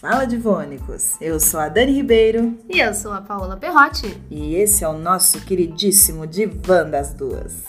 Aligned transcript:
Fala 0.00 0.24
Divônicos! 0.24 1.20
Eu 1.20 1.38
sou 1.38 1.60
a 1.60 1.68
Dani 1.68 1.92
Ribeiro. 1.92 2.58
E 2.70 2.80
eu 2.80 2.94
sou 2.94 3.12
a 3.12 3.20
Paola 3.20 3.58
Perrotti. 3.58 4.18
E 4.30 4.54
esse 4.54 4.82
é 4.82 4.88
o 4.88 4.96
nosso 4.96 5.38
queridíssimo 5.44 6.26
Divã 6.26 6.88
das 6.88 7.12
Duas. 7.12 7.64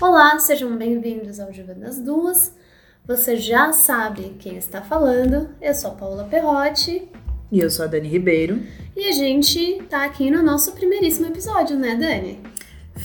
Olá, 0.00 0.38
sejam 0.38 0.76
bem-vindos 0.76 1.40
ao 1.40 1.50
Divã 1.50 1.74
das 1.74 1.98
Duas. 1.98 2.54
Você 3.04 3.36
já 3.36 3.72
sabe 3.72 4.36
quem 4.38 4.56
está 4.56 4.80
falando. 4.80 5.50
Eu 5.60 5.74
sou 5.74 5.90
a 5.90 5.94
Paola 5.94 6.24
Perrotti. 6.30 7.10
E 7.50 7.58
eu 7.58 7.68
sou 7.68 7.86
a 7.86 7.88
Dani 7.88 8.06
Ribeiro. 8.06 8.62
E 8.94 9.08
a 9.08 9.12
gente 9.12 9.82
tá 9.90 10.04
aqui 10.04 10.30
no 10.30 10.44
nosso 10.44 10.70
primeiríssimo 10.74 11.26
episódio, 11.26 11.76
né, 11.76 11.96
Dani? 11.96 12.40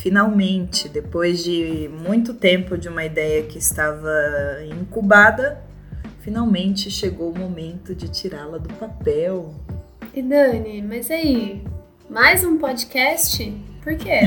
Finalmente, 0.01 0.89
depois 0.89 1.43
de 1.43 1.87
muito 2.03 2.33
tempo 2.33 2.75
de 2.75 2.89
uma 2.89 3.05
ideia 3.05 3.43
que 3.43 3.59
estava 3.59 4.09
incubada, 4.67 5.61
finalmente 6.21 6.89
chegou 6.89 7.31
o 7.31 7.37
momento 7.37 7.93
de 7.93 8.09
tirá-la 8.09 8.57
do 8.57 8.73
papel. 8.73 9.53
E 10.11 10.23
Dani, 10.23 10.81
mas 10.81 11.11
aí, 11.11 11.63
mais 12.09 12.43
um 12.43 12.57
podcast? 12.57 13.55
Por 13.83 13.95
quê? 13.95 14.21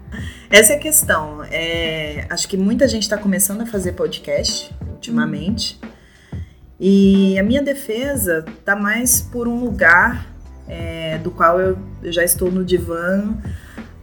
Essa 0.48 0.72
é 0.72 0.76
a 0.76 0.80
questão. 0.80 1.44
É, 1.50 2.24
acho 2.30 2.48
que 2.48 2.56
muita 2.56 2.88
gente 2.88 3.02
está 3.02 3.18
começando 3.18 3.60
a 3.60 3.66
fazer 3.66 3.92
podcast 3.92 4.74
ultimamente. 4.88 5.78
Hum. 5.84 6.38
E 6.80 7.38
a 7.38 7.42
minha 7.42 7.60
defesa 7.60 8.42
tá 8.64 8.74
mais 8.74 9.20
por 9.20 9.46
um 9.46 9.60
lugar 9.62 10.26
é, 10.66 11.18
do 11.18 11.30
qual 11.30 11.60
eu, 11.60 11.78
eu 12.02 12.10
já 12.10 12.24
estou 12.24 12.50
no 12.50 12.64
divã 12.64 13.36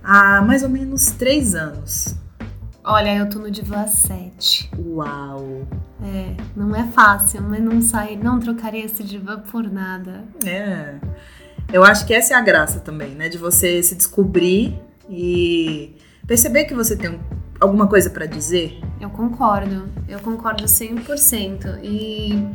há 0.07 0.41
mais 0.41 0.63
ou 0.63 0.69
menos 0.69 1.07
três 1.07 1.53
anos. 1.53 2.15
Olha, 2.81 3.17
eu 3.17 3.29
tô 3.29 3.39
no 3.39 3.51
divã 3.51 3.81
há 3.81 3.87
sete. 3.87 4.71
Uau! 4.79 5.67
É, 6.01 6.33
não 6.55 6.73
é 6.73 6.87
fácil, 6.87 7.41
mas 7.41 7.61
não 7.61 7.81
sai, 7.81 8.15
não 8.15 8.39
trocaria 8.39 8.85
esse 8.85 9.03
divã 9.03 9.37
por 9.37 9.69
nada. 9.69 10.23
É. 10.45 10.95
Eu 11.73 11.83
acho 11.83 12.05
que 12.05 12.13
essa 12.13 12.33
é 12.33 12.37
a 12.37 12.41
graça 12.41 12.79
também, 12.79 13.09
né? 13.09 13.27
De 13.27 13.37
você 13.37 13.83
se 13.83 13.93
descobrir 13.93 14.79
e 15.09 15.97
perceber 16.25 16.63
que 16.63 16.73
você 16.73 16.95
tem 16.95 17.19
alguma 17.59 17.87
coisa 17.87 18.09
para 18.09 18.25
dizer. 18.25 18.79
Eu 19.01 19.09
concordo, 19.09 19.89
eu 20.07 20.19
concordo 20.21 20.63
100%. 20.63 21.79
E 21.83 22.47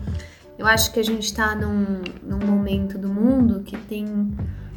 eu 0.58 0.66
acho 0.66 0.90
que 0.94 1.00
a 1.00 1.04
gente 1.04 1.34
tá 1.34 1.54
num, 1.54 2.00
num 2.22 2.46
momento 2.46 2.96
do 2.96 3.08
mundo 3.08 3.62
que 3.62 3.76
tem 3.76 4.32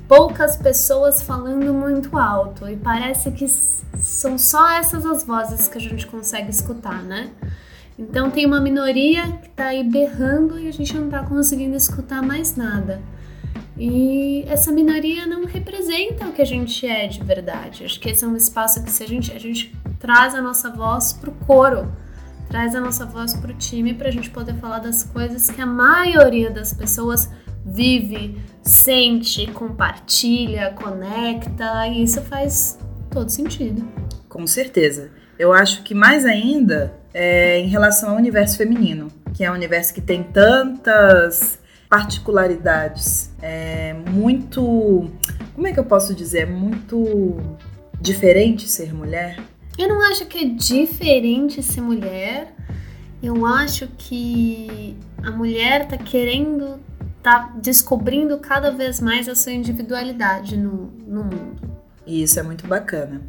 poucas 0.07 0.55
pessoas 0.55 1.21
falando 1.21 1.73
muito 1.73 2.17
alto 2.17 2.67
e 2.69 2.75
parece 2.75 3.31
que 3.31 3.47
são 3.47 4.37
só 4.37 4.71
essas 4.71 5.05
as 5.05 5.23
vozes 5.23 5.67
que 5.67 5.77
a 5.77 5.81
gente 5.81 6.05
consegue 6.07 6.49
escutar, 6.49 7.01
né? 7.03 7.31
Então 7.97 8.29
tem 8.29 8.45
uma 8.45 8.59
minoria 8.59 9.31
que 9.41 9.49
tá 9.49 9.67
aí 9.67 9.83
berrando 9.83 10.59
e 10.59 10.67
a 10.67 10.71
gente 10.71 10.93
não 10.97 11.09
tá 11.09 11.23
conseguindo 11.23 11.75
escutar 11.75 12.21
mais 12.21 12.55
nada. 12.55 13.01
E 13.77 14.43
essa 14.47 14.71
minoria 14.71 15.25
não 15.25 15.45
representa 15.45 16.25
o 16.25 16.31
que 16.31 16.41
a 16.41 16.45
gente 16.45 16.85
é 16.85 17.07
de 17.07 17.23
verdade. 17.23 17.83
Acho 17.83 17.99
que 17.99 18.09
esse 18.09 18.23
é 18.23 18.27
um 18.27 18.35
espaço 18.35 18.83
que 18.83 18.91
se 18.91 19.03
a 19.03 19.07
gente, 19.07 19.31
a 19.33 19.39
gente 19.39 19.75
traz 19.99 20.35
a 20.35 20.41
nossa 20.41 20.69
voz 20.69 21.13
pro 21.13 21.31
coro, 21.31 21.91
traz 22.47 22.75
a 22.75 22.79
nossa 22.79 23.05
voz 23.05 23.33
pro 23.33 23.53
time 23.53 23.93
pra 23.93 24.11
gente 24.11 24.29
poder 24.29 24.55
falar 24.55 24.79
das 24.79 25.03
coisas 25.03 25.49
que 25.49 25.61
a 25.61 25.65
maioria 25.65 26.51
das 26.51 26.73
pessoas 26.73 27.29
vive, 27.65 28.39
sente, 28.61 29.47
compartilha, 29.47 30.71
conecta, 30.71 31.87
e 31.87 32.03
isso 32.03 32.21
faz 32.21 32.77
todo 33.09 33.29
sentido. 33.29 33.87
Com 34.29 34.45
certeza. 34.45 35.11
Eu 35.37 35.51
acho 35.51 35.83
que 35.83 35.93
mais 35.93 36.25
ainda 36.25 36.93
é 37.13 37.59
em 37.59 37.67
relação 37.67 38.11
ao 38.11 38.17
universo 38.17 38.57
feminino, 38.57 39.07
que 39.33 39.43
é 39.43 39.51
um 39.51 39.55
universo 39.55 39.93
que 39.93 40.01
tem 40.01 40.23
tantas 40.23 41.59
particularidades, 41.89 43.31
é 43.41 43.93
muito, 43.93 45.09
como 45.53 45.67
é 45.67 45.71
que 45.71 45.79
eu 45.79 45.85
posso 45.85 46.13
dizer, 46.13 46.39
é 46.41 46.45
muito 46.45 47.37
diferente 48.01 48.67
ser 48.67 48.93
mulher. 48.93 49.39
Eu 49.77 49.89
não 49.89 50.01
acho 50.09 50.25
que 50.25 50.39
é 50.39 50.45
diferente 50.45 51.61
ser 51.61 51.81
mulher. 51.81 52.53
Eu 53.21 53.45
acho 53.45 53.87
que 53.97 54.95
a 55.23 55.31
mulher 55.31 55.87
tá 55.87 55.97
querendo 55.97 56.79
tá 57.25 57.51
descobrindo 57.55 58.37
cada 58.37 58.69
vez 58.69 59.01
mais 59.01 59.27
a 59.27 59.33
sua 59.33 59.51
individualidade 59.51 60.55
no, 60.55 60.93
no 61.07 61.23
mundo. 61.23 61.55
E 62.05 62.21
isso 62.21 62.39
é 62.39 62.43
muito 62.43 62.67
bacana. 62.67 63.19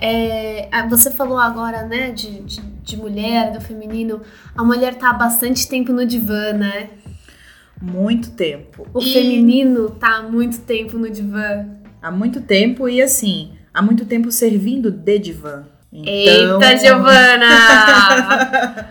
É, 0.00 0.70
você 0.88 1.10
falou 1.10 1.36
agora, 1.36 1.82
né, 1.82 2.12
de, 2.12 2.40
de, 2.40 2.62
de, 2.62 2.96
mulher, 2.96 3.52
do 3.52 3.60
feminino. 3.60 4.22
A 4.56 4.64
mulher 4.64 4.94
tá 4.94 5.10
há 5.10 5.12
bastante 5.12 5.68
tempo 5.68 5.92
no 5.92 6.06
divã, 6.06 6.54
né? 6.54 6.88
Muito 7.78 8.30
tempo. 8.30 8.88
O 8.94 9.00
e... 9.00 9.12
feminino 9.12 9.90
tá 9.90 10.16
há 10.16 10.22
muito 10.22 10.60
tempo 10.60 10.96
no 10.96 11.10
divã. 11.10 11.66
Há 12.00 12.10
muito 12.10 12.40
tempo 12.40 12.88
e 12.88 13.02
assim, 13.02 13.52
há 13.74 13.82
muito 13.82 14.06
tempo 14.06 14.32
servindo 14.32 14.90
de 14.90 15.18
divã. 15.18 15.66
Então... 15.92 16.10
Eita, 16.10 16.78
Giovana! 16.78 17.48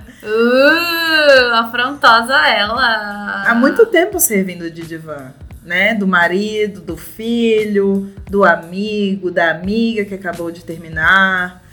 uh, 0.23 1.53
afrontosa 1.55 2.33
ela! 2.47 3.43
Há 3.45 3.55
muito 3.55 3.85
tempo 3.85 4.19
servindo 4.19 4.69
de 4.69 4.81
divã, 4.83 5.31
né? 5.63 5.93
Do 5.93 6.07
marido, 6.07 6.81
do 6.81 6.97
filho, 6.97 8.13
do 8.29 8.43
amigo, 8.43 9.31
da 9.31 9.51
amiga 9.51 10.05
que 10.05 10.13
acabou 10.13 10.51
de 10.51 10.63
terminar 10.63 11.63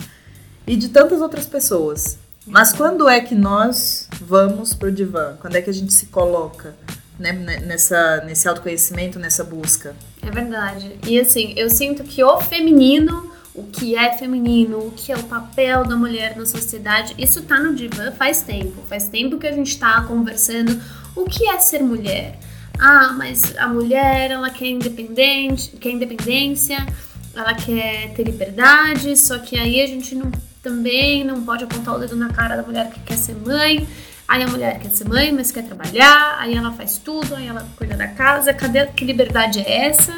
e 0.66 0.76
de 0.76 0.88
tantas 0.88 1.20
outras 1.20 1.46
pessoas. 1.46 2.18
Mas 2.46 2.72
quando 2.72 3.08
é 3.08 3.20
que 3.20 3.34
nós 3.34 4.08
vamos 4.20 4.72
pro 4.72 4.92
divã? 4.92 5.36
Quando 5.40 5.56
é 5.56 5.62
que 5.62 5.70
a 5.70 5.74
gente 5.74 5.92
se 5.92 6.06
coloca 6.06 6.74
né, 7.18 7.32
nessa, 7.32 8.22
nesse 8.24 8.48
autoconhecimento, 8.48 9.18
nessa 9.18 9.42
busca? 9.42 9.96
É 10.22 10.30
verdade. 10.30 10.96
E 11.06 11.18
assim, 11.18 11.54
eu 11.56 11.68
sinto 11.68 12.04
que 12.04 12.22
o 12.22 12.40
feminino 12.40 13.32
o 13.56 13.64
que 13.64 13.96
é 13.96 14.12
feminino, 14.12 14.78
o 14.78 14.92
que 14.92 15.10
é 15.10 15.16
o 15.16 15.22
papel 15.22 15.84
da 15.84 15.96
mulher 15.96 16.36
na 16.36 16.44
sociedade. 16.44 17.14
Isso 17.18 17.42
tá 17.42 17.58
no 17.58 17.74
divã 17.74 18.12
faz 18.12 18.42
tempo. 18.42 18.82
Faz 18.88 19.08
tempo 19.08 19.38
que 19.38 19.46
a 19.46 19.52
gente 19.52 19.78
tá 19.78 20.02
conversando 20.02 20.80
o 21.16 21.24
que 21.24 21.48
é 21.48 21.58
ser 21.58 21.82
mulher. 21.82 22.38
Ah, 22.78 23.14
mas 23.16 23.56
a 23.56 23.66
mulher, 23.66 24.30
ela 24.30 24.50
quer 24.50 24.66
independente, 24.66 25.70
quer 25.78 25.90
independência, 25.90 26.86
ela 27.34 27.54
quer 27.54 28.12
ter 28.12 28.24
liberdade, 28.24 29.16
só 29.16 29.38
que 29.38 29.58
aí 29.58 29.80
a 29.80 29.86
gente 29.86 30.14
não, 30.14 30.30
também 30.62 31.24
não 31.24 31.42
pode 31.42 31.64
apontar 31.64 31.96
o 31.96 31.98
dedo 31.98 32.14
na 32.14 32.28
cara 32.28 32.56
da 32.56 32.62
mulher 32.62 32.90
que 32.90 33.00
quer 33.00 33.16
ser 33.16 33.34
mãe. 33.34 33.88
Aí 34.28 34.42
a 34.42 34.48
mulher 34.48 34.78
quer 34.80 34.90
ser 34.90 35.08
mãe, 35.08 35.32
mas 35.32 35.50
quer 35.50 35.62
trabalhar, 35.62 36.36
aí 36.40 36.54
ela 36.54 36.72
faz 36.72 36.98
tudo, 36.98 37.34
aí 37.34 37.46
ela 37.46 37.66
cuida 37.76 37.96
da 37.96 38.08
casa. 38.08 38.52
Cadê 38.52 38.84
que 38.86 39.04
liberdade 39.04 39.60
é 39.60 39.86
essa? 39.86 40.12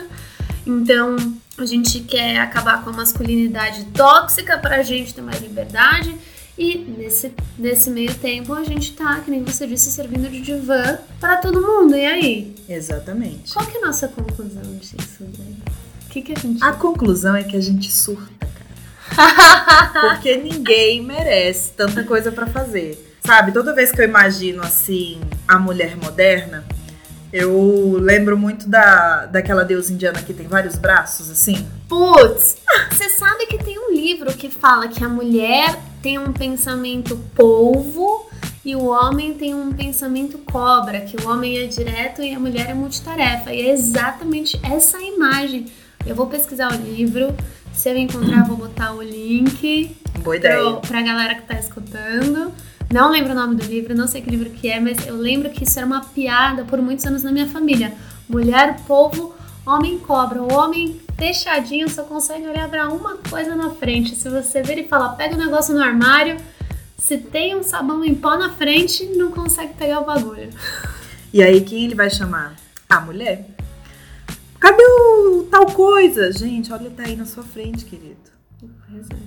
Então, 0.68 1.16
a 1.56 1.64
gente 1.64 2.00
quer 2.00 2.38
acabar 2.38 2.84
com 2.84 2.90
a 2.90 2.92
masculinidade 2.92 3.86
tóxica 3.86 4.58
para 4.58 4.76
a 4.76 4.82
gente 4.82 5.14
ter 5.14 5.22
mais 5.22 5.40
liberdade. 5.40 6.14
E 6.58 6.76
nesse, 6.76 7.32
nesse 7.56 7.88
meio 7.88 8.12
tempo 8.14 8.52
a 8.52 8.64
gente 8.64 8.92
tá, 8.92 9.20
que 9.20 9.30
nem 9.30 9.42
você 9.44 9.66
disse, 9.66 9.90
servindo 9.90 10.28
de 10.28 10.40
divã 10.40 10.98
para 11.18 11.36
todo 11.38 11.62
mundo. 11.62 11.96
E 11.96 12.04
aí? 12.04 12.54
Exatamente. 12.68 13.54
Qual 13.54 13.64
que 13.64 13.78
é 13.78 13.82
a 13.82 13.86
nossa 13.86 14.08
conclusão 14.08 14.62
disso, 14.76 15.22
O 15.22 16.08
que, 16.10 16.20
que 16.20 16.32
a 16.32 16.36
gente. 16.36 16.62
A 16.62 16.72
conclusão 16.72 17.34
é 17.34 17.44
que 17.44 17.56
a 17.56 17.60
gente 17.60 17.90
surta, 17.92 18.46
cara. 19.14 19.90
Porque 20.14 20.36
ninguém 20.36 21.02
merece 21.02 21.72
tanta 21.72 22.02
coisa 22.04 22.30
para 22.30 22.46
fazer. 22.46 23.16
Sabe, 23.24 23.52
toda 23.52 23.74
vez 23.74 23.92
que 23.92 24.00
eu 24.00 24.04
imagino 24.04 24.62
assim 24.62 25.20
a 25.46 25.58
mulher 25.58 25.96
moderna, 25.96 26.64
eu 27.32 27.98
lembro 28.00 28.36
muito 28.38 28.68
da, 28.68 29.26
daquela 29.26 29.64
deusa 29.64 29.92
indiana 29.92 30.22
que 30.22 30.32
tem 30.32 30.46
vários 30.46 30.76
braços, 30.76 31.30
assim. 31.30 31.66
Putz, 31.88 32.56
você 32.90 33.08
sabe 33.10 33.46
que 33.46 33.58
tem 33.58 33.78
um 33.78 33.92
livro 33.92 34.32
que 34.34 34.50
fala 34.50 34.88
que 34.88 35.04
a 35.04 35.08
mulher 35.08 35.78
tem 36.02 36.18
um 36.18 36.32
pensamento 36.32 37.16
polvo 37.34 38.28
e 38.64 38.74
o 38.74 38.86
homem 38.86 39.34
tem 39.34 39.54
um 39.54 39.72
pensamento 39.72 40.38
cobra, 40.38 41.00
que 41.00 41.16
o 41.22 41.28
homem 41.28 41.58
é 41.58 41.66
direto 41.66 42.22
e 42.22 42.34
a 42.34 42.40
mulher 42.40 42.70
é 42.70 42.74
multitarefa. 42.74 43.52
E 43.52 43.66
é 43.66 43.72
exatamente 43.72 44.58
essa 44.62 45.00
imagem. 45.00 45.66
Eu 46.06 46.14
vou 46.14 46.26
pesquisar 46.26 46.72
o 46.72 46.76
livro, 46.76 47.34
se 47.72 47.90
eu 47.90 47.96
encontrar, 47.96 48.46
vou 48.46 48.56
botar 48.56 48.92
o 48.92 49.02
link. 49.02 49.96
Boa 50.20 50.36
ideia. 50.36 50.58
Pro, 50.58 50.80
pra 50.80 51.02
galera 51.02 51.34
que 51.34 51.42
tá 51.42 51.54
escutando. 51.54 52.52
Não 52.90 53.10
lembro 53.10 53.32
o 53.32 53.34
nome 53.34 53.54
do 53.54 53.66
livro, 53.66 53.94
não 53.94 54.08
sei 54.08 54.22
que 54.22 54.30
livro 54.30 54.48
que 54.48 54.68
é, 54.68 54.80
mas 54.80 55.06
eu 55.06 55.14
lembro 55.14 55.50
que 55.50 55.64
isso 55.64 55.78
era 55.78 55.86
uma 55.86 56.00
piada 56.00 56.64
por 56.64 56.80
muitos 56.80 57.04
anos 57.04 57.22
na 57.22 57.30
minha 57.30 57.46
família. 57.46 57.92
Mulher, 58.26 58.80
povo, 58.86 59.34
homem 59.66 59.98
cobra. 59.98 60.42
O 60.42 60.50
homem 60.50 60.98
fechadinho 61.18 61.90
só 61.90 62.04
consegue 62.04 62.48
olhar 62.48 62.66
para 62.70 62.88
uma 62.88 63.18
coisa 63.28 63.54
na 63.54 63.70
frente. 63.70 64.16
Se 64.16 64.30
você 64.30 64.62
ver 64.62 64.78
e 64.78 64.88
falar, 64.88 65.10
pega 65.10 65.34
o 65.34 65.38
negócio 65.38 65.74
no 65.74 65.82
armário, 65.82 66.38
se 66.96 67.18
tem 67.18 67.54
um 67.54 67.62
sabão 67.62 68.02
em 68.02 68.14
pó 68.14 68.38
na 68.38 68.54
frente, 68.54 69.04
não 69.04 69.32
consegue 69.32 69.74
pegar 69.74 70.00
o 70.00 70.06
bagulho. 70.06 70.48
E 71.30 71.42
aí 71.42 71.60
quem 71.60 71.84
ele 71.84 71.94
vai 71.94 72.08
chamar? 72.08 72.56
A 72.88 73.00
mulher. 73.00 73.50
Cadê 74.58 74.82
o 74.82 75.46
tal 75.50 75.66
coisa? 75.66 76.32
Gente, 76.32 76.72
olha, 76.72 76.88
tá 76.88 77.02
aí 77.02 77.16
na 77.16 77.26
sua 77.26 77.42
frente, 77.42 77.84
querido. 77.84 78.37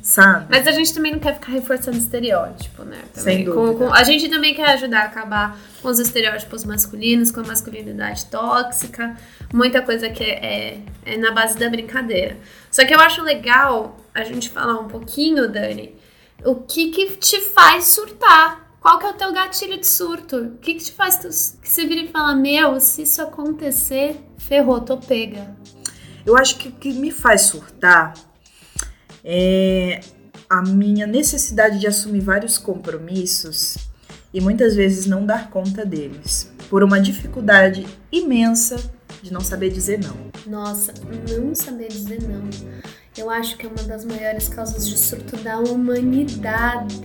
Sabe? 0.02 0.48
Mas 0.50 0.68
a 0.68 0.72
gente 0.72 0.94
também 0.94 1.12
não 1.12 1.20
quer 1.20 1.36
ficar 1.36 1.52
reforçando 1.52 1.98
estereótipo, 1.98 2.84
né? 2.84 3.02
Também. 3.14 3.38
Sem 3.38 3.46
dúvida. 3.46 3.74
Com- 3.78 3.88
com- 3.88 3.94
a 3.94 4.04
gente 4.04 4.28
também 4.30 4.54
quer 4.54 4.70
ajudar 4.72 5.02
a 5.02 5.06
acabar 5.06 5.58
com 5.82 5.88
os 5.88 6.00
estereótipos 6.00 6.66
masculinos, 6.66 7.32
com 7.32 7.40
a 7.40 7.44
masculinidade 7.44 8.26
tóxica, 8.26 9.16
muita 9.54 9.82
coisa 9.82 10.10
que 10.10 10.24
é, 10.24 10.80
é 11.06 11.18
na 11.18 11.32
base 11.32 11.58
da 11.58 11.70
brincadeira. 11.70 12.38
Só 12.72 12.84
que 12.86 12.94
eu 12.94 13.00
acho 13.00 13.22
legal 13.22 13.98
a 14.14 14.24
gente 14.24 14.50
falar 14.50 14.80
um 14.80 14.88
pouquinho, 14.88 15.48
Dani, 15.50 15.96
o 16.44 16.56
que 16.56 16.90
que 16.90 17.16
te 17.18 17.40
faz 17.42 17.86
surtar? 17.86 18.70
Qual 18.82 18.98
que 18.98 19.06
é 19.06 19.10
o 19.10 19.14
teu 19.14 19.32
gatilho 19.32 19.78
de 19.80 19.86
surto? 19.88 20.38
O 20.38 20.58
que 20.58 20.74
que 20.74 20.84
te 20.84 20.92
faz 20.92 21.18
tu, 21.18 21.28
que 21.62 21.70
você 21.70 21.86
vira 21.86 22.02
e 22.02 22.08
fala, 22.08 22.34
meu, 22.36 22.80
se 22.80 23.04
isso 23.04 23.22
acontecer, 23.22 24.20
ferrou, 24.40 24.82
tô 24.82 24.98
pega. 24.98 25.56
Eu 26.26 26.36
acho 26.36 26.58
que 26.58 26.70
o 26.70 26.72
que 26.72 26.92
me 26.94 27.12
faz 27.12 27.42
surtar 27.42 28.14
é 29.24 30.02
a 30.50 30.62
minha 30.62 31.08
necessidade 31.08 31.80
de 31.80 31.88
assumir 31.88 32.22
vários 32.22 32.58
compromissos 32.58 33.78
e 34.34 34.42
muitas 34.42 34.76
vezes 34.76 35.06
não 35.06 35.26
dar 35.26 35.50
conta 35.50 35.86
deles, 35.86 36.52
por 36.70 36.84
uma 36.84 37.00
dificuldade 37.00 37.86
imensa 38.12 38.78
de 39.22 39.32
não 39.32 39.42
saber 39.42 39.70
dizer 39.70 40.00
não. 40.00 40.32
Nossa, 40.48 40.94
não 41.30 41.54
saber 41.54 41.90
dizer 41.90 42.22
não. 42.24 42.50
Eu 43.18 43.30
acho 43.30 43.58
que 43.58 43.66
é 43.66 43.70
uma 43.70 43.84
das 43.84 44.06
maiores 44.06 44.48
causas 44.48 44.88
de 44.88 44.98
surto 44.98 45.36
da 45.38 45.60
humanidade. 45.60 46.96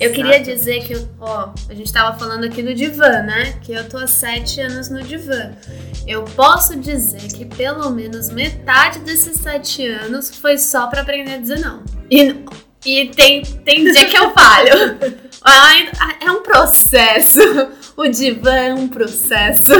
Eu 0.00 0.10
queria 0.10 0.40
Exato. 0.40 0.56
dizer 0.56 0.84
que, 0.84 1.06
ó, 1.20 1.52
a 1.68 1.74
gente 1.74 1.92
tava 1.92 2.18
falando 2.18 2.44
aqui 2.44 2.62
do 2.62 2.74
divã, 2.74 3.22
né? 3.22 3.52
Que 3.60 3.72
eu 3.72 3.86
tô 3.86 3.98
há 3.98 4.06
sete 4.06 4.58
anos 4.60 4.88
no 4.88 5.02
divã. 5.02 5.52
Eu 6.06 6.24
posso 6.24 6.76
dizer 6.76 7.30
que 7.30 7.44
pelo 7.44 7.90
menos 7.90 8.30
metade 8.30 9.00
desses 9.00 9.38
sete 9.38 9.86
anos 9.86 10.34
foi 10.34 10.56
só 10.56 10.86
pra 10.86 11.02
aprender 11.02 11.34
a 11.34 11.38
dizer 11.38 11.60
não. 11.60 11.82
E, 12.10 12.34
e 12.86 13.08
tem, 13.10 13.42
tem 13.42 13.84
dia 13.84 14.06
que 14.06 14.16
eu 14.16 14.30
falho. 14.32 14.98
É 16.22 16.30
um 16.30 16.42
processo. 16.42 17.38
O 17.98 18.08
divã 18.08 18.54
é 18.54 18.74
um 18.74 18.88
processo. 18.88 19.72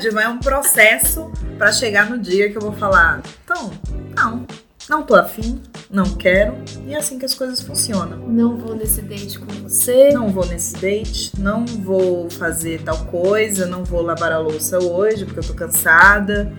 De 0.00 0.08
é 0.08 0.28
um 0.28 0.38
processo 0.38 1.30
pra 1.56 1.72
chegar 1.72 2.10
no 2.10 2.18
dia 2.18 2.50
que 2.50 2.56
eu 2.58 2.60
vou 2.60 2.72
falar, 2.72 3.22
então, 3.44 3.70
não, 4.14 4.44
não 4.88 5.02
tô 5.02 5.14
afim, 5.14 5.60
não 5.90 6.04
quero, 6.04 6.54
e 6.86 6.94
é 6.94 6.96
assim 6.98 7.18
que 7.18 7.24
as 7.24 7.34
coisas 7.34 7.60
funcionam. 7.60 8.18
Não 8.28 8.56
vou 8.56 8.74
nesse 8.74 9.02
date 9.02 9.38
com 9.38 9.46
você. 9.62 10.10
Não 10.12 10.28
vou 10.30 10.46
nesse 10.46 10.74
date, 10.74 11.32
não 11.38 11.64
vou 11.66 12.30
fazer 12.30 12.82
tal 12.82 12.98
coisa, 13.06 13.66
não 13.66 13.84
vou 13.84 14.00
lavar 14.02 14.30
a 14.32 14.38
louça 14.38 14.78
hoje 14.78 15.24
porque 15.24 15.40
eu 15.40 15.44
tô 15.44 15.54
cansada. 15.54 16.52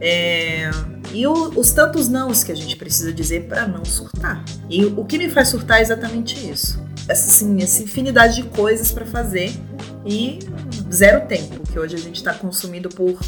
É, 0.00 0.70
E 1.12 1.24
o- 1.26 1.50
os 1.58 1.70
tantos 1.70 2.08
nãos 2.08 2.42
que 2.42 2.50
a 2.50 2.54
gente 2.54 2.74
precisa 2.76 3.12
dizer 3.12 3.44
pra 3.44 3.66
não 3.66 3.84
surtar. 3.84 4.44
E 4.68 4.84
o 4.84 5.04
que 5.04 5.16
me 5.16 5.30
faz 5.30 5.48
surtar 5.48 5.78
é 5.78 5.82
exatamente 5.82 6.50
isso. 6.50 6.84
Essa, 7.08 7.28
assim, 7.28 7.62
essa 7.62 7.80
infinidade 7.82 8.34
de 8.42 8.42
coisas 8.48 8.90
pra 8.90 9.06
fazer 9.06 9.52
e 10.04 10.40
zero 10.92 11.24
tempo, 11.26 11.60
que 11.72 11.78
hoje 11.78 11.94
a 11.94 11.98
gente 11.98 12.22
tá 12.24 12.34
consumido 12.34 12.88
por 12.88 13.18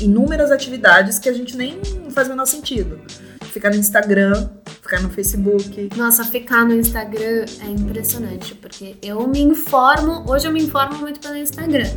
inúmeras 0.00 0.52
atividades 0.52 1.18
que 1.18 1.28
a 1.28 1.32
gente 1.32 1.56
nem 1.56 1.80
faz 2.10 2.28
o 2.28 2.30
menor 2.30 2.46
sentido. 2.46 3.00
Ficar 3.52 3.70
no 3.70 3.76
Instagram, 3.76 4.48
ficar 4.82 5.00
no 5.00 5.08
Facebook. 5.10 5.90
Nossa, 5.96 6.22
ficar 6.24 6.64
no 6.64 6.74
Instagram 6.74 7.44
é 7.62 7.66
impressionante, 7.68 8.54
porque 8.54 8.96
eu 9.02 9.26
me 9.26 9.40
informo, 9.40 10.24
hoje 10.30 10.46
eu 10.46 10.52
me 10.52 10.62
informo 10.62 10.98
muito 10.98 11.18
pelo 11.18 11.36
Instagram. 11.36 11.88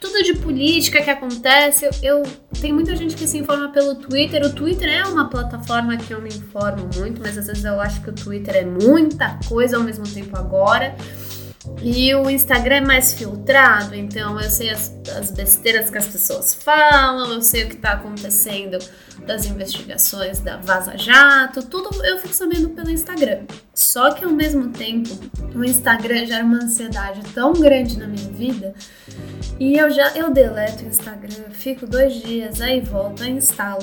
Tudo 0.00 0.22
de 0.22 0.34
política 0.34 1.00
que 1.02 1.08
acontece, 1.10 1.84
eu, 1.86 1.90
eu- 2.02 2.22
tem 2.60 2.72
muita 2.72 2.94
gente 2.96 3.14
que 3.16 3.26
se 3.26 3.38
informa 3.38 3.68
pelo 3.70 3.94
Twitter. 3.96 4.44
O 4.44 4.50
Twitter 4.52 4.88
é 4.88 5.04
uma 5.04 5.28
plataforma 5.28 5.96
que 5.96 6.12
eu 6.12 6.20
me 6.20 6.28
informo 6.28 6.88
muito, 6.96 7.20
mas 7.20 7.36
às 7.38 7.46
vezes 7.46 7.64
eu 7.64 7.80
acho 7.80 8.00
que 8.02 8.10
o 8.10 8.12
Twitter 8.12 8.56
é 8.56 8.64
muita 8.64 9.38
coisa 9.48 9.76
ao 9.76 9.82
mesmo 9.82 10.06
tempo 10.08 10.36
agora. 10.36 10.94
E 11.82 12.14
o 12.14 12.28
Instagram 12.30 12.76
é 12.76 12.80
mais 12.80 13.12
filtrado, 13.12 13.94
então 13.94 14.40
eu 14.40 14.50
sei 14.50 14.70
as, 14.70 14.92
as 15.16 15.30
besteiras 15.30 15.90
que 15.90 15.98
as 15.98 16.06
pessoas 16.06 16.54
falam, 16.54 17.32
eu 17.32 17.42
sei 17.42 17.64
o 17.64 17.68
que 17.68 17.76
tá 17.76 17.92
acontecendo 17.92 18.78
das 19.26 19.46
investigações 19.46 20.40
da 20.40 20.56
Vaza 20.56 20.96
Jato, 20.96 21.62
tudo 21.62 22.04
eu 22.04 22.18
fico 22.18 22.34
sabendo 22.34 22.70
pelo 22.70 22.90
Instagram. 22.90 23.42
Só 23.74 24.12
que 24.12 24.24
ao 24.24 24.30
mesmo 24.30 24.68
tempo, 24.70 25.10
o 25.54 25.64
Instagram 25.64 26.26
gera 26.26 26.44
uma 26.44 26.56
ansiedade 26.56 27.20
tão 27.34 27.52
grande 27.52 27.98
na 27.98 28.06
minha 28.06 28.28
vida 28.30 28.74
e 29.58 29.78
eu 29.78 29.90
já 29.90 30.14
eu 30.16 30.30
deleto 30.30 30.84
o 30.84 30.88
Instagram, 30.88 31.50
fico 31.50 31.86
dois 31.86 32.14
dias, 32.14 32.60
aí 32.60 32.80
volto, 32.80 33.22
aí 33.22 33.30
instalo, 33.30 33.82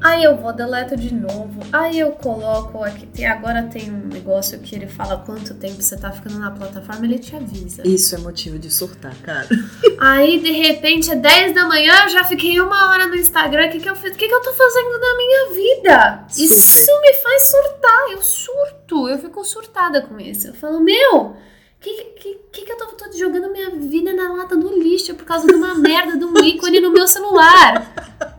aí 0.00 0.22
eu 0.22 0.36
vou, 0.36 0.52
deleto 0.52 0.96
de 0.96 1.12
novo, 1.12 1.60
aí 1.72 1.98
eu 1.98 2.12
coloco 2.12 2.84
aqui, 2.84 3.06
tem, 3.06 3.26
agora 3.26 3.64
tem 3.64 3.90
um 3.90 4.06
negócio 4.06 4.58
que 4.60 4.76
ele 4.76 4.86
fala 4.86 5.18
quanto 5.18 5.54
tempo 5.54 5.82
você 5.82 5.96
tá 5.96 6.12
ficando 6.12 6.38
na 6.38 6.50
plataforma, 6.50 7.04
ele 7.04 7.18
te 7.18 7.34
avisa. 7.34 7.82
Isso 7.84 8.14
é 8.14 8.18
motivo 8.18 8.58
de 8.58 8.70
surtar, 8.70 9.14
cara. 9.22 9.48
Aí, 9.98 10.38
de 10.38 10.52
repente, 10.52 11.10
é 11.10 11.16
10 11.16 11.54
da 11.54 11.64
manhã, 11.64 12.04
eu 12.04 12.10
já 12.10 12.24
fiquei 12.24 12.60
uma 12.60 12.90
hora 12.90 13.08
no 13.08 13.16
Instagram. 13.16 13.66
O 13.66 13.70
que, 13.70 13.80
que 13.80 13.90
eu 13.90 13.96
fiz? 13.96 14.12
O 14.12 14.16
que, 14.16 14.28
que 14.28 14.34
eu 14.34 14.42
tô 14.42 14.52
fazendo 14.52 15.00
da 15.00 15.16
minha 15.16 15.52
vida? 15.52 16.24
Super. 16.28 16.44
Isso 16.44 17.00
me 17.00 17.14
faz 17.14 17.50
surtar. 17.50 18.10
Eu 18.12 18.22
surto. 18.22 19.08
Eu 19.08 19.18
fico 19.18 19.44
surtada 19.44 20.02
com 20.02 20.20
isso. 20.20 20.48
Eu 20.48 20.54
falo, 20.54 20.80
meu, 20.80 21.36
que 21.80 22.04
que, 22.04 22.34
que, 22.52 22.62
que 22.62 22.72
eu 22.72 22.76
tô, 22.76 22.86
tô 22.86 23.12
jogando 23.16 23.50
minha 23.50 23.70
vida 23.70 24.12
na 24.12 24.32
lata 24.32 24.56
do 24.56 24.78
lixo 24.78 25.14
por 25.14 25.24
causa 25.24 25.46
de 25.46 25.54
uma 25.54 25.74
merda 25.74 26.16
de 26.16 26.24
um 26.24 26.36
ícone 26.44 26.80
no 26.80 26.92
meu 26.92 27.06
celular? 27.06 27.94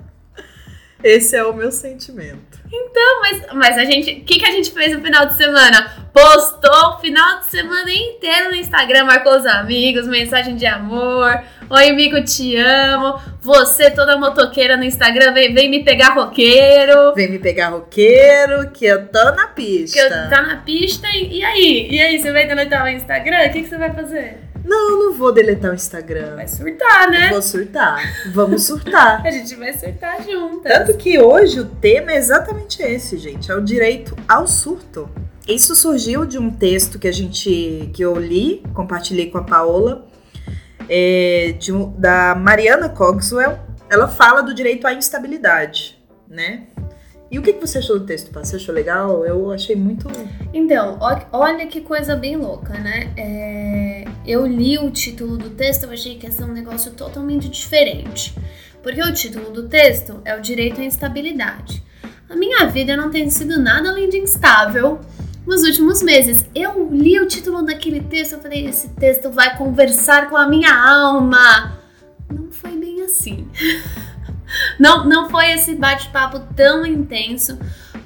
Esse 1.03 1.35
é 1.35 1.43
o 1.45 1.53
meu 1.53 1.71
sentimento. 1.71 2.58
Mas, 3.29 3.45
mas 3.53 3.77
a 3.77 3.85
gente, 3.85 4.11
o 4.11 4.23
que, 4.23 4.39
que 4.39 4.45
a 4.45 4.51
gente 4.51 4.71
fez 4.71 4.93
no 4.93 5.01
final 5.01 5.27
de 5.27 5.35
semana? 5.35 6.09
Postou 6.11 6.95
o 6.95 6.99
final 6.99 7.39
de 7.39 7.45
semana 7.45 7.91
inteiro 7.91 8.49
no 8.49 8.55
Instagram, 8.55 9.05
marcou 9.05 9.37
os 9.37 9.45
amigos, 9.45 10.07
mensagem 10.07 10.55
de 10.55 10.65
amor. 10.65 11.39
Oi, 11.69 11.89
amigo, 11.89 12.23
te 12.23 12.57
amo. 12.57 13.19
Você, 13.41 13.91
toda 13.91 14.17
motoqueira 14.17 14.75
no 14.75 14.83
Instagram, 14.83 15.33
vem, 15.33 15.53
vem 15.53 15.69
me 15.69 15.83
pegar 15.83 16.13
roqueiro. 16.13 17.13
Vem 17.13 17.29
me 17.29 17.37
pegar 17.37 17.69
roqueiro, 17.69 18.71
que 18.71 18.85
eu 18.85 19.07
tô 19.07 19.23
na 19.35 19.47
pista. 19.47 19.99
Que 19.99 20.13
eu 20.13 20.29
tá 20.29 20.41
na 20.41 20.57
pista 20.57 21.07
e, 21.09 21.37
e 21.37 21.43
aí? 21.43 21.87
E 21.91 22.01
aí, 22.01 22.19
você 22.19 22.31
vai 22.31 22.47
deletar 22.47 22.83
o 22.85 22.89
Instagram? 22.89 23.45
O 23.45 23.51
que, 23.51 23.61
que 23.61 23.69
você 23.69 23.77
vai 23.77 23.93
fazer? 23.93 24.48
Não, 24.69 24.99
não 24.99 25.13
vou 25.13 25.33
deletar 25.33 25.71
o 25.71 25.73
Instagram. 25.73 26.35
Vai 26.35 26.47
surtar, 26.47 27.09
né? 27.09 27.29
Vou 27.29 27.41
surtar. 27.41 27.99
Vamos 28.31 28.67
surtar. 28.67 29.19
A 29.25 29.31
gente 29.31 29.55
vai 29.55 29.73
surtar 29.73 30.21
juntas. 30.21 30.71
Tanto 30.71 30.95
que 30.95 31.19
hoje 31.19 31.59
o 31.59 31.65
tema 31.65 32.11
é 32.11 32.17
exatamente 32.17 32.79
esse, 32.83 33.17
gente. 33.17 33.49
É 33.49 33.55
o 33.55 33.61
direito 33.61 34.15
ao 34.27 34.47
surto. 34.47 35.09
Isso 35.47 35.75
surgiu 35.75 36.23
de 36.23 36.37
um 36.37 36.51
texto 36.51 36.99
que 36.99 37.07
a 37.07 37.11
gente 37.11 37.89
que 37.91 38.03
eu 38.03 38.15
li, 38.19 38.61
compartilhei 38.75 39.31
com 39.31 39.39
a 39.39 39.43
Paola, 39.43 40.07
é, 40.87 41.55
de 41.57 41.71
da 41.97 42.35
Mariana 42.35 42.89
Cogswell. 42.89 43.57
Ela 43.89 44.07
fala 44.07 44.43
do 44.43 44.53
direito 44.53 44.85
à 44.85 44.93
instabilidade, 44.93 45.99
né? 46.27 46.67
E 47.31 47.37
o 47.37 47.43
que, 47.43 47.53
que 47.53 47.61
você 47.61 47.77
achou 47.77 47.99
do 47.99 48.05
texto, 48.05 48.31
Pá? 48.31 48.43
Você 48.43 48.55
achou 48.55 48.73
legal? 48.73 49.23
Eu 49.23 49.51
achei 49.51 49.75
muito. 49.75 50.07
Então, 50.51 50.97
olha 51.31 51.67
que 51.67 51.81
coisa 51.81 52.15
bem 52.15 52.35
louca, 52.35 52.73
né? 52.79 53.13
É, 53.15 54.05
eu 54.25 54.47
li 54.47 54.79
o 54.79 54.89
título 54.89 55.37
do 55.37 55.51
texto, 55.51 55.83
eu 55.83 55.91
achei 55.91 56.17
que 56.17 56.25
ia 56.25 56.31
ser 56.31 56.43
um 56.43 56.51
negócio 56.51 56.91
totalmente 56.93 57.47
diferente. 57.47 58.35
Porque 58.81 59.01
o 59.01 59.13
título 59.13 59.51
do 59.51 59.67
texto 59.67 60.19
é 60.25 60.35
o 60.35 60.41
direito 60.41 60.81
à 60.81 60.83
instabilidade. 60.83 61.83
A 62.27 62.35
minha 62.35 62.65
vida 62.67 62.97
não 62.97 63.11
tem 63.11 63.29
sido 63.29 63.59
nada 63.59 63.89
além 63.89 64.09
de 64.09 64.17
instável 64.17 64.99
nos 65.45 65.63
últimos 65.63 66.01
meses. 66.01 66.45
Eu 66.55 66.89
li 66.91 67.19
o 67.19 67.27
título 67.27 67.63
daquele 67.63 68.01
texto, 68.01 68.33
eu 68.33 68.39
falei, 68.39 68.67
esse 68.67 68.89
texto 68.89 69.29
vai 69.29 69.55
conversar 69.55 70.29
com 70.29 70.37
a 70.37 70.47
minha 70.47 70.73
alma. 70.73 71.77
Não 72.31 72.51
foi 72.51 72.71
bem 72.71 73.01
assim. 73.01 73.47
Não, 74.79 75.05
não 75.07 75.29
foi 75.29 75.51
esse 75.51 75.75
bate-papo 75.75 76.39
tão 76.55 76.85
intenso 76.85 77.57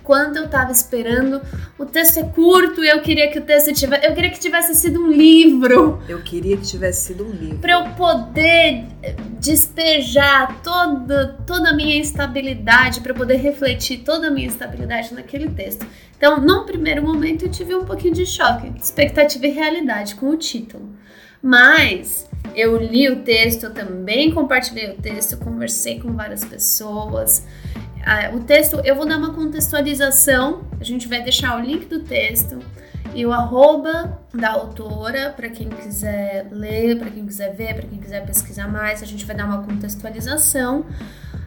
quanto 0.03 0.38
eu 0.38 0.48
tava 0.48 0.72
esperando. 0.72 1.41
O 1.79 1.86
texto 1.86 2.17
é 2.17 2.24
curto 2.24 2.83
e 2.83 2.89
eu 2.89 3.01
queria 3.01 3.31
que 3.31 3.39
o 3.39 3.41
texto 3.41 3.74
tivesse. 3.74 4.05
Eu 4.05 4.13
queria 4.13 4.29
que 4.29 4.39
tivesse 4.39 4.75
sido 4.75 5.01
um 5.01 5.12
livro. 5.12 6.01
Eu 6.07 6.22
queria 6.22 6.57
que 6.57 6.63
tivesse 6.63 7.07
sido 7.07 7.25
um 7.25 7.31
livro. 7.31 7.60
Pra 7.60 7.74
eu 7.74 7.83
poder 7.95 8.86
eh, 9.01 9.15
despejar 9.39 10.62
toda, 10.62 11.39
toda 11.48 11.69
a 11.69 11.74
minha 11.74 11.98
instabilidade, 11.98 13.01
eu 13.03 13.15
poder 13.15 13.38
refletir 13.38 14.00
toda 14.00 14.27
a 14.27 14.31
minha 14.31 14.48
instabilidade 14.48 15.13
naquele 15.13 15.50
texto. 15.50 15.86
Então, 16.17 16.39
num 16.39 16.65
primeiro 16.65 17.01
momento, 17.03 17.45
eu 17.45 17.50
tive 17.50 17.75
um 17.75 17.86
pouquinho 17.86 18.13
de 18.13 18.25
choque, 18.25 18.72
expectativa 18.81 19.45
e 19.48 19.51
realidade 19.51 20.15
com 20.15 20.29
o 20.29 20.38
título. 20.38 20.89
Mas 21.41 22.29
eu 22.55 22.77
li 22.77 23.09
o 23.09 23.23
texto, 23.23 23.63
eu 23.63 23.73
também 23.73 24.31
compartilhei 24.31 24.91
o 24.91 24.95
texto, 24.95 25.38
conversei 25.38 26.00
com 26.00 26.13
várias 26.13 26.43
pessoas. 26.43 27.45
Ah, 28.05 28.31
o 28.33 28.41
texto, 28.41 28.81
eu 28.83 28.95
vou 28.95 29.05
dar 29.05 29.17
uma 29.17 29.33
contextualização, 29.33 30.65
a 30.79 30.83
gente 30.83 31.07
vai 31.07 31.21
deixar 31.21 31.57
o 31.57 31.62
link 31.62 31.85
do 31.85 32.01
texto 32.01 32.59
e 33.15 33.25
o 33.25 33.31
arroba 33.31 34.19
da 34.33 34.51
autora 34.51 35.31
para 35.35 35.50
quem 35.50 35.69
quiser 35.69 36.47
ler, 36.51 36.97
para 36.97 37.09
quem 37.09 37.25
quiser 37.25 37.55
ver, 37.55 37.75
para 37.75 37.88
quem 37.88 38.00
quiser 38.00 38.25
pesquisar 38.25 38.67
mais, 38.67 39.01
a 39.01 39.05
gente 39.05 39.25
vai 39.25 39.35
dar 39.35 39.45
uma 39.45 39.63
contextualização. 39.63 40.85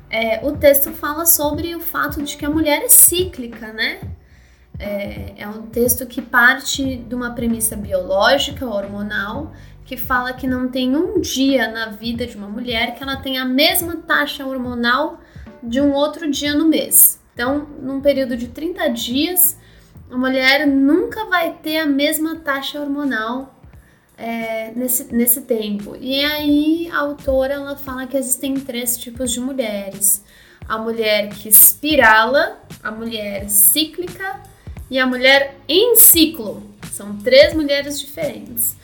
É, 0.09 0.47
o 0.47 0.53
texto 0.53 0.93
fala 0.93 1.27
sobre 1.27 1.75
o 1.75 1.81
fato 1.81 2.23
de 2.23 2.37
que 2.37 2.45
a 2.45 2.51
mulher 2.51 2.83
é 2.83 2.89
cíclica, 2.89 3.73
né? 3.73 4.01
É, 4.79 5.35
é 5.39 5.49
um 5.49 5.63
texto 5.63 6.07
que 6.07 6.23
parte 6.23 6.97
de 6.97 7.15
uma 7.15 7.33
premissa 7.33 7.77
biológica, 7.77 8.67
hormonal, 8.67 9.53
que 9.87 9.97
fala 9.97 10.33
que 10.33 10.49
não 10.49 10.69
tem 10.69 10.97
um 10.97 11.21
dia 11.21 11.71
na 11.71 11.87
vida 11.87 12.27
de 12.27 12.37
uma 12.37 12.49
mulher 12.49 12.97
que 12.97 13.03
ela 13.03 13.17
tenha 13.17 13.43
a 13.43 13.45
mesma 13.45 13.97
taxa 13.97 14.45
hormonal 14.45 15.21
de 15.63 15.81
um 15.81 15.93
outro 15.93 16.29
dia 16.29 16.55
no 16.55 16.67
mês. 16.67 17.23
Então, 17.33 17.67
num 17.81 18.01
período 18.01 18.37
de 18.37 18.49
30 18.49 18.89
dias, 18.89 19.57
a 20.11 20.17
mulher 20.17 20.67
nunca 20.67 21.27
vai 21.27 21.53
ter 21.53 21.79
a 21.79 21.87
mesma 21.87 22.37
taxa 22.37 22.81
hormonal 22.81 23.55
é, 24.19 24.73
nesse, 24.75 25.15
nesse 25.15 25.43
tempo. 25.43 25.97
E 26.01 26.25
aí 26.25 26.91
a 26.93 26.99
autora 26.99 27.55
ela 27.55 27.77
fala 27.77 28.07
que 28.07 28.17
existem 28.17 28.55
três 28.55 28.99
tipos 28.99 29.31
de 29.31 29.41
mulheres: 29.41 30.25
a 30.69 30.79
mulher 30.79 31.29
que 31.29 31.49
espirala, 31.49 32.61
a 32.83 32.91
mulher 32.91 33.49
cíclica 33.49 34.41
e 34.91 34.99
a 34.99 35.07
mulher 35.07 35.57
em 35.69 35.95
ciclo. 35.95 36.75
São 36.91 37.19
três 37.19 37.55
mulheres 37.55 38.01
diferentes. 38.01 38.75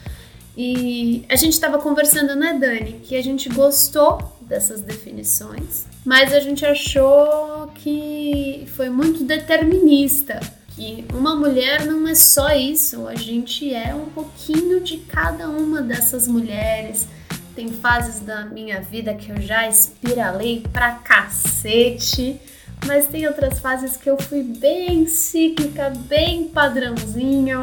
E 0.56 1.24
a 1.28 1.36
gente 1.36 1.54
estava 1.54 1.78
conversando, 1.78 2.34
né, 2.36 2.58
Dani, 2.58 3.00
que 3.04 3.16
a 3.16 3.22
gente 3.22 3.48
gostou 3.48 4.20
dessas 4.42 4.82
definições, 4.82 5.86
mas 6.04 6.32
a 6.32 6.40
gente 6.40 6.64
achou 6.66 7.68
que 7.76 8.64
foi 8.76 8.90
muito 8.90 9.24
determinista 9.24 10.40
que 10.74 11.04
uma 11.12 11.34
mulher 11.34 11.86
não 11.86 12.06
é 12.08 12.14
só 12.14 12.50
isso, 12.50 13.06
a 13.06 13.14
gente 13.14 13.72
é 13.72 13.94
um 13.94 14.06
pouquinho 14.06 14.80
de 14.80 14.98
cada 14.98 15.48
uma 15.48 15.80
dessas 15.82 16.26
mulheres. 16.26 17.06
Tem 17.54 17.68
fases 17.68 18.20
da 18.20 18.46
minha 18.46 18.80
vida 18.80 19.14
que 19.14 19.30
eu 19.30 19.40
já 19.40 19.68
espiralei 19.68 20.64
pra 20.72 20.92
cacete, 20.92 22.40
mas 22.86 23.06
tem 23.06 23.26
outras 23.26 23.58
fases 23.58 23.96
que 23.96 24.08
eu 24.08 24.16
fui 24.16 24.42
bem 24.42 25.06
cíclica, 25.06 25.90
bem 25.90 26.48
padrãozinho, 26.48 27.62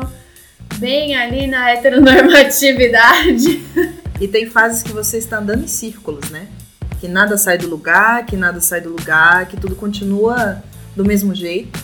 bem 0.78 1.16
ali 1.16 1.48
na 1.48 1.72
heteronormatividade. 1.72 3.62
E 4.20 4.28
tem 4.28 4.50
fases 4.50 4.84
que 4.84 4.92
você 4.92 5.18
está 5.18 5.38
andando 5.40 5.64
em 5.64 5.68
círculos, 5.68 6.30
né? 6.30 6.48
Que 7.00 7.08
nada 7.08 7.38
sai 7.38 7.58
do 7.58 7.70
lugar, 7.70 8.26
que 8.26 8.36
nada 8.36 8.60
sai 8.60 8.82
do 8.82 8.90
lugar, 8.90 9.48
que 9.48 9.56
tudo 9.56 9.76
continua 9.76 10.62
do 10.96 11.06
mesmo 11.06 11.34
jeito. 11.34 11.80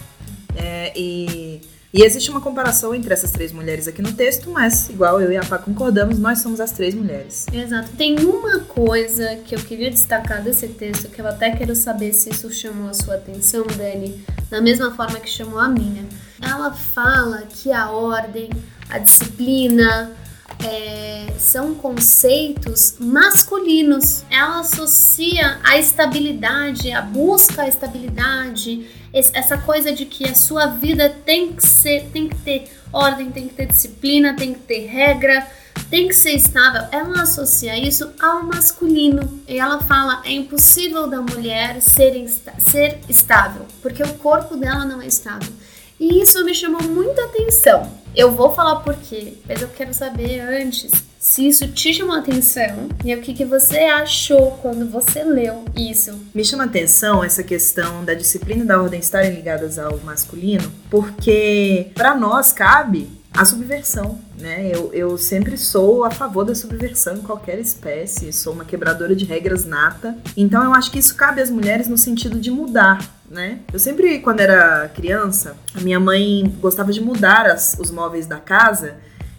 É, 0.55 0.91
e, 0.95 1.61
e 1.93 2.03
existe 2.03 2.29
uma 2.29 2.41
comparação 2.41 2.93
entre 2.93 3.13
essas 3.13 3.31
três 3.31 3.53
mulheres 3.53 3.87
aqui 3.87 4.01
no 4.01 4.11
texto, 4.11 4.49
mas, 4.49 4.89
igual 4.89 5.21
eu 5.21 5.31
e 5.31 5.37
a 5.37 5.45
Pá 5.45 5.57
concordamos, 5.57 6.19
nós 6.19 6.39
somos 6.39 6.59
as 6.59 6.73
três 6.73 6.93
mulheres. 6.93 7.45
Exato. 7.53 7.89
Tem 7.97 8.19
uma 8.19 8.59
coisa 8.59 9.37
que 9.45 9.55
eu 9.55 9.59
queria 9.59 9.89
destacar 9.89 10.43
desse 10.43 10.67
texto, 10.67 11.07
que 11.07 11.21
eu 11.21 11.27
até 11.27 11.51
quero 11.51 11.73
saber 11.73 12.11
se 12.11 12.29
isso 12.29 12.51
chamou 12.51 12.89
a 12.89 12.93
sua 12.93 13.15
atenção, 13.15 13.65
Dani, 13.77 14.21
da 14.49 14.59
mesma 14.59 14.93
forma 14.93 15.19
que 15.21 15.29
chamou 15.29 15.57
a 15.57 15.69
minha. 15.69 16.03
Ela 16.41 16.73
fala 16.73 17.43
que 17.49 17.71
a 17.71 17.89
ordem, 17.89 18.49
a 18.89 18.99
disciplina, 18.99 20.15
é, 20.63 21.33
são 21.37 21.75
conceitos 21.75 22.95
masculinos. 22.99 24.23
Ela 24.29 24.59
associa 24.59 25.59
a 25.63 25.77
estabilidade, 25.77 26.91
a 26.91 27.01
busca 27.01 27.63
a 27.63 27.67
estabilidade, 27.67 28.87
essa 29.13 29.57
coisa 29.57 29.91
de 29.91 30.05
que 30.05 30.27
a 30.27 30.35
sua 30.35 30.67
vida 30.67 31.09
tem 31.09 31.53
que 31.53 31.65
ser, 31.65 32.09
tem 32.11 32.27
que 32.27 32.35
ter 32.37 32.71
ordem, 32.91 33.31
tem 33.31 33.47
que 33.47 33.55
ter 33.55 33.67
disciplina, 33.67 34.35
tem 34.35 34.53
que 34.53 34.59
ter 34.61 34.85
regra, 34.85 35.45
tem 35.89 36.07
que 36.07 36.13
ser 36.13 36.31
estável. 36.31 36.83
Ela 36.91 37.23
associa 37.23 37.77
isso 37.77 38.11
ao 38.19 38.43
masculino 38.43 39.41
e 39.47 39.57
ela 39.59 39.81
fala 39.81 40.21
é 40.25 40.31
impossível 40.31 41.07
da 41.07 41.21
mulher 41.21 41.81
ser, 41.81 42.27
ser 42.59 42.99
estável 43.07 43.65
porque 43.81 44.03
o 44.03 44.13
corpo 44.15 44.55
dela 44.57 44.85
não 44.85 45.01
é 45.01 45.07
estável. 45.07 45.51
E 45.99 46.21
isso 46.21 46.43
me 46.43 46.53
chamou 46.53 46.83
muita 46.83 47.25
atenção. 47.25 47.91
Eu 48.15 48.31
vou 48.31 48.53
falar 48.53 48.77
por 48.77 48.95
quê, 48.95 49.33
mas 49.47 49.61
eu 49.61 49.67
quero 49.69 49.93
saber 49.93 50.39
antes 50.39 50.91
se 51.25 51.47
isso 51.47 51.67
te 51.69 51.91
chamou 51.91 52.15
atenção 52.15 52.87
e 53.03 53.13
o 53.13 53.19
que, 53.19 53.33
que 53.33 53.43
você 53.43 53.79
achou 53.79 54.51
quando 54.61 54.87
você 54.87 55.23
leu 55.23 55.65
isso. 55.75 56.13
Me 56.33 56.45
chama 56.45 56.65
atenção 56.65 57.23
essa 57.23 57.43
questão 57.43 58.05
da 58.05 58.13
disciplina 58.13 58.63
e 58.63 58.67
da 58.67 58.79
ordem 58.79 58.99
estarem 58.99 59.33
ligadas 59.33 59.79
ao 59.79 59.97
masculino, 60.01 60.71
porque 60.89 61.87
para 61.95 62.15
nós 62.15 62.51
cabe 62.51 63.09
a 63.35 63.43
subversão, 63.43 64.17
né? 64.39 64.69
Eu, 64.71 64.93
eu 64.93 65.17
sempre 65.17 65.57
sou 65.57 66.05
a 66.05 66.11
favor 66.11 66.45
da 66.45 66.55
subversão 66.55 67.17
em 67.17 67.21
qualquer 67.21 67.59
espécie, 67.59 68.31
sou 68.31 68.53
uma 68.53 68.63
quebradora 68.63 69.15
de 69.15 69.25
regras 69.25 69.65
nata. 69.65 70.15
Então 70.37 70.63
eu 70.63 70.73
acho 70.73 70.89
que 70.91 70.99
isso 70.99 71.15
cabe 71.15 71.41
às 71.41 71.49
mulheres 71.49 71.87
no 71.87 71.97
sentido 71.97 72.39
de 72.39 72.49
mudar, 72.49 72.99
né? 73.29 73.59
Eu 73.71 73.79
sempre, 73.79 74.19
quando 74.19 74.39
era 74.39 74.89
criança, 74.89 75.55
a 75.73 75.81
minha 75.81 75.99
mãe 75.99 76.53
gostava 76.59 76.91
de 76.91 77.01
mudar 77.01 77.45
as, 77.45 77.77
os 77.79 77.91
móveis 77.91 78.25
da 78.25 78.37
casa 78.37 78.95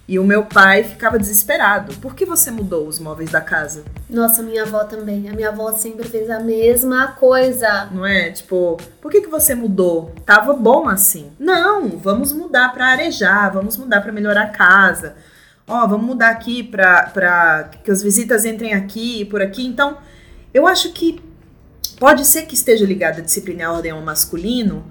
e 0.09 0.19
o 0.19 0.25
meu 0.25 0.45
pai 0.45 0.85
ficava 0.85 1.19
desesperado. 1.19 1.95
Por 1.97 2.14
que 2.14 2.25
você 2.25 2.50
mudou 2.50 2.87
os 2.87 3.00
móveis 3.00 3.31
da 3.31 3.40
casa? 3.40 3.85
Nossa, 4.09 4.43
minha 4.43 4.62
avó 4.62 4.85
também. 4.85 5.28
A 5.28 5.33
minha 5.33 5.49
avó 5.49 5.73
sempre 5.73 6.09
fez 6.09 6.31
a 6.31 6.38
mesma 6.38 7.09
coisa. 7.09 7.88
Não 7.90 8.07
é? 8.07 8.31
Tipo, 8.31 8.76
por 9.00 9.11
que, 9.11 9.23
que 9.23 9.28
você 9.28 9.55
mudou? 9.55 10.14
Tava 10.25 10.52
bom 10.52 10.88
assim. 10.88 11.33
Não, 11.38 11.88
vamos 11.99 12.33
mudar 12.33 12.73
para 12.73 12.87
arejar, 12.87 13.52
vamos 13.52 13.76
mudar 13.76 14.00
para 14.00 14.12
melhorar 14.12 14.43
a 14.43 14.50
casa. 14.50 15.16
Ó, 15.66 15.85
oh, 15.85 15.88
vamos 15.88 16.07
mudar 16.07 16.31
aqui 16.31 16.62
para 16.62 17.71
que 17.83 17.90
as 17.90 18.00
visitas 18.00 18.45
entrem 18.45 18.75
aqui 18.75 19.23
e 19.23 19.25
por 19.25 19.43
aqui. 19.43 19.66
Então, 19.66 19.99
eu 20.55 20.69
acho 20.69 20.93
que 20.93 21.21
pode 21.99 22.26
ser 22.26 22.47
que 22.47 22.55
esteja 22.55 22.85
ligada 22.85 23.19
a 23.19 23.25
disciplina 23.25 23.62
e 23.62 23.65
a 23.65 23.73
ordem 23.73 23.93
ao 23.93 24.03
masculino, 24.03 24.85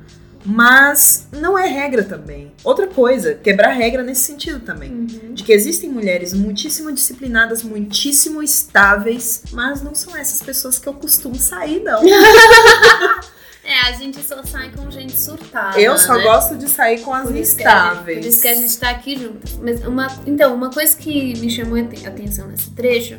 mas 0.46 1.28
não 1.32 1.58
é 1.58 1.68
regra 1.68 2.04
também. 2.04 2.52
Outra 2.64 2.88
coisa, 2.88 3.34
quebrar 3.34 3.70
regra 3.70 4.04
nesse 4.04 4.22
sentido 4.22 4.60
também. 4.60 4.92
Uhum. 4.92 5.34
De 5.34 5.44
que 5.44 5.52
existem 5.52 5.90
mulheres 5.90 6.34
muitíssimo 6.34 6.92
disciplinadas, 6.92 7.64
muitíssimo 7.64 8.44
estáveis, 8.44 9.44
mas 9.52 9.82
não 9.82 9.96
são 9.96 10.16
essas 10.16 10.42
pessoas 10.42 10.78
que 10.78 10.88
eu 10.88 10.94
costumo 10.94 11.36
sair, 11.36 11.82
não. 11.82 12.02
É, 13.68 13.88
a 13.88 13.94
gente 13.94 14.22
só 14.22 14.44
sai 14.44 14.72
com 14.72 14.92
gente 14.92 15.20
surtada. 15.20 15.80
Eu 15.82 15.98
só 15.98 16.16
né? 16.18 16.24
gosto 16.24 16.56
de 16.56 16.70
sair 16.70 17.00
com 17.02 17.12
as 17.12 17.32
estáveis. 17.32 18.20
por 18.20 18.28
isso 18.28 18.42
que 18.44 18.48
a 18.48 18.54
gente 18.54 18.78
tá 18.78 18.92
aqui 18.92 19.18
juntas. 19.18 19.58
Mas 19.60 19.84
uma, 19.84 20.06
então, 20.28 20.54
uma 20.54 20.70
coisa 20.70 20.96
que 20.96 21.36
me 21.40 21.50
chamou 21.50 21.76
a 21.76 22.08
atenção 22.08 22.48
nesse 22.48 22.70
trecho 22.70 23.18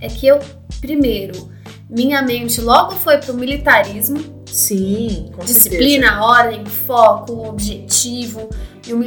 é 0.00 0.06
que 0.06 0.28
eu, 0.28 0.38
primeiro, 0.80 1.50
minha 1.90 2.22
mente 2.22 2.60
logo 2.60 2.92
foi 2.92 3.18
pro 3.18 3.34
militarismo. 3.34 4.40
Sim, 4.46 5.30
com 5.34 5.44
Disciplina, 5.44 6.08
certeza. 6.08 6.24
ordem, 6.24 6.64
foco, 6.66 7.48
objetivo. 7.48 8.48
Eu, 8.86 9.00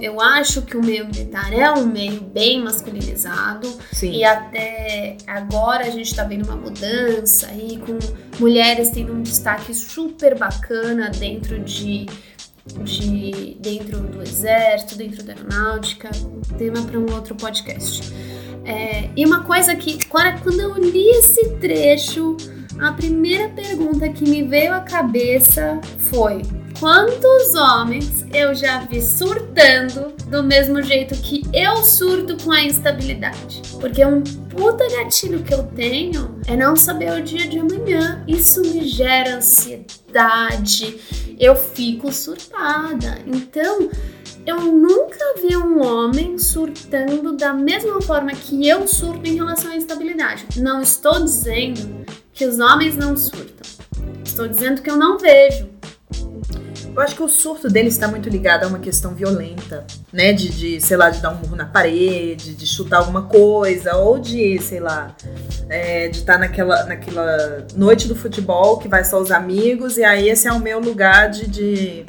eu 0.00 0.20
acho 0.20 0.62
que 0.62 0.76
o 0.76 0.84
meio 0.84 1.06
militar 1.06 1.52
é 1.52 1.70
um 1.72 1.86
meio 1.86 2.20
bem 2.20 2.62
masculinizado. 2.62 3.68
Sim. 3.92 4.12
E 4.12 4.24
até 4.24 5.16
agora 5.26 5.84
a 5.86 5.90
gente 5.90 6.06
está 6.06 6.24
vendo 6.24 6.44
uma 6.46 6.56
mudança 6.56 7.46
aí 7.48 7.78
com 7.78 7.98
mulheres 8.38 8.90
tendo 8.90 9.12
um 9.12 9.22
destaque 9.22 9.74
super 9.74 10.38
bacana 10.38 11.10
dentro 11.10 11.58
de 11.60 12.06
de 12.84 13.56
dentro 13.58 13.98
do 13.98 14.22
exército, 14.22 14.94
dentro 14.94 15.24
da 15.24 15.32
aeronáutica, 15.32 16.10
tema 16.56 16.80
para 16.82 16.98
um 16.98 17.12
outro 17.12 17.34
podcast. 17.34 18.02
É, 18.64 19.08
e 19.16 19.24
uma 19.24 19.42
coisa 19.42 19.74
que, 19.74 19.98
quando 20.06 20.60
eu 20.60 20.74
li 20.78 21.08
esse 21.10 21.50
trecho, 21.56 22.36
a 22.78 22.92
primeira 22.92 23.48
pergunta 23.48 24.08
que 24.08 24.28
me 24.28 24.42
veio 24.42 24.74
à 24.74 24.80
cabeça 24.80 25.80
foi: 26.10 26.42
quantos 26.78 27.54
homens 27.54 28.24
eu 28.32 28.54
já 28.54 28.80
vi 28.80 29.00
surtando 29.00 30.12
do 30.28 30.42
mesmo 30.42 30.82
jeito 30.82 31.14
que 31.16 31.42
eu 31.52 31.76
surto 31.76 32.36
com 32.42 32.52
a 32.52 32.62
instabilidade? 32.62 33.62
Porque 33.80 34.04
um 34.04 34.22
puta 34.22 34.88
gatilho 34.90 35.42
que 35.42 35.54
eu 35.54 35.64
tenho 35.64 36.40
é 36.46 36.56
não 36.56 36.74
saber 36.74 37.12
o 37.12 37.22
dia 37.22 37.46
de 37.46 37.58
amanhã. 37.58 38.24
Isso 38.26 38.62
me 38.62 38.86
gera 38.86 39.36
ansiedade, 39.36 40.98
eu 41.38 41.54
fico 41.54 42.12
surtada. 42.12 43.18
Então, 43.26 43.88
eu 44.44 44.60
nunca 44.60 45.18
vi 45.40 45.56
um 45.56 45.84
homem 45.84 46.36
surtando 46.36 47.36
da 47.36 47.52
mesma 47.52 48.00
forma 48.02 48.32
que 48.32 48.68
eu 48.68 48.88
surto 48.88 49.28
em 49.28 49.36
relação 49.36 49.70
à 49.70 49.76
instabilidade. 49.76 50.60
Não 50.60 50.82
estou 50.82 51.22
dizendo 51.22 52.04
que 52.32 52.44
os 52.44 52.58
homens 52.58 52.96
não 52.96 53.16
surtam. 53.16 53.70
Estou 54.24 54.48
dizendo 54.48 54.82
que 54.82 54.90
eu 54.90 54.96
não 54.96 55.18
vejo. 55.18 55.70
Eu 56.94 57.00
acho 57.00 57.14
que 57.14 57.22
o 57.22 57.28
surto 57.28 57.70
dele 57.70 57.88
está 57.88 58.06
muito 58.06 58.28
ligado 58.28 58.64
a 58.64 58.66
uma 58.66 58.78
questão 58.78 59.14
violenta, 59.14 59.86
né? 60.12 60.32
De, 60.32 60.50
de, 60.50 60.80
sei 60.80 60.96
lá, 60.96 61.08
de 61.08 61.22
dar 61.22 61.30
um 61.30 61.36
murro 61.36 61.56
na 61.56 61.64
parede, 61.64 62.54
de 62.54 62.66
chutar 62.66 62.98
alguma 62.98 63.22
coisa, 63.22 63.96
ou 63.96 64.18
de, 64.18 64.58
sei 64.58 64.78
lá, 64.78 65.16
é, 65.70 66.08
de 66.08 66.18
estar 66.18 66.36
naquela, 66.36 66.84
naquela 66.84 67.66
noite 67.74 68.06
do 68.06 68.14
futebol 68.14 68.76
que 68.76 68.88
vai 68.88 69.04
só 69.04 69.18
os 69.18 69.30
amigos, 69.30 69.96
e 69.96 70.04
aí 70.04 70.28
esse 70.28 70.46
é 70.46 70.52
o 70.52 70.60
meu 70.60 70.80
lugar 70.80 71.30
de, 71.30 71.46
de 71.46 72.04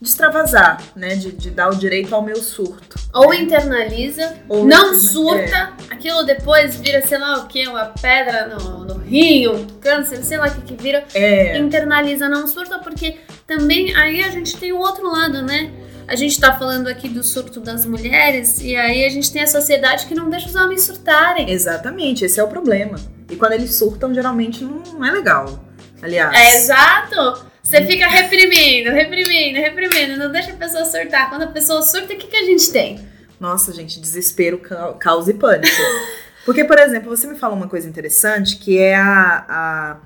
de 0.00 0.08
extravasar, 0.08 0.82
né? 0.94 1.16
De, 1.16 1.32
de 1.32 1.50
dar 1.50 1.70
o 1.70 1.76
direito 1.76 2.14
ao 2.14 2.22
meu 2.22 2.36
surto. 2.36 2.98
Ou 3.12 3.34
internaliza, 3.34 4.36
Ou 4.48 4.64
não 4.64 4.98
surta, 4.98 5.72
é. 5.90 5.94
aquilo 5.94 6.24
depois 6.24 6.76
vira, 6.76 7.04
sei 7.06 7.18
lá 7.18 7.38
o 7.38 7.46
que, 7.46 7.66
uma 7.66 7.86
pedra 7.86 8.46
no, 8.46 8.84
no 8.84 8.94
rio, 8.98 9.66
câncer, 9.80 10.22
sei 10.22 10.38
lá 10.38 10.46
o 10.46 10.50
que 10.50 10.74
que 10.74 10.82
vira. 10.82 11.04
É. 11.14 11.58
Internaliza, 11.58 12.28
não 12.28 12.46
surta, 12.46 12.78
porque 12.78 13.16
também 13.46 13.94
aí 13.96 14.22
a 14.22 14.30
gente 14.30 14.56
tem 14.56 14.72
o 14.72 14.78
outro 14.78 15.10
lado, 15.10 15.42
né? 15.42 15.72
a 16.08 16.16
gente 16.16 16.40
tá 16.40 16.58
falando 16.58 16.88
aqui 16.88 17.06
do 17.06 17.22
surto 17.22 17.60
das 17.60 17.84
mulheres 17.84 18.60
e 18.62 18.74
aí 18.74 19.04
a 19.04 19.10
gente 19.10 19.30
tem 19.30 19.42
a 19.42 19.46
sociedade 19.46 20.06
que 20.06 20.14
não 20.14 20.30
deixa 20.30 20.48
os 20.48 20.54
homens 20.54 20.82
surtarem. 20.82 21.50
Exatamente, 21.50 22.24
esse 22.24 22.40
é 22.40 22.42
o 22.42 22.48
problema. 22.48 22.98
E 23.30 23.36
quando 23.36 23.52
eles 23.52 23.74
surtam, 23.74 24.14
geralmente 24.14 24.64
não 24.64 25.04
é 25.04 25.10
legal. 25.10 25.62
Aliás. 26.00 26.34
É 26.34 26.56
exato. 26.56 27.46
Você 27.68 27.84
fica 27.84 28.08
reprimindo, 28.08 28.90
reprimindo, 28.92 29.58
reprimindo, 29.58 30.16
não 30.16 30.32
deixa 30.32 30.52
a 30.52 30.56
pessoa 30.56 30.86
surtar. 30.86 31.28
Quando 31.28 31.42
a 31.42 31.48
pessoa 31.48 31.82
surta, 31.82 32.14
o 32.14 32.16
que, 32.16 32.26
que 32.26 32.36
a 32.36 32.44
gente 32.44 32.72
tem? 32.72 32.98
Nossa, 33.38 33.74
gente, 33.74 34.00
desespero, 34.00 34.58
caos 34.98 35.28
e 35.28 35.34
pânico. 35.34 35.76
Porque, 36.46 36.64
por 36.64 36.78
exemplo, 36.78 37.14
você 37.14 37.26
me 37.26 37.36
fala 37.36 37.54
uma 37.54 37.68
coisa 37.68 37.86
interessante, 37.86 38.56
que 38.56 38.78
é 38.78 38.96
a, 38.96 39.44
a 39.46 39.96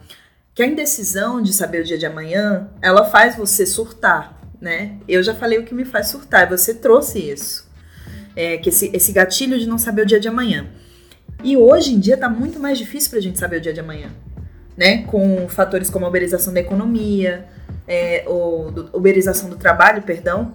que 0.52 0.61
a 0.61 0.66
indecisão 0.66 1.40
de 1.40 1.52
saber 1.52 1.83
o 1.83 1.85
dia 1.85 1.97
de 1.97 2.04
amanhã, 2.04 2.69
ela 2.83 3.04
faz 3.04 3.37
você 3.37 3.64
surtar, 3.64 4.37
né? 4.61 4.97
Eu 5.07 5.23
já 5.23 5.33
falei 5.33 5.61
o 5.61 5.64
que 5.64 5.73
me 5.73 5.85
faz 5.85 6.09
surtar, 6.09 6.49
você 6.49 6.75
trouxe 6.75 7.21
isso. 7.21 7.71
É, 8.35 8.59
que 8.59 8.71
esse, 8.71 8.90
esse 8.92 9.12
gatilho 9.12 9.57
de 9.57 9.69
não 9.69 9.78
saber 9.78 10.02
o 10.02 10.07
dia 10.07 10.19
de 10.19 10.26
amanhã. 10.26 10.66
E 11.45 11.57
hoje 11.57 11.95
em 11.95 12.00
dia 12.00 12.16
tá 12.16 12.28
muito 12.28 12.59
mais 12.59 12.76
difícil 12.76 13.11
pra 13.11 13.21
gente 13.21 13.38
saber 13.38 13.59
o 13.59 13.61
dia 13.61 13.73
de 13.73 13.78
amanhã, 13.78 14.11
né? 14.76 15.04
Com 15.04 15.48
fatores 15.48 15.90
como 15.90 16.04
a 16.04 16.08
uberização 16.08 16.52
da 16.52 16.60
economia, 16.60 17.46
é, 17.86 18.24
ou 18.26 18.70
do, 18.70 18.90
uberização 18.92 19.48
do 19.48 19.56
trabalho, 19.56 20.02
perdão, 20.02 20.54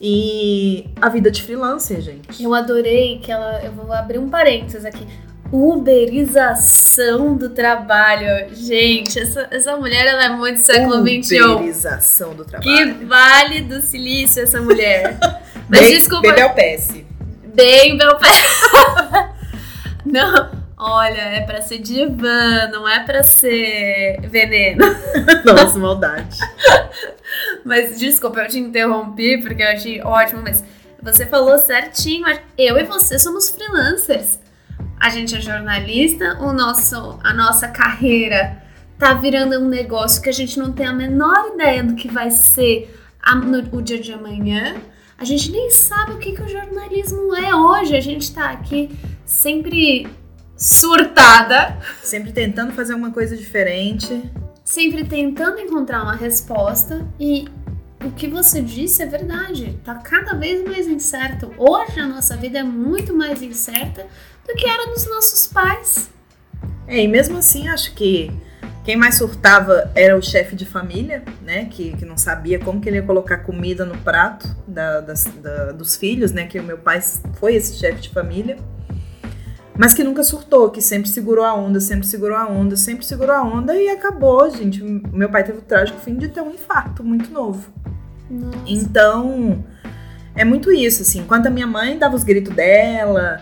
e 0.00 0.90
a 1.00 1.08
vida 1.08 1.30
de 1.30 1.42
freelancer, 1.42 2.00
gente. 2.00 2.42
Eu 2.42 2.54
adorei 2.54 3.18
que 3.18 3.32
ela. 3.32 3.60
Eu 3.64 3.72
vou 3.72 3.92
abrir 3.92 4.18
um 4.18 4.28
parênteses 4.28 4.84
aqui. 4.84 5.06
Uberização 5.50 7.34
do 7.34 7.48
trabalho. 7.48 8.54
Gente, 8.54 9.18
essa, 9.18 9.48
essa 9.50 9.76
mulher 9.76 10.06
ela 10.06 10.26
é 10.26 10.28
muito 10.28 10.60
século 10.60 11.00
XXI. 11.00 11.42
Uberização 11.42 12.34
do 12.34 12.44
trabalho. 12.44 12.98
Que 12.98 13.04
vale 13.04 13.62
do 13.62 13.80
silício 13.80 14.42
essa 14.42 14.60
mulher. 14.60 15.18
Mas 15.68 15.80
bem, 15.80 15.90
desculpa. 15.90 16.28
Bem 16.28 16.34
Belpesse. 16.34 17.06
Bem 17.54 17.98
Belpesse. 17.98 18.68
Não, 20.06 20.50
olha, 20.78 21.20
é 21.20 21.40
pra 21.40 21.60
ser 21.60 21.78
divã, 21.78 22.68
não 22.70 22.88
é 22.88 23.00
pra 23.00 23.22
ser 23.22 24.20
veneno. 24.28 24.84
Nossa, 25.44 25.78
maldade. 25.78 26.38
mas 27.64 27.98
desculpa, 27.98 28.40
eu 28.40 28.48
te 28.48 28.58
interrompi 28.58 29.38
porque 29.42 29.62
eu 29.62 29.68
achei 29.68 30.00
ótimo, 30.00 30.42
mas 30.42 30.62
você 31.02 31.26
falou 31.26 31.58
certinho. 31.58 32.24
Eu 32.56 32.78
e 32.78 32.84
você 32.84 33.18
somos 33.18 33.50
freelancers. 33.50 34.38
A 35.00 35.10
gente 35.10 35.36
é 35.36 35.40
jornalista, 35.40 36.38
o 36.40 36.52
nosso, 36.52 37.18
a 37.22 37.32
nossa 37.34 37.68
carreira 37.68 38.62
tá 38.98 39.14
virando 39.14 39.58
um 39.60 39.68
negócio 39.68 40.20
que 40.20 40.28
a 40.28 40.32
gente 40.32 40.58
não 40.58 40.72
tem 40.72 40.86
a 40.86 40.92
menor 40.92 41.52
ideia 41.54 41.84
do 41.84 41.94
que 41.94 42.08
vai 42.08 42.30
ser 42.30 42.96
a, 43.22 43.34
no, 43.34 43.76
o 43.76 43.82
dia 43.82 44.00
de 44.00 44.12
amanhã. 44.12 44.76
A 45.16 45.24
gente 45.24 45.50
nem 45.50 45.70
sabe 45.70 46.12
o 46.12 46.18
que, 46.18 46.32
que 46.32 46.42
o 46.42 46.48
jornalismo 46.48 47.34
é 47.34 47.54
hoje. 47.54 47.96
A 47.96 48.00
gente 48.00 48.32
tá 48.32 48.50
aqui 48.50 48.90
sempre 49.24 50.08
surtada. 50.58 51.78
Sempre 52.02 52.32
tentando 52.32 52.72
fazer 52.72 52.94
uma 52.94 53.12
coisa 53.12 53.36
diferente. 53.36 54.22
Sempre 54.64 55.04
tentando 55.04 55.60
encontrar 55.60 56.02
uma 56.02 56.16
resposta. 56.16 57.06
E 57.18 57.48
o 58.04 58.10
que 58.10 58.28
você 58.28 58.60
disse 58.60 59.02
é 59.02 59.06
verdade. 59.06 59.78
Tá 59.84 59.94
cada 59.94 60.34
vez 60.34 60.64
mais 60.66 60.88
incerto. 60.88 61.54
Hoje 61.56 62.00
a 62.00 62.06
nossa 62.06 62.36
vida 62.36 62.58
é 62.58 62.62
muito 62.64 63.14
mais 63.14 63.40
incerta 63.40 64.06
do 64.46 64.54
que 64.54 64.68
era 64.68 64.86
dos 64.86 65.08
nossos 65.08 65.46
pais. 65.46 66.10
É, 66.86 67.02
e 67.02 67.08
mesmo 67.08 67.38
assim, 67.38 67.68
acho 67.68 67.94
que 67.94 68.30
quem 68.84 68.96
mais 68.96 69.16
surtava 69.16 69.90
era 69.94 70.16
o 70.16 70.22
chefe 70.22 70.56
de 70.56 70.64
família, 70.64 71.22
né? 71.42 71.66
Que, 71.66 71.94
que 71.94 72.06
não 72.06 72.16
sabia 72.16 72.58
como 72.58 72.80
que 72.80 72.88
ele 72.88 72.96
ia 72.96 73.02
colocar 73.02 73.38
comida 73.38 73.84
no 73.84 73.96
prato 73.98 74.48
da, 74.66 75.02
das, 75.02 75.24
da, 75.24 75.72
dos 75.72 75.96
filhos, 75.96 76.32
né? 76.32 76.46
Que 76.46 76.58
o 76.58 76.62
meu 76.62 76.78
pai 76.78 77.00
foi 77.38 77.54
esse 77.54 77.78
chefe 77.78 78.00
de 78.00 78.08
família. 78.08 78.56
Mas 79.78 79.94
que 79.94 80.02
nunca 80.02 80.24
surtou, 80.24 80.70
que 80.70 80.82
sempre 80.82 81.08
segurou 81.08 81.44
a 81.44 81.54
onda, 81.54 81.78
sempre 81.78 82.04
segurou 82.04 82.36
a 82.36 82.48
onda, 82.48 82.76
sempre 82.76 83.06
segurou 83.06 83.34
a 83.34 83.42
onda 83.44 83.76
e 83.76 83.88
acabou, 83.88 84.50
gente. 84.50 84.82
Meu 84.82 85.30
pai 85.30 85.44
teve 85.44 85.58
o 85.58 85.62
trágico 85.62 86.00
fim 86.00 86.16
de 86.16 86.26
ter 86.26 86.40
um 86.40 86.50
infarto 86.50 87.04
muito 87.04 87.30
novo. 87.30 87.70
Nossa. 88.28 88.58
Então, 88.66 89.64
é 90.34 90.44
muito 90.44 90.72
isso, 90.72 91.02
assim. 91.02 91.20
Enquanto 91.20 91.46
a 91.46 91.50
minha 91.50 91.66
mãe 91.66 91.96
dava 91.96 92.16
os 92.16 92.24
gritos 92.24 92.52
dela, 92.52 93.40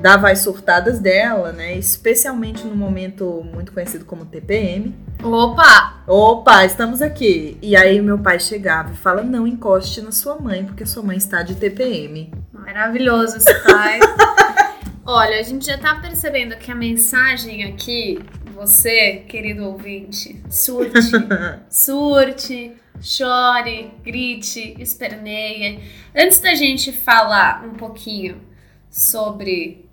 dava 0.00 0.30
as 0.30 0.38
surtadas 0.38 0.98
dela, 0.98 1.52
né? 1.52 1.76
Especialmente 1.76 2.66
no 2.66 2.74
momento 2.74 3.46
muito 3.52 3.70
conhecido 3.70 4.06
como 4.06 4.24
TPM. 4.24 4.94
Opa! 5.22 6.02
Opa, 6.06 6.64
estamos 6.64 7.02
aqui. 7.02 7.58
E 7.60 7.76
aí 7.76 8.00
meu 8.00 8.18
pai 8.18 8.40
chegava 8.40 8.90
e 8.90 8.96
fala: 8.96 9.22
não 9.22 9.46
encoste 9.46 10.00
na 10.00 10.12
sua 10.12 10.36
mãe, 10.36 10.64
porque 10.64 10.86
sua 10.86 11.02
mãe 11.02 11.18
está 11.18 11.42
de 11.42 11.54
TPM. 11.54 12.32
Maravilhoso 12.54 13.36
esse 13.36 13.54
pai. 13.64 14.00
Olha, 15.06 15.38
a 15.38 15.42
gente 15.42 15.66
já 15.66 15.76
tá 15.76 15.96
percebendo 15.96 16.56
que 16.56 16.72
a 16.72 16.74
mensagem 16.74 17.64
aqui, 17.64 18.18
você, 18.54 19.16
querido 19.28 19.66
ouvinte, 19.66 20.42
surte, 20.48 21.10
surte, 21.68 22.72
chore, 23.02 23.90
grite, 24.02 24.74
esperneie. 24.80 25.78
Antes 26.16 26.40
da 26.40 26.54
gente 26.54 26.90
falar 26.90 27.66
um 27.66 27.74
pouquinho 27.74 28.40
sobre 28.88 29.84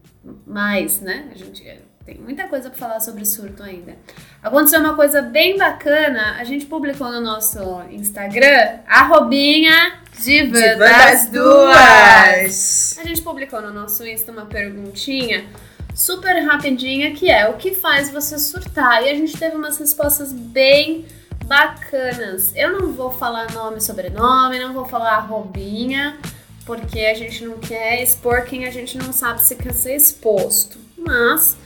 mais, 0.48 1.02
né? 1.02 1.30
A 1.30 1.38
gente 1.38 1.62
tem 2.06 2.18
muita 2.18 2.48
coisa 2.48 2.70
para 2.70 2.80
falar 2.80 3.00
sobre 3.00 3.26
surto 3.26 3.62
ainda. 3.62 3.96
Aconteceu 4.42 4.80
uma 4.80 4.96
coisa 4.96 5.22
bem 5.22 5.58
bacana, 5.58 6.38
a 6.40 6.44
gente 6.44 6.66
publicou 6.66 7.12
no 7.12 7.22
nosso 7.22 7.60
Instagram, 7.92 8.80
arrobinha 8.88 10.00
Diva, 10.20 10.60
Diva 10.60 10.76
das, 10.78 11.26
das 11.26 11.30
duas. 11.30 12.98
A 13.00 13.04
gente 13.08 13.22
publicou 13.22 13.62
no 13.62 13.72
nosso 13.72 14.06
Insta 14.06 14.32
uma 14.32 14.46
perguntinha 14.46 15.46
super 15.94 16.40
rapidinha 16.44 17.14
que 17.14 17.30
é 17.30 17.48
o 17.48 17.54
que 17.54 17.76
faz 17.76 18.10
você 18.10 18.40
surtar? 18.40 19.04
E 19.04 19.10
a 19.10 19.16
gente 19.16 19.38
teve 19.38 19.56
umas 19.56 19.78
respostas 19.78 20.32
bem 20.34 21.06
bacanas. 21.46 22.54
Eu 22.56 22.80
não 22.80 22.94
vou 22.94 23.12
falar 23.12 23.52
nome 23.52 23.78
e 23.78 23.82
sobrenome, 23.82 24.60
não 24.60 24.74
vou 24.74 24.86
falar 24.86 25.16
arrobinha, 25.18 26.18
porque 26.66 27.00
a 27.00 27.14
gente 27.14 27.46
não 27.46 27.58
quer 27.58 28.02
expor 28.02 28.44
quem 28.44 28.66
a 28.66 28.72
gente 28.72 28.98
não 28.98 29.12
sabe 29.12 29.42
se 29.42 29.56
quer 29.56 29.74
ser 29.74 29.96
exposto. 29.96 30.80
Mas 30.98 31.58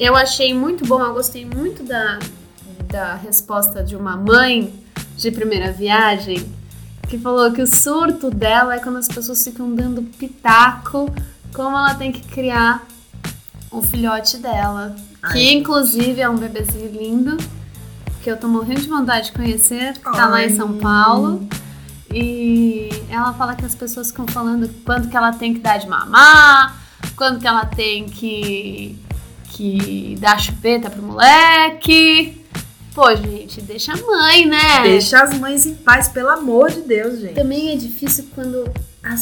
eu 0.00 0.16
achei 0.16 0.54
muito 0.54 0.86
bom, 0.86 0.98
eu 1.02 1.12
gostei 1.12 1.44
muito 1.44 1.82
da, 1.82 2.18
da 2.88 3.14
resposta 3.16 3.84
de 3.84 3.94
uma 3.94 4.16
mãe 4.16 4.72
de 5.14 5.30
primeira 5.30 5.70
viagem 5.70 6.50
que 7.06 7.18
falou 7.18 7.52
que 7.52 7.60
o 7.60 7.66
surto 7.66 8.30
dela 8.30 8.76
é 8.76 8.78
quando 8.78 8.96
as 8.96 9.06
pessoas 9.06 9.44
ficam 9.44 9.74
dando 9.74 10.02
pitaco 10.02 11.12
como 11.52 11.76
ela 11.76 11.94
tem 11.94 12.10
que 12.10 12.22
criar 12.22 12.86
o 13.70 13.82
filhote 13.82 14.38
dela. 14.38 14.96
Ai. 15.22 15.32
Que 15.32 15.52
inclusive 15.52 16.18
é 16.18 16.30
um 16.30 16.36
bebezinho 16.36 16.90
lindo, 16.90 17.36
que 18.22 18.30
eu 18.30 18.38
tô 18.38 18.48
morrendo 18.48 18.80
de 18.80 18.88
vontade 18.88 19.26
de 19.26 19.32
conhecer, 19.32 19.98
tá 19.98 20.12
Ai. 20.14 20.30
lá 20.30 20.44
em 20.44 20.56
São 20.56 20.78
Paulo. 20.78 21.46
E 22.10 22.88
ela 23.10 23.34
fala 23.34 23.54
que 23.54 23.66
as 23.66 23.74
pessoas 23.74 24.08
ficam 24.08 24.26
falando 24.26 24.66
quanto 24.84 25.08
que 25.08 25.16
ela 25.16 25.32
tem 25.32 25.52
que 25.52 25.60
dar 25.60 25.78
de 25.78 25.86
mamar, 25.86 26.80
quanto 27.16 27.38
que 27.38 27.46
ela 27.46 27.66
tem 27.66 28.06
que 28.06 28.98
que 29.50 30.16
dá 30.18 30.38
chupeta 30.38 30.90
pro 30.90 31.02
moleque. 31.02 32.40
Pô, 32.94 33.14
gente, 33.14 33.60
deixa 33.60 33.92
a 33.92 33.96
mãe, 33.96 34.46
né? 34.46 34.82
Deixa 34.82 35.22
as 35.22 35.38
mães 35.38 35.64
em 35.64 35.74
paz, 35.74 36.08
pelo 36.08 36.28
amor 36.28 36.70
de 36.70 36.80
Deus, 36.82 37.20
gente. 37.20 37.34
Também 37.34 37.72
é 37.72 37.76
difícil 37.76 38.28
quando 38.34 38.70
a, 39.02 39.14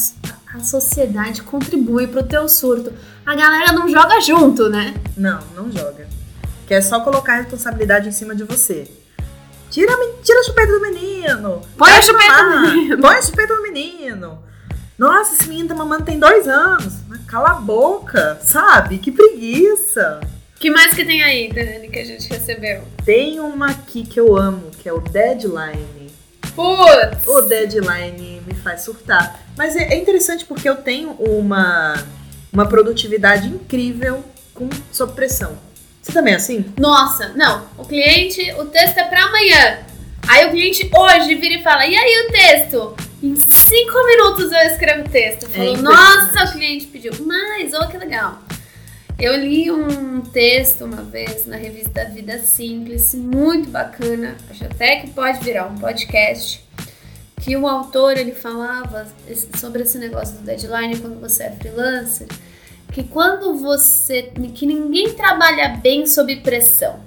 a 0.54 0.60
sociedade 0.60 1.42
contribui 1.42 2.06
pro 2.06 2.22
teu 2.22 2.48
surto. 2.48 2.92
A 3.26 3.34
galera 3.34 3.72
não 3.72 3.88
joga 3.88 4.20
junto, 4.20 4.68
né? 4.68 4.94
Não, 5.16 5.40
não 5.54 5.70
joga. 5.70 6.08
Que 6.66 6.74
é 6.74 6.80
só 6.80 7.00
colocar 7.00 7.34
a 7.34 7.36
responsabilidade 7.36 8.08
em 8.08 8.12
cima 8.12 8.34
de 8.34 8.44
você. 8.44 8.90
Tira, 9.70 9.92
tira 10.22 10.40
a 10.40 10.44
chupeta 10.44 10.72
do 10.72 10.80
menino. 10.80 11.60
Põe 11.76 11.90
a 11.90 12.02
chupeta 12.02 12.44
do 12.44 12.60
menino. 12.60 12.98
Põe 12.98 13.16
a 13.16 13.22
chupeta 13.22 13.54
do 13.54 13.62
menino. 13.62 14.38
Nossa, 14.98 15.34
esse 15.36 15.48
menino 15.48 15.68
tá 15.68 15.76
mamando 15.76 16.04
tem 16.04 16.18
dois 16.18 16.48
anos. 16.48 16.94
Cala 17.28 17.50
a 17.50 17.54
boca, 17.54 18.36
sabe? 18.42 18.98
Que 18.98 19.12
preguiça. 19.12 20.18
que 20.58 20.70
mais 20.70 20.92
que 20.92 21.04
tem 21.04 21.22
aí, 21.22 21.52
Dani, 21.52 21.88
que 21.88 22.00
a 22.00 22.04
gente 22.04 22.28
recebeu? 22.28 22.82
Tem 23.04 23.38
uma 23.38 23.70
aqui 23.70 24.04
que 24.04 24.18
eu 24.18 24.36
amo, 24.36 24.72
que 24.76 24.88
é 24.88 24.92
o 24.92 24.98
Deadline. 24.98 26.10
Putz! 26.52 27.28
O 27.28 27.42
Deadline 27.42 28.42
me 28.44 28.54
faz 28.54 28.80
surtar. 28.80 29.40
Mas 29.56 29.76
é, 29.76 29.94
é 29.94 29.96
interessante 29.96 30.44
porque 30.44 30.68
eu 30.68 30.76
tenho 30.76 31.10
uma, 31.12 31.94
uma 32.52 32.66
produtividade 32.66 33.46
incrível 33.46 34.24
com 34.52 34.68
sob 34.90 35.12
pressão. 35.12 35.56
Você 36.02 36.10
também 36.10 36.32
é 36.34 36.36
assim? 36.36 36.64
Nossa, 36.76 37.28
não. 37.36 37.68
O 37.78 37.84
cliente, 37.84 38.52
o 38.58 38.64
texto 38.64 38.98
é 38.98 39.04
pra 39.04 39.26
amanhã. 39.26 39.78
Aí 40.26 40.46
o 40.46 40.50
cliente 40.50 40.90
hoje 40.92 41.36
vira 41.36 41.54
e 41.54 41.62
fala: 41.62 41.86
E 41.86 41.94
aí 41.94 42.26
o 42.26 42.32
texto? 42.32 43.07
Em 43.22 43.34
cinco 43.34 44.06
minutos 44.06 44.52
eu 44.52 44.58
escrevo 44.70 45.06
o 45.06 45.10
texto. 45.10 45.46
É 45.46 45.48
Falou, 45.48 45.74
é 45.74 45.78
nossa, 45.78 46.44
o 46.44 46.52
cliente 46.52 46.86
pediu 46.86 47.12
mais, 47.24 47.74
olha 47.74 47.88
que 47.88 47.98
legal. 47.98 48.40
Eu 49.18 49.36
li 49.36 49.68
um 49.68 50.20
texto 50.20 50.84
uma 50.84 51.02
vez 51.02 51.44
na 51.44 51.56
revista 51.56 52.04
Vida 52.04 52.38
Simples, 52.38 53.14
muito 53.14 53.68
bacana. 53.68 54.36
Acho 54.48 54.64
até 54.64 55.00
que 55.00 55.10
pode 55.10 55.42
virar 55.42 55.66
um 55.66 55.74
podcast. 55.74 56.64
que 57.40 57.56
o 57.56 57.66
autor 57.66 58.16
ele 58.16 58.32
falava 58.32 59.06
sobre 59.56 59.82
esse 59.82 59.98
negócio 59.98 60.36
do 60.36 60.42
deadline 60.42 60.98
quando 60.98 61.20
você 61.20 61.44
é 61.44 61.50
freelancer, 61.50 62.26
que 62.92 63.04
quando 63.04 63.56
você 63.56 64.32
que 64.54 64.66
ninguém 64.66 65.14
trabalha 65.14 65.76
bem 65.82 66.06
sob 66.06 66.36
pressão. 66.36 67.00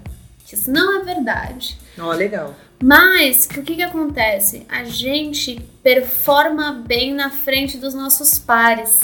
Isso 0.51 0.69
não 0.69 0.99
é 0.99 1.03
verdade. 1.05 1.77
Ó, 1.97 2.09
oh, 2.09 2.11
legal. 2.11 2.53
Mas 2.81 3.45
o 3.45 3.61
que, 3.61 3.75
que 3.75 3.83
acontece? 3.83 4.65
A 4.67 4.83
gente 4.83 5.61
performa 5.83 6.83
bem 6.85 7.13
na 7.13 7.29
frente 7.29 7.77
dos 7.77 7.93
nossos 7.93 8.39
pares. 8.39 9.01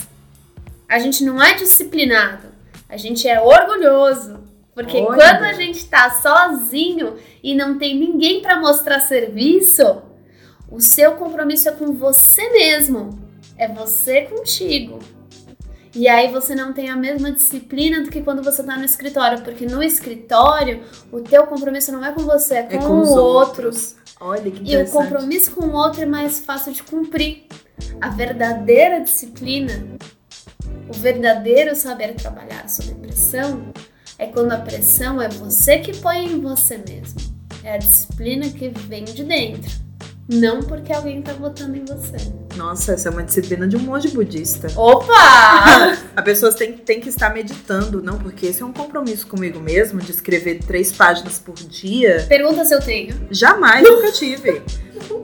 A 0.89 0.99
gente 0.99 1.23
não 1.23 1.41
é 1.41 1.53
disciplinado, 1.53 2.47
a 2.89 2.97
gente 2.97 3.27
é 3.27 3.39
orgulhoso. 3.39 4.39
Porque 4.73 4.97
Olha. 4.97 5.15
quando 5.15 5.43
a 5.43 5.53
gente 5.53 5.85
tá 5.87 6.09
sozinho 6.11 7.15
e 7.41 7.55
não 7.55 7.79
tem 7.79 7.97
ninguém 7.97 8.41
para 8.41 8.59
mostrar 8.59 8.99
serviço, 8.99 10.03
o 10.69 10.79
seu 10.79 11.13
compromisso 11.13 11.69
é 11.69 11.71
com 11.71 11.93
você 11.93 12.47
mesmo. 12.51 13.19
É 13.57 13.67
você 13.67 14.21
contigo. 14.21 14.99
E 15.97 16.07
aí 16.07 16.31
você 16.31 16.53
não 16.53 16.73
tem 16.73 16.91
a 16.91 16.95
mesma 16.95 17.31
disciplina 17.31 18.03
do 18.03 18.11
que 18.11 18.21
quando 18.21 18.43
você 18.43 18.61
tá 18.61 18.77
no 18.77 18.85
escritório, 18.85 19.41
porque 19.41 19.65
no 19.65 19.81
escritório 19.81 20.83
o 21.11 21.21
teu 21.21 21.47
compromisso 21.47 21.91
não 21.91 22.05
é 22.05 22.11
com 22.11 22.21
você, 22.21 22.57
é 22.57 22.63
com, 22.63 22.75
é 22.75 22.77
com 22.77 23.01
o 23.01 23.17
outro. 23.17 23.71
Olha 24.19 24.51
que 24.51 24.71
E 24.71 24.77
o 24.77 24.87
compromisso 24.91 25.51
com 25.55 25.65
o 25.65 25.73
outro 25.73 26.03
é 26.03 26.05
mais 26.05 26.37
fácil 26.37 26.71
de 26.71 26.83
cumprir. 26.83 27.47
A 27.99 28.09
verdadeira 28.09 29.01
disciplina, 29.01 29.73
o 30.87 30.93
verdadeiro 30.93 31.75
saber 31.75 32.13
trabalhar 32.13 32.69
sob 32.69 32.93
pressão, 32.93 33.73
é 34.19 34.27
quando 34.27 34.51
a 34.51 34.57
pressão 34.57 35.19
é 35.19 35.27
você 35.27 35.79
que 35.79 35.97
põe 35.97 36.25
em 36.25 36.39
você 36.39 36.77
mesmo. 36.77 37.19
É 37.63 37.73
a 37.73 37.77
disciplina 37.77 38.47
que 38.49 38.69
vem 38.69 39.03
de 39.03 39.23
dentro. 39.23 39.86
Não 40.29 40.61
porque 40.61 40.91
alguém 40.91 41.21
tá 41.21 41.31
votando 41.31 41.77
em 41.77 41.85
você. 41.85 42.17
Nossa, 42.57 42.93
essa 42.93 43.07
é 43.07 43.11
uma 43.11 43.23
disciplina 43.23 43.67
de 43.67 43.77
um 43.77 43.79
monge 43.79 44.09
budista. 44.09 44.67
Opa! 44.75 45.95
a 46.15 46.21
pessoa 46.21 46.51
tem, 46.51 46.73
tem 46.73 46.99
que 46.99 47.07
estar 47.07 47.33
meditando, 47.33 48.01
não, 48.01 48.17
porque 48.17 48.47
esse 48.47 48.61
é 48.61 48.65
um 48.65 48.73
compromisso 48.73 49.25
comigo 49.27 49.59
mesmo, 49.59 50.01
de 50.01 50.11
escrever 50.11 50.59
três 50.59 50.91
páginas 50.91 51.39
por 51.39 51.55
dia. 51.55 52.25
Pergunta 52.27 52.65
se 52.65 52.73
eu 52.73 52.81
tenho. 52.81 53.15
Jamais, 53.31 53.83
nunca 53.87 54.11
tive. 54.11 54.61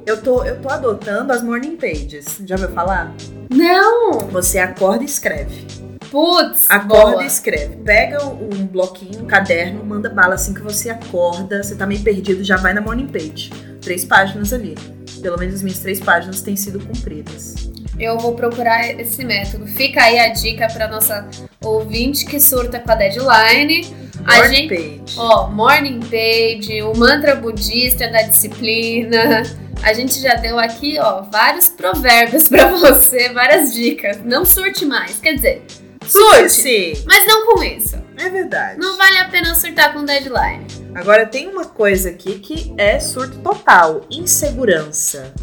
Eu 0.06 0.22
tô, 0.22 0.44
eu 0.46 0.62
tô 0.62 0.70
adotando 0.70 1.34
as 1.34 1.44
morning 1.44 1.76
pages. 1.76 2.40
Já 2.46 2.56
ouviu 2.56 2.70
falar? 2.70 3.14
Não! 3.50 4.20
Você 4.30 4.60
acorda 4.60 5.04
e 5.04 5.06
escreve. 5.06 5.66
Putz! 6.10 6.70
Acorda 6.70 7.12
boa. 7.12 7.24
e 7.24 7.28
escreve. 7.28 7.76
Pega 7.78 8.24
um 8.24 8.68
bloquinho, 8.68 9.24
um 9.24 9.26
caderno, 9.26 9.84
manda 9.84 10.10
bala 10.10 10.36
assim 10.36 10.54
que 10.54 10.62
você 10.62 10.90
acorda, 10.90 11.64
você 11.64 11.76
tá 11.76 11.88
meio 11.88 12.04
perdido, 12.04 12.44
já 12.44 12.56
vai 12.56 12.74
na 12.74 12.82
morning 12.82 13.08
page. 13.08 13.52
Três 13.84 14.06
páginas 14.06 14.54
ali 14.54 14.76
pelo 15.24 15.40
menos 15.40 15.56
as 15.56 15.64
minhas 15.64 15.80
três 15.80 16.00
páginas 16.02 16.42
têm 16.42 16.56
sido 16.56 16.80
cumpridas. 16.80 17.56
Eu 17.98 18.18
vou 18.18 18.36
procurar 18.36 18.90
esse 19.00 19.24
método. 19.24 19.66
Fica 19.66 20.04
aí 20.04 20.20
a 20.20 20.30
dica 20.30 20.68
para 20.68 20.88
nossa 20.88 21.28
ouvinte 21.64 22.26
que 22.26 22.40
surta 22.40 22.80
com 22.80 22.92
a 22.92 22.96
deadline. 22.96 23.96
A 24.26 24.48
gente, 24.48 24.68
page. 24.70 25.18
Ó, 25.18 25.48
morning 25.50 26.02
page, 26.02 26.82
o 26.82 26.96
mantra 26.96 27.36
budista 27.36 28.10
da 28.10 28.24
disciplina. 28.24 29.44
A 29.82 29.94
gente 29.94 30.20
já 30.20 30.36
deu 30.36 30.60
aqui, 30.60 30.98
ó, 31.00 31.24
vários 31.24 31.70
provérbios 31.70 32.48
para 32.50 32.72
você, 32.72 33.30
várias 33.30 33.74
dicas. 33.74 34.20
Não 34.24 34.46
surte 34.46 34.86
mais, 34.86 35.20
quer 35.20 35.36
dizer, 35.36 35.66
surte, 36.14 37.04
mas 37.06 37.26
não 37.26 37.48
com 37.48 37.64
isso. 37.64 38.02
É 38.18 38.30
verdade. 38.30 38.80
Não 38.80 38.98
vale 38.98 39.18
a 39.18 39.30
pena 39.30 39.56
surtar 39.56 39.94
com 39.94 40.06
deadline. 40.06 40.66
Agora 40.96 41.26
tem 41.26 41.48
uma 41.48 41.66
coisa 41.66 42.10
aqui 42.10 42.40
que 42.40 42.74
é 42.78 43.00
surto 43.00 43.40
total: 43.40 44.06
insegurança 44.10 45.34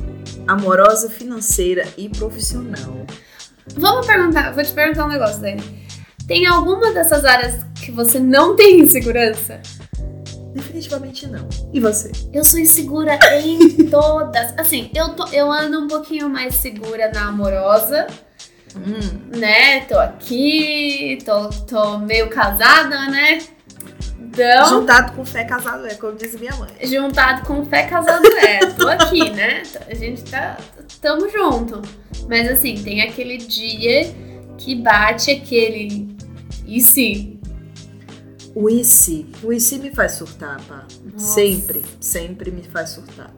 amorosa, 0.46 1.08
financeira 1.08 1.86
e 1.96 2.08
profissional. 2.08 3.06
Vamos 3.76 4.06
perguntar, 4.06 4.52
vou 4.52 4.64
te 4.64 4.72
perguntar 4.72 5.04
um 5.04 5.08
negócio, 5.08 5.40
Dani. 5.40 5.62
Tem 6.26 6.46
alguma 6.46 6.92
dessas 6.92 7.24
áreas 7.24 7.64
que 7.84 7.90
você 7.90 8.18
não 8.18 8.56
tem 8.56 8.80
insegurança? 8.80 9.60
Definitivamente 10.52 11.26
não. 11.26 11.48
E 11.72 11.78
você? 11.78 12.10
Eu 12.32 12.44
sou 12.44 12.58
insegura 12.58 13.18
em 13.40 13.86
todas. 13.88 14.52
Assim, 14.58 14.90
eu, 14.94 15.10
tô, 15.10 15.26
eu 15.28 15.50
ando 15.50 15.80
um 15.80 15.88
pouquinho 15.88 16.28
mais 16.28 16.56
segura 16.56 17.10
na 17.12 17.28
amorosa. 17.28 18.06
Hum. 18.76 19.38
Né? 19.38 19.80
Tô 19.80 19.98
aqui, 19.98 21.18
tô, 21.24 21.48
tô 21.66 21.98
meio 21.98 22.28
casada, 22.28 23.08
né? 23.08 23.38
Então, 24.32 24.80
juntado 24.80 25.12
com 25.12 25.24
fé, 25.24 25.44
casado 25.44 25.86
é, 25.86 25.94
como 25.94 26.16
diz 26.16 26.38
minha 26.38 26.54
mãe. 26.54 26.70
Juntado 26.84 27.44
com 27.44 27.64
fé, 27.66 27.82
casado 27.84 28.24
é. 28.26 28.58
Tô 28.66 28.86
aqui, 28.86 29.28
né? 29.34 29.64
A 29.88 29.94
gente 29.94 30.22
tá. 30.22 30.56
Tamo 31.00 31.28
junto. 31.28 31.82
Mas 32.28 32.48
assim, 32.48 32.80
tem 32.80 33.02
aquele 33.02 33.38
dia 33.38 34.14
que 34.56 34.76
bate 34.76 35.32
aquele. 35.32 36.16
E 36.64 36.80
se? 36.80 37.40
O 38.54 38.70
e 38.70 38.84
se? 38.84 39.26
O 39.42 39.52
e 39.52 39.60
se 39.60 39.78
me 39.78 39.90
faz 39.90 40.12
surtar, 40.12 40.60
pá. 40.62 40.86
Nossa. 41.12 41.34
Sempre, 41.34 41.82
sempre 42.00 42.52
me 42.52 42.62
faz 42.62 42.90
surtar. 42.90 43.34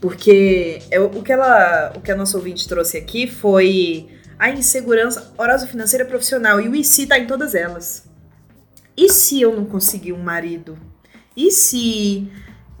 Porque 0.00 0.80
eu, 0.90 1.06
o, 1.06 1.22
que 1.22 1.32
ela, 1.32 1.92
o 1.94 2.00
que 2.00 2.10
a 2.10 2.16
nossa 2.16 2.36
ouvinte 2.38 2.66
trouxe 2.66 2.96
aqui 2.96 3.26
foi 3.26 4.08
a 4.38 4.50
insegurança 4.50 5.32
financeira 5.66 6.04
profissional. 6.04 6.60
E 6.60 6.68
o 6.68 6.74
e 6.74 6.84
se 6.84 7.06
tá 7.06 7.18
em 7.18 7.26
todas 7.26 7.54
elas. 7.54 8.04
E 8.96 9.08
se 9.08 9.40
eu 9.40 9.54
não 9.54 9.64
conseguir 9.64 10.12
um 10.12 10.22
marido? 10.22 10.78
E 11.36 11.50
se 11.50 12.30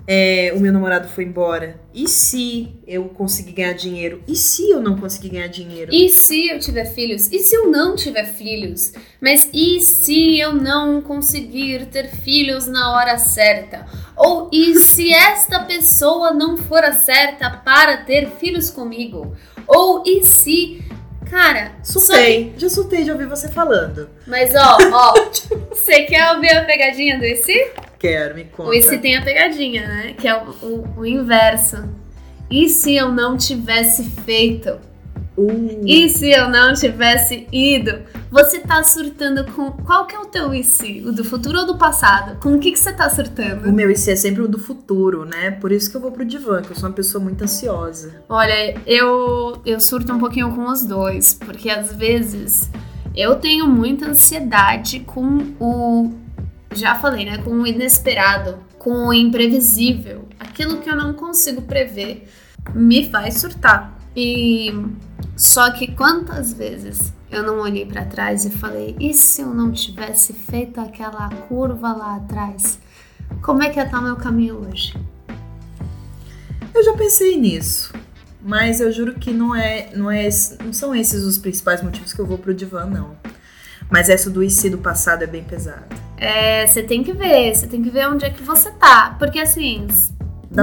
é, 0.06 0.52
o 0.54 0.60
meu 0.60 0.72
namorado 0.72 1.08
foi 1.08 1.24
embora? 1.24 1.80
E 1.94 2.06
se 2.06 2.74
eu 2.86 3.04
conseguir 3.08 3.52
ganhar 3.52 3.72
dinheiro? 3.72 4.22
E 4.28 4.36
se 4.36 4.70
eu 4.70 4.80
não 4.80 4.96
conseguir 4.96 5.30
ganhar 5.30 5.46
dinheiro? 5.46 5.92
E 5.92 6.10
se 6.10 6.48
eu 6.48 6.58
tiver 6.58 6.84
filhos? 6.84 7.32
E 7.32 7.38
se 7.38 7.56
eu 7.56 7.70
não 7.70 7.96
tiver 7.96 8.26
filhos? 8.26 8.92
Mas 9.20 9.48
e 9.52 9.80
se 9.80 10.38
eu 10.38 10.52
não 10.52 11.00
conseguir 11.00 11.86
ter 11.86 12.08
filhos 12.08 12.66
na 12.66 12.92
hora 12.92 13.16
certa? 13.16 13.86
Ou 14.14 14.50
e 14.52 14.78
se 14.78 15.12
esta 15.12 15.60
pessoa 15.60 16.32
não 16.32 16.56
for 16.56 16.84
a 16.84 16.92
certa 16.92 17.50
para 17.50 17.96
ter 17.96 18.30
filhos 18.32 18.68
comigo? 18.68 19.34
Ou 19.66 20.02
e 20.06 20.22
se 20.22 20.84
Cara, 21.34 21.72
surtei. 21.82 22.52
Que... 22.52 22.60
Já 22.60 22.68
surtei 22.70 23.02
de 23.02 23.10
ouvir 23.10 23.26
você 23.26 23.48
falando. 23.48 24.08
Mas 24.24 24.54
ó, 24.54 24.78
ó, 24.92 25.14
você 25.68 26.02
quer 26.02 26.32
ouvir 26.32 26.52
a 26.52 26.64
pegadinha 26.64 27.18
do 27.18 27.24
IC? 27.24 27.72
Quero, 27.98 28.36
me 28.36 28.44
conta. 28.44 28.70
O 28.70 28.72
IC 28.72 28.98
tem 28.98 29.16
a 29.16 29.22
pegadinha, 29.22 29.84
né? 29.84 30.14
Que 30.16 30.28
é 30.28 30.36
o, 30.36 30.50
o, 30.62 30.98
o 30.98 31.04
inverso. 31.04 31.88
E 32.48 32.68
se 32.68 32.94
eu 32.94 33.10
não 33.10 33.36
tivesse 33.36 34.04
feito? 34.24 34.78
Uh. 35.36 35.82
E 35.84 36.08
se 36.08 36.30
eu 36.30 36.48
não 36.48 36.72
tivesse 36.74 37.46
ido? 37.52 38.02
Você 38.30 38.60
tá 38.60 38.82
surtando 38.82 39.44
com. 39.52 39.70
Qual 39.72 40.06
que 40.06 40.14
é 40.14 40.18
o 40.18 40.26
teu 40.26 40.54
IC? 40.54 41.04
O 41.06 41.12
do 41.12 41.24
futuro 41.24 41.60
ou 41.60 41.66
do 41.66 41.76
passado? 41.76 42.38
Com 42.40 42.54
o 42.54 42.58
que, 42.58 42.72
que 42.72 42.78
você 42.78 42.92
tá 42.92 43.08
surtando? 43.08 43.68
O 43.68 43.72
meu 43.72 43.90
IC 43.90 44.10
é 44.10 44.16
sempre 44.16 44.42
o 44.42 44.48
do 44.48 44.58
futuro, 44.58 45.24
né? 45.24 45.50
Por 45.52 45.72
isso 45.72 45.90
que 45.90 45.96
eu 45.96 46.00
vou 46.00 46.12
pro 46.12 46.24
divã, 46.24 46.62
que 46.62 46.70
eu 46.70 46.76
sou 46.76 46.88
uma 46.88 46.94
pessoa 46.94 47.22
muito 47.22 47.42
ansiosa. 47.42 48.14
Olha, 48.28 48.76
eu, 48.86 49.60
eu 49.64 49.80
surto 49.80 50.12
um 50.12 50.18
pouquinho 50.18 50.54
com 50.54 50.66
os 50.66 50.84
dois, 50.84 51.34
porque 51.34 51.70
às 51.70 51.92
vezes 51.92 52.70
eu 53.14 53.36
tenho 53.36 53.66
muita 53.66 54.08
ansiedade 54.08 55.00
com 55.00 55.38
o. 55.60 56.12
Já 56.74 56.96
falei, 56.96 57.24
né? 57.24 57.38
Com 57.38 57.50
o 57.50 57.66
inesperado, 57.66 58.58
com 58.78 59.08
o 59.08 59.12
imprevisível. 59.12 60.28
Aquilo 60.38 60.78
que 60.78 60.90
eu 60.90 60.96
não 60.96 61.12
consigo 61.12 61.62
prever 61.62 62.28
me 62.74 63.08
faz 63.08 63.40
surtar. 63.40 63.93
E 64.16 64.72
só 65.36 65.70
que 65.72 65.92
quantas 65.92 66.52
vezes 66.52 67.12
eu 67.30 67.42
não 67.42 67.58
olhei 67.58 67.84
para 67.84 68.04
trás 68.04 68.44
e 68.44 68.50
falei: 68.50 68.96
e 69.00 69.12
se 69.12 69.42
eu 69.42 69.48
não 69.48 69.72
tivesse 69.72 70.32
feito 70.32 70.80
aquela 70.80 71.28
curva 71.48 71.92
lá 71.92 72.16
atrás? 72.16 72.78
Como 73.42 73.62
é 73.62 73.70
que 73.70 73.78
ia 73.78 73.84
estar 73.84 74.00
meu 74.00 74.16
caminho 74.16 74.66
hoje? 74.68 74.94
Eu 76.72 76.82
já 76.84 76.92
pensei 76.94 77.36
nisso, 77.36 77.92
mas 78.42 78.80
eu 78.80 78.90
juro 78.92 79.14
que 79.14 79.32
não 79.32 79.54
é, 79.54 79.90
não 79.94 80.10
é, 80.10 80.28
não 80.64 80.72
são 80.72 80.94
esses 80.94 81.22
os 81.24 81.38
principais 81.38 81.82
motivos 81.82 82.12
que 82.12 82.20
eu 82.20 82.26
vou 82.26 82.38
pro 82.38 82.54
divã, 82.54 82.84
não. 82.84 83.16
Mas 83.90 84.08
essa 84.08 84.30
do 84.30 84.42
IC 84.42 84.70
do 84.70 84.78
passado 84.78 85.22
é 85.22 85.26
bem 85.26 85.44
pesada. 85.44 85.86
É, 86.16 86.66
você 86.66 86.82
tem 86.82 87.02
que 87.02 87.12
ver, 87.12 87.54
você 87.54 87.66
tem 87.66 87.82
que 87.82 87.90
ver 87.90 88.08
onde 88.08 88.24
é 88.24 88.30
que 88.30 88.42
você 88.42 88.70
tá, 88.72 89.14
porque 89.18 89.38
assim, 89.38 89.86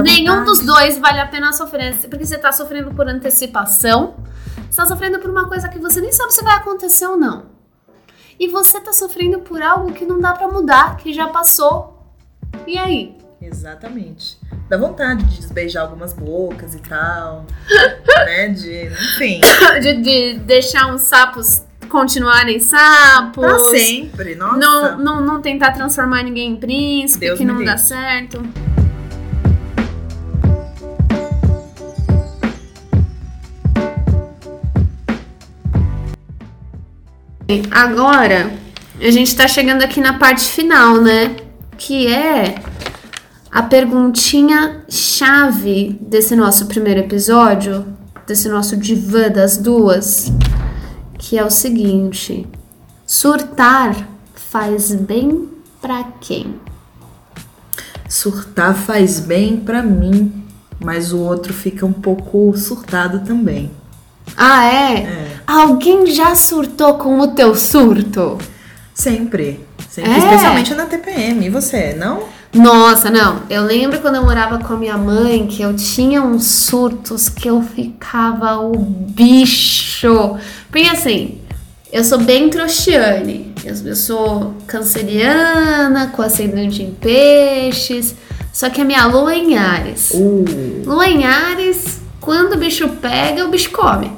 nenhum 0.00 0.38
vontade. 0.38 0.46
dos 0.46 0.60
dois 0.60 0.98
vale 0.98 1.20
a 1.20 1.26
pena 1.26 1.52
sofrer, 1.52 1.94
porque 2.08 2.24
você 2.24 2.38
tá 2.38 2.52
sofrendo 2.52 2.92
por 2.94 3.08
antecipação 3.08 4.14
está 4.72 4.86
sofrendo 4.86 5.18
por 5.18 5.30
uma 5.30 5.46
coisa 5.46 5.68
que 5.68 5.78
você 5.78 6.00
nem 6.00 6.10
sabe 6.10 6.32
se 6.32 6.42
vai 6.42 6.56
acontecer 6.56 7.06
ou 7.06 7.16
não. 7.16 7.44
E 8.40 8.48
você 8.48 8.78
está 8.78 8.92
sofrendo 8.92 9.40
por 9.40 9.62
algo 9.62 9.92
que 9.92 10.04
não 10.04 10.18
dá 10.18 10.32
para 10.32 10.48
mudar, 10.48 10.96
que 10.96 11.12
já 11.12 11.28
passou. 11.28 12.02
E 12.66 12.78
aí? 12.78 13.14
Exatamente. 13.40 14.38
Dá 14.68 14.78
vontade 14.78 15.24
de 15.24 15.36
desbeijar 15.36 15.82
algumas 15.82 16.14
bocas 16.14 16.74
e 16.74 16.78
tal. 16.78 17.44
né? 18.24 18.48
De. 18.48 18.86
Enfim. 18.86 19.40
De, 19.80 20.00
de 20.00 20.38
deixar 20.38 20.86
uns 20.86 21.02
sapos 21.02 21.62
continuarem 21.88 22.58
sapos. 22.58 23.44
Pra 23.44 23.58
sempre, 23.58 24.34
nossa. 24.34 24.56
Não, 24.56 24.98
não, 24.98 25.20
não 25.20 25.42
tentar 25.42 25.72
transformar 25.72 26.22
ninguém 26.22 26.52
em 26.52 26.56
príncipe, 26.56 27.26
Deus 27.26 27.38
que 27.38 27.44
não 27.44 27.56
Deus. 27.56 27.66
dá 27.66 27.76
certo. 27.76 28.42
Agora, 37.70 38.52
a 39.00 39.10
gente 39.10 39.34
tá 39.36 39.48
chegando 39.48 39.82
aqui 39.82 40.00
na 40.00 40.18
parte 40.18 40.44
final, 40.44 41.00
né? 41.00 41.36
Que 41.76 42.06
é 42.06 42.54
a 43.50 43.62
perguntinha 43.62 44.84
chave 44.88 45.98
desse 46.00 46.34
nosso 46.34 46.66
primeiro 46.66 47.00
episódio, 47.00 47.84
desse 48.26 48.48
nosso 48.48 48.76
divã 48.76 49.28
das 49.28 49.58
duas, 49.58 50.32
que 51.18 51.36
é 51.36 51.44
o 51.44 51.50
seguinte: 51.50 52.46
surtar 53.06 54.08
faz 54.34 54.94
bem 54.94 55.48
pra 55.80 56.04
quem? 56.20 56.54
Surtar 58.08 58.74
faz 58.74 59.20
bem 59.20 59.56
pra 59.56 59.82
mim, 59.82 60.44
mas 60.78 61.12
o 61.12 61.18
outro 61.18 61.52
fica 61.52 61.84
um 61.84 61.92
pouco 61.92 62.56
surtado 62.56 63.20
também. 63.20 63.70
Ah, 64.36 64.66
é? 64.66 64.94
é. 64.98 65.26
Alguém 65.46 66.06
já 66.06 66.34
surtou 66.34 66.94
com 66.94 67.20
o 67.20 67.28
teu 67.28 67.54
surto? 67.54 68.38
Sempre. 68.94 69.60
Sempre. 69.90 70.10
É. 70.10 70.18
Especialmente 70.18 70.74
na 70.74 70.86
TPM. 70.86 71.46
E 71.46 71.50
você, 71.50 71.94
não? 71.94 72.24
Nossa, 72.52 73.10
não. 73.10 73.42
Eu 73.48 73.64
lembro 73.64 74.00
quando 74.00 74.16
eu 74.16 74.24
morava 74.24 74.58
com 74.58 74.74
a 74.74 74.76
minha 74.76 74.98
mãe 74.98 75.46
que 75.46 75.62
eu 75.62 75.74
tinha 75.74 76.22
uns 76.22 76.44
surtos 76.44 77.28
que 77.28 77.48
eu 77.48 77.62
ficava 77.62 78.58
o 78.58 78.76
bicho. 78.76 80.36
Porque 80.70 80.88
assim, 80.88 81.40
eu 81.90 82.04
sou 82.04 82.18
bem 82.18 82.50
trouxiane. 82.50 83.54
Eu, 83.64 83.74
eu 83.86 83.96
sou 83.96 84.54
canceriana, 84.66 86.08
com 86.08 86.20
ascendente 86.20 86.82
em 86.82 86.92
peixes. 86.92 88.14
Só 88.52 88.68
que 88.68 88.82
a 88.82 88.84
minha 88.84 89.06
lua 89.06 89.32
é 89.32 89.38
em 89.38 89.56
Ares. 89.56 90.10
Uh. 90.12 90.44
Lua 90.84 91.08
em 91.08 91.24
Ares, 91.24 92.01
quando 92.22 92.54
o 92.54 92.56
bicho 92.56 92.88
pega, 92.88 93.44
o 93.44 93.48
bicho 93.48 93.70
come. 93.70 94.10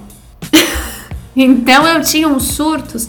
então 1.34 1.88
eu 1.88 2.02
tinha 2.02 2.28
uns 2.28 2.48
surtos. 2.48 3.08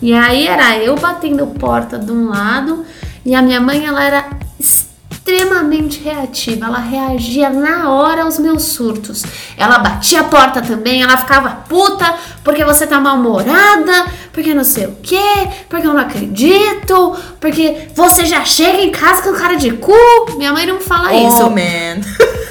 E 0.00 0.12
aí 0.12 0.46
era 0.46 0.76
eu 0.76 0.94
batendo 0.96 1.46
porta 1.46 1.98
de 1.98 2.12
um 2.12 2.28
lado 2.28 2.84
e 3.24 3.34
a 3.34 3.40
minha 3.40 3.58
mãe 3.58 3.86
ela 3.86 4.04
era 4.04 4.28
extremamente 4.60 6.02
reativa, 6.02 6.66
ela 6.66 6.78
reagia 6.78 7.48
na 7.48 7.90
hora 7.90 8.24
aos 8.24 8.38
meus 8.38 8.64
surtos. 8.64 9.22
Ela 9.56 9.78
batia 9.78 10.20
a 10.20 10.24
porta 10.24 10.60
também, 10.60 11.02
ela 11.02 11.16
ficava 11.16 11.48
puta 11.66 12.14
porque 12.44 12.62
você 12.62 12.86
tá 12.86 13.00
mal-humorada, 13.00 14.12
porque 14.30 14.52
não 14.52 14.64
sei 14.64 14.84
o 14.84 14.96
que, 15.02 15.48
porque 15.70 15.86
eu 15.86 15.94
não 15.94 16.00
acredito, 16.00 17.16
porque 17.40 17.88
você 17.94 18.26
já 18.26 18.44
chega 18.44 18.82
em 18.82 18.90
casa 18.90 19.22
com 19.22 19.32
cara 19.32 19.54
de 19.54 19.72
cu. 19.72 19.94
Minha 20.36 20.52
mãe 20.52 20.66
não 20.66 20.80
fala 20.80 21.10
oh, 21.10 21.28
isso. 21.28 21.50
man. 21.50 22.34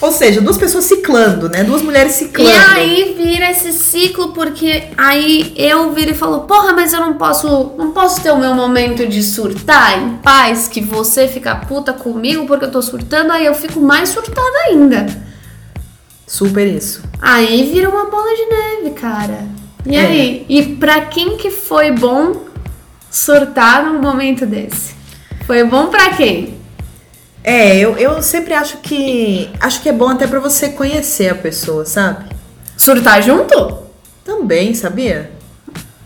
Ou 0.00 0.10
seja, 0.10 0.40
duas 0.40 0.56
pessoas 0.56 0.84
ciclando, 0.84 1.48
né? 1.48 1.62
Duas 1.62 1.82
mulheres 1.82 2.12
ciclando. 2.12 2.50
E 2.50 2.54
aí 2.54 3.14
vira 3.18 3.50
esse 3.50 3.70
ciclo, 3.72 4.32
porque 4.32 4.84
aí 4.96 5.52
eu 5.56 5.92
viro 5.92 6.12
e 6.12 6.14
falo, 6.14 6.40
porra, 6.40 6.72
mas 6.72 6.94
eu 6.94 7.00
não 7.00 7.14
posso, 7.14 7.72
não 7.76 7.92
posso 7.92 8.22
ter 8.22 8.30
o 8.30 8.38
meu 8.38 8.54
momento 8.54 9.06
de 9.06 9.22
surtar 9.22 9.98
em 9.98 10.16
paz, 10.16 10.68
que 10.68 10.80
você 10.80 11.28
fica 11.28 11.54
puta 11.54 11.92
comigo 11.92 12.46
porque 12.46 12.64
eu 12.64 12.70
tô 12.70 12.80
surtando, 12.80 13.32
aí 13.32 13.44
eu 13.44 13.54
fico 13.54 13.78
mais 13.78 14.08
surtada 14.08 14.58
ainda. 14.68 15.06
Super 16.26 16.66
isso. 16.66 17.02
Aí 17.20 17.70
vira 17.70 17.90
uma 17.90 18.06
bola 18.06 18.34
de 18.34 18.46
neve, 18.46 18.94
cara. 18.94 19.44
E 19.84 19.96
é. 19.96 20.00
aí? 20.00 20.46
E 20.48 20.62
pra 20.76 21.02
quem 21.02 21.36
que 21.36 21.50
foi 21.50 21.90
bom 21.90 22.44
surtar 23.10 23.84
num 23.84 24.00
momento 24.00 24.46
desse? 24.46 24.94
Foi 25.46 25.64
bom 25.64 25.88
pra 25.88 26.10
quem? 26.14 26.59
É, 27.42 27.78
eu, 27.78 27.96
eu 27.96 28.22
sempre 28.22 28.54
acho 28.54 28.78
que. 28.78 29.50
Acho 29.60 29.80
que 29.82 29.88
é 29.88 29.92
bom 29.92 30.08
até 30.08 30.26
para 30.26 30.40
você 30.40 30.70
conhecer 30.70 31.28
a 31.30 31.34
pessoa, 31.34 31.84
sabe? 31.84 32.26
Surtar 32.76 33.22
junto? 33.22 33.78
Também, 34.24 34.74
sabia? 34.74 35.30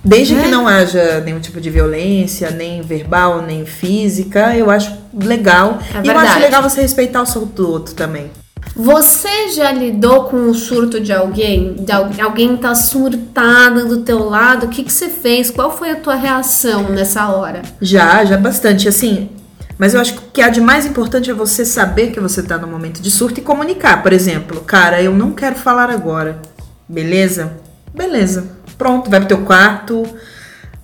Desde 0.04 0.34
é. 0.34 0.42
que 0.42 0.48
não 0.48 0.68
haja 0.68 1.20
nenhum 1.20 1.40
tipo 1.40 1.60
de 1.60 1.70
violência, 1.70 2.50
nem 2.50 2.82
verbal, 2.82 3.40
nem 3.40 3.64
física, 3.64 4.54
eu 4.54 4.70
acho 4.70 4.92
legal. 5.14 5.78
É 5.94 6.06
e 6.06 6.08
eu 6.08 6.18
acho 6.18 6.38
legal 6.38 6.62
você 6.62 6.82
respeitar 6.82 7.22
o 7.22 7.26
surto 7.26 7.62
do 7.62 7.70
outro 7.70 7.94
também. 7.94 8.30
Você 8.76 9.50
já 9.50 9.70
lidou 9.70 10.24
com 10.24 10.48
o 10.48 10.54
surto 10.54 11.00
de 11.00 11.12
alguém? 11.12 11.74
De 11.74 12.20
alguém 12.20 12.56
tá 12.56 12.74
surtado 12.74 13.86
do 13.88 14.02
teu 14.02 14.28
lado? 14.28 14.66
O 14.66 14.68
que, 14.68 14.82
que 14.82 14.92
você 14.92 15.08
fez? 15.08 15.50
Qual 15.50 15.76
foi 15.76 15.90
a 15.90 15.96
tua 15.96 16.16
reação 16.16 16.90
nessa 16.90 17.28
hora? 17.28 17.62
Já, 17.80 18.24
já 18.24 18.36
bastante. 18.36 18.88
Assim, 18.88 19.30
mas 19.78 19.94
eu 19.94 20.00
acho 20.00 20.14
que 20.32 20.40
a 20.40 20.48
de 20.48 20.60
mais 20.60 20.86
importante 20.86 21.30
é 21.30 21.34
você 21.34 21.64
saber 21.64 22.12
que 22.12 22.20
você 22.20 22.40
está 22.40 22.56
no 22.56 22.66
momento 22.66 23.02
de 23.02 23.10
surto 23.10 23.40
e 23.40 23.42
comunicar. 23.42 24.02
Por 24.02 24.12
exemplo, 24.12 24.60
cara, 24.60 25.02
eu 25.02 25.12
não 25.12 25.32
quero 25.32 25.56
falar 25.56 25.90
agora. 25.90 26.40
Beleza? 26.88 27.54
Beleza. 27.92 28.46
Pronto, 28.78 29.10
vai 29.10 29.20
pro 29.20 29.28
teu 29.28 29.42
quarto, 29.42 30.04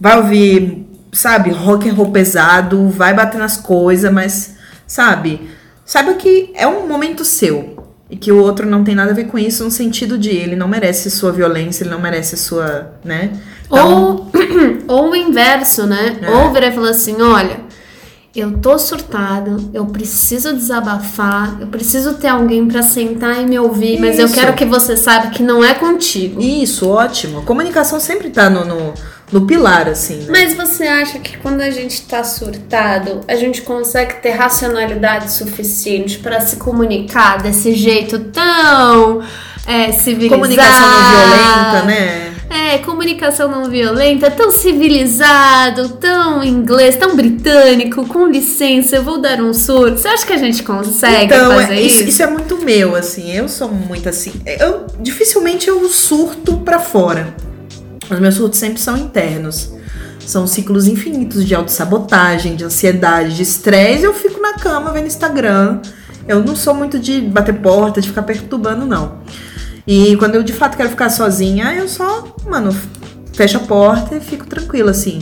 vai 0.01 0.17
ouvir, 0.17 0.89
sabe, 1.13 1.51
rock 1.51 1.89
and 1.89 1.95
roll 1.95 2.11
pesado, 2.11 2.89
vai 2.89 3.15
bater 3.15 3.39
nas 3.39 3.57
coisas, 3.57 4.13
mas, 4.13 4.55
sabe, 4.87 5.51
saiba 5.85 6.15
que 6.15 6.53
é 6.55 6.67
um 6.67 6.87
momento 6.87 7.25
seu. 7.25 7.79
E 8.09 8.17
que 8.17 8.33
o 8.33 8.43
outro 8.43 8.67
não 8.67 8.83
tem 8.83 8.97
nada 8.97 9.13
a 9.13 9.15
ver 9.15 9.27
com 9.29 9.39
isso 9.39 9.63
no 9.63 9.71
sentido 9.71 10.19
de 10.19 10.31
ele 10.31 10.57
não 10.57 10.67
merece 10.67 11.09
sua 11.09 11.31
violência, 11.31 11.85
ele 11.85 11.91
não 11.91 12.01
merece 12.01 12.37
sua, 12.37 12.95
né? 13.05 13.31
Então, 13.67 13.93
ou, 14.03 14.33
ou 14.89 15.11
o 15.11 15.17
inverso, 15.17 15.87
né? 15.87 16.19
É. 16.21 16.29
Ou 16.29 16.53
virar 16.53 16.69
e 16.69 16.73
falar 16.73 16.91
assim, 16.91 17.23
olha, 17.23 17.70
eu 18.35 18.59
tô 18.59 18.79
surtado, 18.79 19.71
eu 19.75 19.87
preciso 19.87 20.53
desabafar, 20.53 21.59
eu 21.61 21.67
preciso 21.67 22.15
ter 22.15 22.29
alguém 22.29 22.67
para 22.67 22.83
sentar 22.83 23.43
e 23.43 23.47
me 23.47 23.59
ouvir, 23.59 23.95
Isso. 23.95 24.01
mas 24.01 24.19
eu 24.19 24.29
quero 24.31 24.55
que 24.55 24.65
você 24.65 24.97
saiba 24.97 25.31
que 25.31 25.43
não 25.43 25.65
é 25.65 25.75
contigo. 25.75 26.41
Isso, 26.41 26.89
ótimo. 26.89 27.41
A 27.41 27.43
comunicação 27.43 27.99
sempre 27.99 28.31
tá 28.31 28.49
no, 28.49 28.65
no, 28.65 28.95
no 29.33 29.47
pilar, 29.47 29.89
assim. 29.89 30.19
Né? 30.19 30.27
Mas 30.31 30.55
você 30.55 30.85
acha 30.85 31.19
que 31.19 31.39
quando 31.39 31.61
a 31.61 31.71
gente 31.71 32.03
tá 32.03 32.23
surtado, 32.23 33.21
a 33.27 33.35
gente 33.35 33.63
consegue 33.63 34.23
ter 34.23 34.31
racionalidade 34.31 35.33
suficiente 35.33 36.21
para 36.21 36.41
se 36.41 36.57
comunicar 36.57 37.43
desse 37.43 37.75
jeito 37.75 38.21
tão 38.27 39.23
é, 39.67 39.91
civilizado? 39.91 40.41
Comunicação 40.41 40.89
não 40.89 41.11
violenta, 41.11 41.83
né? 41.83 42.30
É, 42.51 42.79
comunicação 42.79 43.49
não 43.49 43.71
violenta, 43.71 44.29
tão 44.29 44.51
civilizado, 44.51 45.91
tão 46.01 46.43
inglês, 46.43 46.97
tão 46.97 47.15
britânico, 47.15 48.05
com 48.09 48.27
licença, 48.27 48.97
eu 48.97 49.05
vou 49.05 49.21
dar 49.21 49.41
um 49.41 49.55
surto. 49.55 49.99
Você 49.99 50.09
acha 50.09 50.27
que 50.27 50.33
a 50.33 50.37
gente 50.37 50.65
consegue 50.65 51.27
então, 51.27 51.53
fazer 51.53 51.75
é, 51.75 51.81
isso? 51.81 52.03
Isso 52.03 52.23
é 52.23 52.27
muito 52.27 52.59
meu, 52.59 52.97
assim. 52.97 53.31
Eu 53.31 53.49
sou 53.49 53.69
muito 53.69 54.09
assim. 54.09 54.33
Eu 54.45 54.87
dificilmente 54.99 55.69
eu 55.69 55.89
surto 55.89 56.57
para 56.57 56.81
fora. 56.81 57.33
Os 58.11 58.19
meus 58.19 58.35
surtos 58.35 58.59
sempre 58.59 58.81
são 58.81 58.97
internos. 58.97 59.73
São 60.27 60.45
ciclos 60.45 60.89
infinitos 60.89 61.45
de 61.45 61.55
autossabotagem, 61.55 62.57
de 62.57 62.65
ansiedade, 62.65 63.37
de 63.37 63.43
estresse. 63.43 64.03
Eu 64.03 64.13
fico 64.13 64.41
na 64.41 64.55
cama 64.55 64.91
vendo 64.91 65.07
Instagram. 65.07 65.81
Eu 66.27 66.43
não 66.43 66.57
sou 66.57 66.75
muito 66.75 66.99
de 66.99 67.21
bater 67.21 67.55
porta, 67.55 68.01
de 68.01 68.09
ficar 68.09 68.23
perturbando, 68.23 68.85
não. 68.85 69.19
E 69.87 70.17
quando 70.17 70.35
eu 70.35 70.43
de 70.43 70.53
fato 70.53 70.77
quero 70.77 70.91
ficar 70.91 71.11
sozinha, 71.11 71.73
eu 71.75 71.89
só, 71.89 72.35
mano, 72.47 72.75
fecho 73.33 73.57
a 73.57 73.61
porta 73.61 74.17
e 74.17 74.21
fico 74.21 74.47
tranquila, 74.47 74.91
assim. 74.91 75.21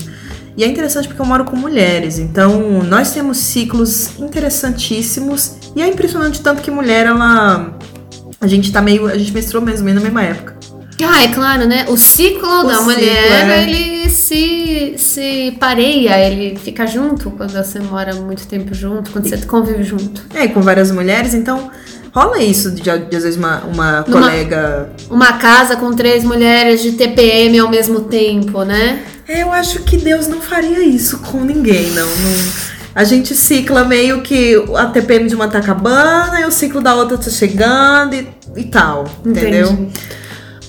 E 0.57 0.65
é 0.65 0.67
interessante 0.67 1.07
porque 1.07 1.23
eu 1.23 1.27
moro 1.27 1.45
com 1.45 1.57
mulheres, 1.57 2.19
então 2.19 2.83
nós 2.83 3.13
temos 3.13 3.39
ciclos 3.39 4.19
interessantíssimos. 4.19 5.57
E 5.77 5.83
é 5.83 5.87
impressionante 5.87 6.41
tanto 6.41 6.63
que 6.63 6.71
mulher, 6.71 7.07
ela. 7.07 7.79
A 8.41 8.47
gente 8.49 8.73
tá 8.73 8.83
meio. 8.83 9.07
A 9.07 9.17
gente 9.17 9.33
menstruou 9.33 9.65
mesmo 9.65 9.89
na 9.93 10.01
mesma 10.01 10.23
época. 10.23 10.57
Ah, 11.01 11.23
é 11.23 11.29
claro, 11.29 11.67
né? 11.69 11.87
O 11.89 11.97
ciclo 11.97 12.49
o 12.49 12.63
da 12.65 12.75
ciclo, 12.75 12.85
mulher, 12.87 13.51
é. 13.51 13.63
ele 13.63 14.11
se, 14.11 14.95
se 14.99 15.57
pareia, 15.61 16.19
ele 16.19 16.59
fica 16.59 16.87
junto 16.89 17.31
quando 17.31 17.53
você 17.53 17.79
mora 17.79 18.13
muito 18.15 18.47
tempo 18.49 18.75
junto, 18.75 19.13
quando 19.13 19.29
você 19.29 19.37
convive 19.39 19.85
junto. 19.85 20.25
É, 20.35 20.49
com 20.49 20.61
várias 20.61 20.91
mulheres, 20.91 21.35
então 21.35 21.71
Rola 22.19 22.39
isso 22.43 22.73
de, 22.73 22.83
de 22.83 22.91
às 22.91 23.23
vezes 23.23 23.37
uma, 23.37 23.61
uma 23.61 24.01
Numa, 24.01 24.23
colega. 24.23 24.91
Uma 25.09 25.35
casa 25.35 25.77
com 25.77 25.93
três 25.93 26.25
mulheres 26.25 26.83
de 26.83 26.93
TPM 26.93 27.57
ao 27.61 27.71
mesmo 27.71 28.01
tempo, 28.01 28.65
né? 28.65 29.05
É, 29.29 29.45
eu 29.45 29.53
acho 29.53 29.85
que 29.85 29.97
Deus 29.97 30.27
não 30.27 30.41
faria 30.41 30.81
isso 30.81 31.19
com 31.19 31.43
ninguém, 31.43 31.93
não. 31.93 32.07
não 32.07 32.69
a 32.93 33.05
gente 33.05 33.37
cicla 33.37 33.85
meio 33.85 34.23
que 34.23 34.57
a 34.75 34.87
TPM 34.87 35.29
de 35.29 35.37
uma 35.37 35.47
tá 35.47 35.59
acabando 35.59 36.37
e 36.41 36.45
o 36.45 36.51
ciclo 36.51 36.81
da 36.81 36.97
outra 36.97 37.17
tá 37.17 37.31
chegando 37.31 38.15
e, 38.15 38.27
e 38.57 38.65
tal, 38.65 39.05
entendeu? 39.25 39.71
Entendi. 39.71 39.93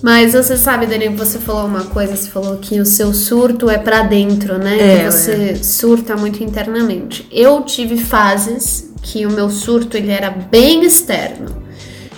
Mas 0.03 0.33
você 0.33 0.55
sabe, 0.55 0.85
Dani, 0.85 1.09
você 1.09 1.39
falou 1.39 1.65
uma 1.65 1.85
coisa, 1.85 2.15
você 2.15 2.29
falou 2.29 2.57
que 2.57 2.79
o 2.79 2.85
seu 2.85 3.11
surto 3.13 3.69
é 3.69 3.79
para 3.79 4.03
dentro, 4.03 4.59
né? 4.59 4.77
É, 4.79 4.97
que 4.97 5.11
você 5.11 5.31
é. 5.59 5.63
surta 5.63 6.15
muito 6.15 6.43
internamente. 6.43 7.27
Eu 7.31 7.63
tive 7.63 7.97
fases 7.97 8.88
que 9.01 9.25
o 9.25 9.31
meu 9.31 9.49
surto 9.49 9.97
ele 9.97 10.11
era 10.11 10.29
bem 10.29 10.83
externo. 10.83 11.63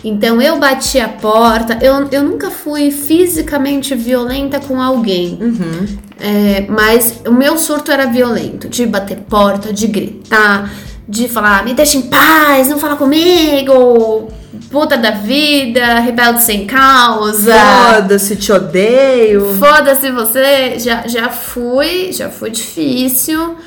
Então 0.03 0.41
eu 0.41 0.57
bati 0.57 0.99
a 0.99 1.07
porta, 1.07 1.77
eu, 1.81 2.07
eu 2.11 2.23
nunca 2.23 2.49
fui 2.49 2.89
fisicamente 2.89 3.93
violenta 3.93 4.59
com 4.59 4.81
alguém, 4.81 5.37
uhum. 5.39 5.87
é, 6.19 6.65
mas 6.67 7.21
o 7.27 7.31
meu 7.31 7.55
surto 7.55 7.91
era 7.91 8.07
violento, 8.07 8.67
de 8.67 8.87
bater 8.87 9.17
porta, 9.29 9.71
de 9.71 9.85
gritar, 9.85 10.71
de 11.07 11.27
falar, 11.27 11.63
me 11.63 11.75
deixa 11.75 11.97
em 11.97 12.01
paz, 12.03 12.67
não 12.67 12.79
fala 12.79 12.95
comigo, 12.95 14.31
puta 14.71 14.97
da 14.97 15.11
vida, 15.11 15.99
rebelde 15.99 16.41
sem 16.41 16.65
causa. 16.65 17.53
Foda-se, 17.53 18.35
te 18.37 18.51
odeio. 18.51 19.55
Foda-se 19.59 20.11
você. 20.11 20.79
Já, 20.79 21.07
já 21.07 21.29
fui, 21.29 22.11
já 22.11 22.29
foi 22.29 22.49
difícil. 22.49 23.57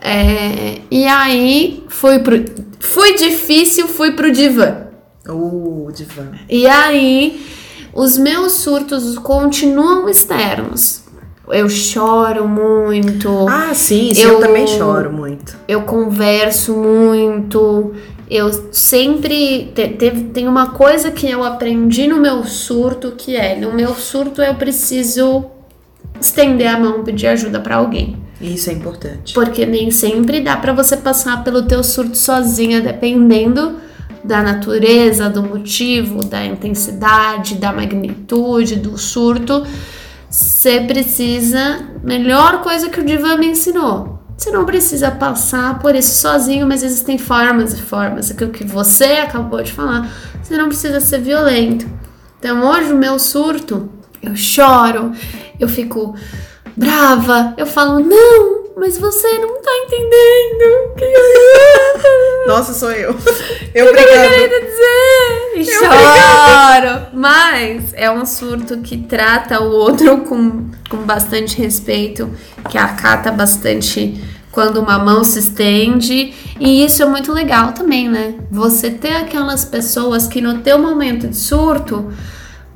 É, 0.00 0.80
e 0.90 1.04
aí 1.06 1.84
fui 1.88 2.18
pro. 2.18 2.44
Fui 2.78 3.14
difícil, 3.14 3.88
fui 3.88 4.12
pro 4.12 4.30
divã. 4.30 4.86
Uh, 5.28 5.90
divã. 5.92 6.32
E 6.48 6.66
aí 6.66 7.44
os 7.92 8.18
meus 8.18 8.52
surtos 8.52 9.18
continuam 9.18 10.08
externos. 10.08 11.04
Eu 11.48 11.68
choro 11.68 12.46
muito. 12.46 13.46
Ah, 13.48 13.72
sim, 13.72 14.12
sim 14.12 14.22
eu, 14.22 14.32
eu 14.34 14.40
também 14.40 14.66
choro 14.66 15.12
muito. 15.12 15.56
Eu 15.66 15.82
converso 15.82 16.74
muito. 16.74 17.94
Eu 18.28 18.72
sempre. 18.72 19.72
Te, 19.74 19.88
teve, 19.88 20.24
tem 20.24 20.48
uma 20.48 20.70
coisa 20.70 21.10
que 21.10 21.28
eu 21.30 21.44
aprendi 21.44 22.06
no 22.06 22.16
meu 22.16 22.44
surto 22.44 23.12
que 23.16 23.36
é: 23.36 23.56
no 23.56 23.72
meu 23.72 23.94
surto 23.94 24.42
eu 24.42 24.54
preciso 24.56 25.46
estender 26.20 26.66
a 26.66 26.78
mão, 26.78 27.04
pedir 27.04 27.28
ajuda 27.28 27.60
para 27.60 27.76
alguém. 27.76 28.25
Isso 28.40 28.68
é 28.70 28.72
importante. 28.72 29.34
Porque 29.34 29.64
nem 29.64 29.90
sempre 29.90 30.40
dá 30.40 30.56
para 30.56 30.72
você 30.72 30.96
passar 30.96 31.42
pelo 31.42 31.62
teu 31.62 31.82
surto 31.82 32.16
sozinha, 32.16 32.80
dependendo 32.80 33.76
da 34.22 34.42
natureza, 34.42 35.30
do 35.30 35.42
motivo, 35.42 36.24
da 36.24 36.44
intensidade, 36.44 37.54
da 37.54 37.72
magnitude 37.72 38.76
do 38.76 38.98
surto. 38.98 39.64
Você 40.28 40.80
precisa. 40.80 41.88
Melhor 42.02 42.60
coisa 42.60 42.90
que 42.90 43.00
o 43.00 43.04
Divan 43.04 43.38
me 43.38 43.46
ensinou. 43.46 44.16
Você 44.36 44.50
não 44.50 44.66
precisa 44.66 45.10
passar 45.10 45.78
por 45.78 45.94
isso 45.94 46.20
sozinho, 46.20 46.66
mas 46.66 46.82
existem 46.82 47.16
formas 47.16 47.72
e 47.72 47.80
formas. 47.80 48.30
Aquilo 48.30 48.50
que 48.50 48.64
você 48.64 49.04
acabou 49.14 49.62
de 49.62 49.72
falar. 49.72 50.12
Você 50.42 50.56
não 50.58 50.68
precisa 50.68 51.00
ser 51.00 51.20
violento. 51.20 51.86
Então 52.38 52.68
hoje 52.68 52.92
o 52.92 52.96
meu 52.96 53.18
surto, 53.18 53.88
eu 54.22 54.36
choro, 54.36 55.12
eu 55.58 55.68
fico 55.68 56.14
brava, 56.76 57.54
eu 57.56 57.66
falo, 57.66 58.00
não, 58.00 58.66
mas 58.76 58.98
você 58.98 59.38
não 59.38 59.60
tá 59.62 59.70
entendendo. 59.84 60.94
Que 60.96 61.04
eu... 61.04 62.46
Nossa, 62.46 62.74
sou 62.74 62.92
eu. 62.92 63.16
Eu 63.74 63.88
obrigada. 63.88 64.60
dizer. 64.60 65.56
E 65.56 65.64
choro. 65.64 67.06
Mas 67.14 67.92
é 67.94 68.10
um 68.10 68.24
surto 68.26 68.78
que 68.78 68.98
trata 68.98 69.60
o 69.60 69.70
outro 69.70 70.18
com, 70.18 70.70
com 70.88 70.98
bastante 70.98 71.56
respeito, 71.56 72.30
que 72.68 72.76
acata 72.76 73.32
bastante 73.32 74.22
quando 74.52 74.78
uma 74.78 74.98
mão 74.98 75.24
se 75.24 75.38
estende. 75.38 76.34
E 76.60 76.84
isso 76.84 77.02
é 77.02 77.06
muito 77.06 77.32
legal 77.32 77.72
também, 77.72 78.08
né? 78.08 78.34
Você 78.50 78.90
ter 78.90 79.16
aquelas 79.16 79.64
pessoas 79.64 80.26
que 80.26 80.40
no 80.40 80.58
teu 80.58 80.78
momento 80.78 81.28
de 81.28 81.36
surto 81.36 82.12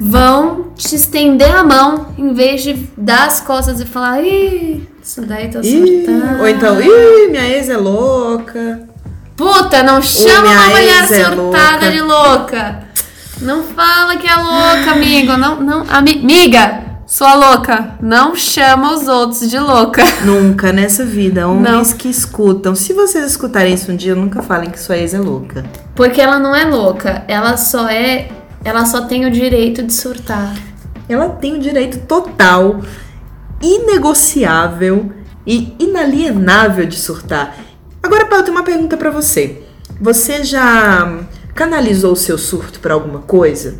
vão 0.00 0.72
te 0.74 0.96
estender 0.96 1.54
a 1.54 1.62
mão 1.62 2.14
em 2.16 2.32
vez 2.32 2.62
de 2.62 2.72
dar 2.96 3.26
as 3.26 3.40
costas 3.40 3.80
e 3.80 3.84
falar, 3.84 4.22
ih, 4.22 4.88
isso 5.02 5.20
daí 5.20 5.48
tá 5.48 5.62
surtando. 5.62 6.40
Ou 6.40 6.48
então, 6.48 6.80
ih, 6.80 7.28
minha 7.30 7.46
ex 7.46 7.68
é 7.68 7.76
louca. 7.76 8.80
Puta, 9.36 9.82
não 9.82 10.00
chama 10.00 10.48
uma 10.48 10.68
mulher 10.68 11.04
é 11.04 11.06
surtada 11.06 11.36
louca. 11.42 11.90
de 11.90 12.00
louca. 12.00 12.80
Não 13.42 13.62
fala 13.62 14.16
que 14.16 14.26
é 14.26 14.36
louca, 14.36 14.92
amigo. 14.92 15.36
Não, 15.36 15.60
não, 15.60 15.86
amiga, 15.88 16.82
sua 17.06 17.34
louca. 17.34 17.94
Não 18.00 18.34
chama 18.34 18.94
os 18.94 19.08
outros 19.08 19.48
de 19.50 19.58
louca. 19.58 20.02
Nunca 20.24 20.72
nessa 20.72 21.04
vida. 21.04 21.46
Homens 21.48 21.90
não. 21.90 21.96
que 21.96 22.08
escutam. 22.08 22.74
Se 22.74 22.92
vocês 22.92 23.24
escutarem 23.24 23.74
isso 23.74 23.90
um 23.92 23.96
dia, 23.96 24.14
nunca 24.14 24.42
falem 24.42 24.70
que 24.70 24.78
sua 24.78 24.96
ex 24.96 25.14
é 25.14 25.18
louca. 25.18 25.64
Porque 25.94 26.20
ela 26.20 26.38
não 26.38 26.54
é 26.54 26.64
louca. 26.64 27.24
Ela 27.26 27.56
só 27.56 27.88
é 27.88 28.28
ela 28.64 28.84
só 28.84 29.02
tem 29.02 29.26
o 29.26 29.30
direito 29.30 29.82
de 29.82 29.92
surtar. 29.92 30.54
Ela 31.08 31.28
tem 31.28 31.56
o 31.56 31.58
direito 31.58 32.06
total, 32.06 32.80
inegociável 33.60 35.10
e 35.46 35.74
inalienável 35.78 36.86
de 36.86 36.98
surtar. 36.98 37.56
Agora, 38.02 38.26
Paulo, 38.26 38.44
tenho 38.44 38.56
uma 38.56 38.64
pergunta 38.64 38.96
para 38.96 39.10
você. 39.10 39.62
Você 40.00 40.44
já 40.44 41.20
canalizou 41.54 42.12
o 42.12 42.16
seu 42.16 42.38
surto 42.38 42.80
para 42.80 42.94
alguma 42.94 43.20
coisa? 43.20 43.76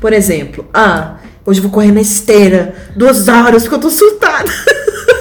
Por 0.00 0.12
exemplo, 0.12 0.66
ah, 0.72 1.18
hoje 1.44 1.58
eu 1.60 1.64
vou 1.64 1.72
correr 1.72 1.92
na 1.92 2.00
esteira, 2.00 2.74
duas 2.96 3.28
horas 3.28 3.62
porque 3.62 3.76
eu 3.76 3.80
tô 3.80 3.90
surtada. 3.90 4.50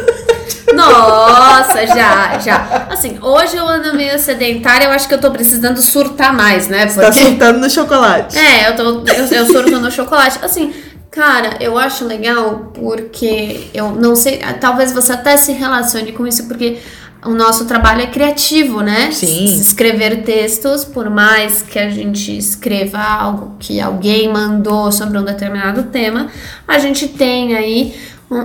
Nossa, 0.73 1.88
já, 1.88 2.39
já. 2.39 2.88
Assim, 2.89 3.17
hoje 3.21 3.58
eu 3.58 3.67
ando 3.67 3.93
meio 3.95 4.17
sedentária, 4.19 4.86
eu 4.86 4.91
acho 4.91 5.08
que 5.08 5.13
eu 5.13 5.21
tô 5.21 5.32
precisando 5.32 5.82
surtar 5.82 6.34
mais, 6.34 6.67
né? 6.67 6.86
Porque... 6.86 7.01
Você 7.01 7.01
tá 7.01 7.12
surtando 7.12 7.60
no 7.60 7.69
chocolate. 7.69 8.38
É, 8.38 8.69
eu, 8.69 8.75
tô, 8.75 8.84
eu, 8.84 9.25
eu 9.32 9.45
surto 9.45 9.79
no 9.79 9.91
chocolate. 9.91 10.39
Assim, 10.41 10.73
cara, 11.10 11.58
eu 11.60 11.77
acho 11.77 12.05
legal 12.05 12.71
porque 12.73 13.67
eu 13.73 13.91
não 13.91 14.15
sei, 14.15 14.39
talvez 14.60 14.91
você 14.91 15.13
até 15.13 15.38
se 15.38 15.51
relacione 15.51 16.12
com 16.12 16.25
isso, 16.27 16.47
porque 16.47 16.79
o 17.25 17.32
nosso 17.32 17.65
trabalho 17.65 18.01
é 18.01 18.08
criativo, 18.08 18.82
né? 18.82 19.12
Sim. 19.12 19.45
Escrever 19.45 20.23
textos, 20.23 20.86
por 20.86 21.10
mais 21.10 21.62
que 21.62 21.77
a 21.77 21.89
gente 21.89 22.38
escreva 22.38 22.99
algo 22.99 23.55
que 23.60 23.82
alguém 23.82 24.32
mandou 24.32 24.91
sobre 24.91 25.17
um 25.17 25.23
determinado 25.23 25.84
tema, 25.84 26.27
a 26.67 26.79
gente 26.79 27.10
tem 27.10 27.55
aí 27.55 27.93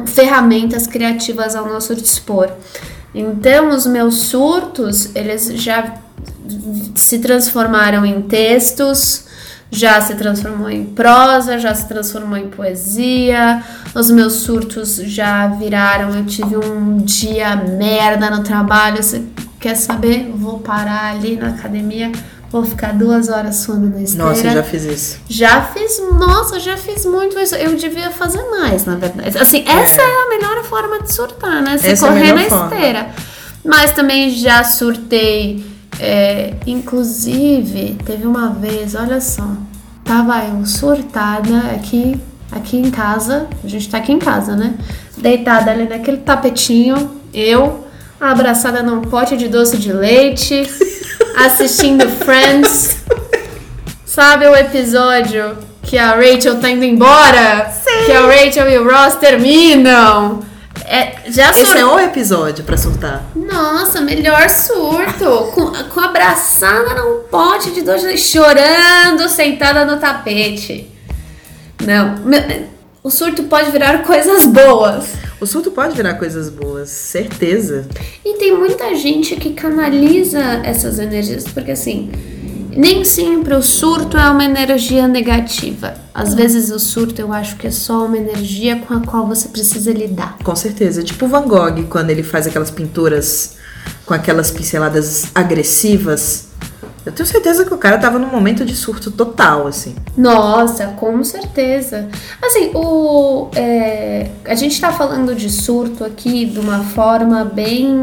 ferramentas 0.07 0.87
criativas 0.87 1.55
ao 1.55 1.67
nosso 1.67 1.95
dispor. 1.95 2.51
Então, 3.15 3.69
os 3.69 3.87
meus 3.87 4.15
surtos, 4.25 5.15
eles 5.15 5.47
já 5.55 5.95
se 6.95 7.19
transformaram 7.19 8.05
em 8.05 8.23
textos, 8.23 9.25
já 9.71 10.01
se 10.01 10.15
transformou 10.15 10.71
em 10.71 10.85
prosa, 10.85 11.59
já 11.59 11.75
se 11.75 11.87
transformou 11.87 12.37
em 12.37 12.49
poesia. 12.49 13.63
Os 13.95 14.11
meus 14.11 14.35
surtos 14.35 14.97
já 14.97 15.47
viraram. 15.49 16.15
Eu 16.15 16.25
tive 16.25 16.57
um 16.57 16.99
dia 16.99 17.57
merda 17.57 18.31
no 18.31 18.43
trabalho. 18.43 19.03
Você 19.03 19.23
quer 19.61 19.75
saber? 19.75 20.31
Vou 20.35 20.59
parar 20.59 21.15
ali 21.15 21.37
na 21.37 21.49
academia 21.49 22.11
Vou 22.55 22.65
ficar 22.65 22.93
duas 22.93 23.29
horas 23.29 23.57
suando 23.57 23.91
na 23.91 24.01
esteira. 24.01 24.29
Nossa, 24.29 24.47
eu 24.47 24.53
já 24.53 24.63
fiz 24.63 24.85
isso. 24.85 25.19
Já 25.29 25.63
fiz, 25.63 26.01
nossa, 26.13 26.61
já 26.61 26.77
fiz 26.77 27.05
muito 27.05 27.37
isso. 27.37 27.57
Eu 27.57 27.75
devia 27.75 28.13
fazer 28.13 28.49
mais, 28.49 28.85
na 28.85 28.95
verdade. 28.95 29.37
Assim, 29.37 29.65
essa 29.67 30.01
é, 30.01 30.05
é 30.05 30.23
a 30.23 30.29
melhor 30.29 30.63
forma 30.63 31.03
de 31.03 31.13
surtar, 31.13 31.61
né? 31.61 31.77
Se 31.79 31.89
essa 31.89 32.07
correr 32.07 32.29
é 32.29 32.33
na 32.33 32.43
forma. 32.43 32.73
esteira. 32.73 33.09
Mas 33.65 33.91
também 33.91 34.31
já 34.31 34.63
surtei. 34.63 35.67
É, 35.99 36.55
inclusive, 36.65 37.97
teve 38.07 38.25
uma 38.25 38.51
vez, 38.51 38.95
olha 38.95 39.21
só, 39.21 39.49
tava 40.05 40.45
eu 40.45 40.65
surtada 40.65 41.59
aqui, 41.75 42.21
aqui 42.53 42.77
em 42.77 42.89
casa. 42.89 43.49
A 43.65 43.67
gente 43.67 43.91
tá 43.91 43.99
aqui 43.99 44.13
em 44.13 44.19
casa, 44.21 44.55
né? 44.55 44.75
Deitada 45.19 45.73
ali 45.73 45.89
naquele 45.89 46.19
tapetinho, 46.19 47.21
eu, 47.35 47.85
abraçada 48.21 48.81
num 48.81 49.01
pote 49.01 49.37
de 49.37 49.49
doce 49.49 49.77
de 49.77 49.93
leite. 49.93 50.63
Assistindo 51.37 52.09
Friends. 52.09 52.99
Sabe 54.05 54.47
o 54.47 54.55
episódio 54.55 55.57
que 55.83 55.99
a 55.99 56.15
Rachel 56.15 56.61
tá 56.61 56.71
indo 56.71 56.85
embora? 56.85 57.71
Sim. 57.71 58.07
Que 58.07 58.13
a 58.13 58.27
Rachel 58.27 58.71
e 58.71 58.79
o 58.79 58.89
Ross 58.89 59.17
terminam? 59.17 60.43
É, 60.87 61.15
já 61.29 61.51
Esse 61.51 61.67
sur... 61.67 61.77
é 61.77 61.85
o 61.85 61.99
episódio 61.99 62.65
pra 62.65 62.77
surtar. 62.77 63.25
Nossa, 63.35 64.01
melhor 64.01 64.49
surto. 64.51 65.51
com, 65.55 65.73
com 65.73 66.01
abraçada 66.01 66.95
num 66.95 67.21
pote 67.31 67.71
de 67.71 67.83
doce, 67.83 68.19
chorando, 68.19 69.29
sentada 69.29 69.85
no 69.85 69.97
tapete. 69.99 70.91
Não, 71.85 72.17
o 73.05 73.11
surto 73.11 73.43
pode 73.43 73.71
virar 73.71 74.03
coisas 74.03 74.47
boas. 74.47 75.11
O 75.39 75.45
surto 75.45 75.71
pode 75.71 75.95
virar 75.95 76.15
coisas 76.15 76.49
boas, 76.49 76.89
certeza. 76.89 77.87
E 78.25 78.39
tem 78.39 78.57
muita 78.57 78.95
gente 78.95 79.37
que 79.37 79.53
canaliza 79.53 80.41
essas 80.65 80.99
energias, 80.99 81.45
porque 81.45 81.73
assim, 81.73 82.11
nem 82.75 83.05
sempre 83.05 83.53
o 83.53 83.63
surto 83.63 84.17
é 84.17 84.31
uma 84.31 84.43
energia 84.43 85.07
negativa. 85.07 85.95
Às 86.15 86.33
vezes 86.33 86.71
o 86.71 86.79
surto 86.79 87.21
eu 87.21 87.31
acho 87.31 87.57
que 87.57 87.67
é 87.67 87.71
só 87.71 88.07
uma 88.07 88.17
energia 88.17 88.77
com 88.77 88.95
a 88.95 89.01
qual 89.01 89.27
você 89.27 89.49
precisa 89.49 89.93
lidar. 89.93 90.39
Com 90.43 90.57
certeza. 90.57 91.03
Tipo 91.03 91.29
Van 91.29 91.47
Gogh, 91.47 91.85
quando 91.91 92.09
ele 92.09 92.23
faz 92.23 92.47
aquelas 92.47 92.71
pinturas 92.71 93.57
com 94.07 94.15
aquelas 94.15 94.51
pinceladas 94.51 95.27
agressivas 95.35 96.47
eu 97.05 97.13
tenho 97.13 97.27
certeza 97.27 97.65
que 97.65 97.75
o 97.75 97.79
cara 97.79 97.99
tava 97.99 98.19
num 98.19 98.29
momento 98.29 98.65
de 98.65 98.75
surto 98.75 99.11
total, 99.11 99.67
assim. 99.67 99.95
Nossa, 100.17 100.87
com 100.89 101.23
certeza. 101.23 102.09
Assim, 102.43 102.71
o, 102.75 103.49
é, 103.55 104.31
a 104.47 104.55
gente 104.55 104.81
tá 104.81 104.91
falando 104.91 105.35
de 105.35 105.51
surto 105.51 106.03
aqui 106.03 106.47
de 106.47 106.59
uma 106.59 106.81
forma 106.83 107.45
bem 107.45 108.01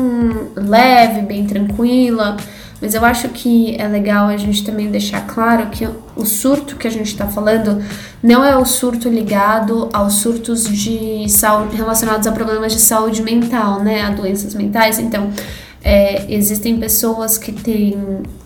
leve, 0.55 1.21
bem 1.21 1.47
tranquila, 1.47 2.37
mas 2.79 2.93
eu 2.93 3.03
acho 3.05 3.29
que 3.29 3.75
é 3.79 3.87
legal 3.87 4.27
a 4.27 4.37
gente 4.37 4.63
também 4.63 4.89
deixar 4.89 5.25
claro 5.27 5.67
que 5.67 5.87
o 6.15 6.25
surto 6.25 6.75
que 6.75 6.87
a 6.87 6.91
gente 6.91 7.15
tá 7.15 7.27
falando 7.27 7.83
não 8.21 8.43
é 8.43 8.55
o 8.55 8.65
surto 8.65 9.07
ligado 9.07 9.89
aos 9.93 10.15
surtos 10.15 10.63
de 10.63 11.27
saúde 11.29 11.75
relacionados 11.75 12.25
a 12.25 12.31
problemas 12.31 12.73
de 12.73 12.79
saúde 12.79 13.21
mental, 13.21 13.83
né? 13.83 14.01
A 14.01 14.09
doenças 14.09 14.55
mentais. 14.55 14.97
Então, 14.97 15.31
É, 15.83 16.25
existem 16.29 16.77
pessoas 16.77 17.37
que 17.37 17.51
têm 17.51 17.97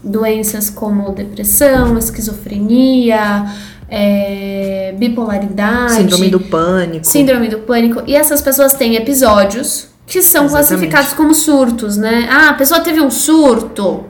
doenças 0.03 0.69
como 0.69 1.11
depressão, 1.11 1.97
esquizofrenia, 1.97 3.45
é, 3.89 4.95
bipolaridade, 4.97 5.93
Síndrome 5.93 6.29
do 6.29 6.39
pânico. 6.39 7.05
síndrome 7.05 7.47
do 7.49 7.59
pânico. 7.59 8.01
E 8.07 8.15
essas 8.15 8.41
pessoas 8.41 8.73
têm 8.73 8.95
episódios 8.95 9.87
que 10.07 10.21
são 10.21 10.45
Exatamente. 10.45 10.67
classificados 10.69 11.13
como 11.13 11.33
surtos, 11.33 11.97
né? 11.97 12.27
Ah, 12.31 12.49
a 12.49 12.53
pessoa 12.53 12.79
teve 12.79 13.01
um 13.01 13.09
surto. 13.11 14.05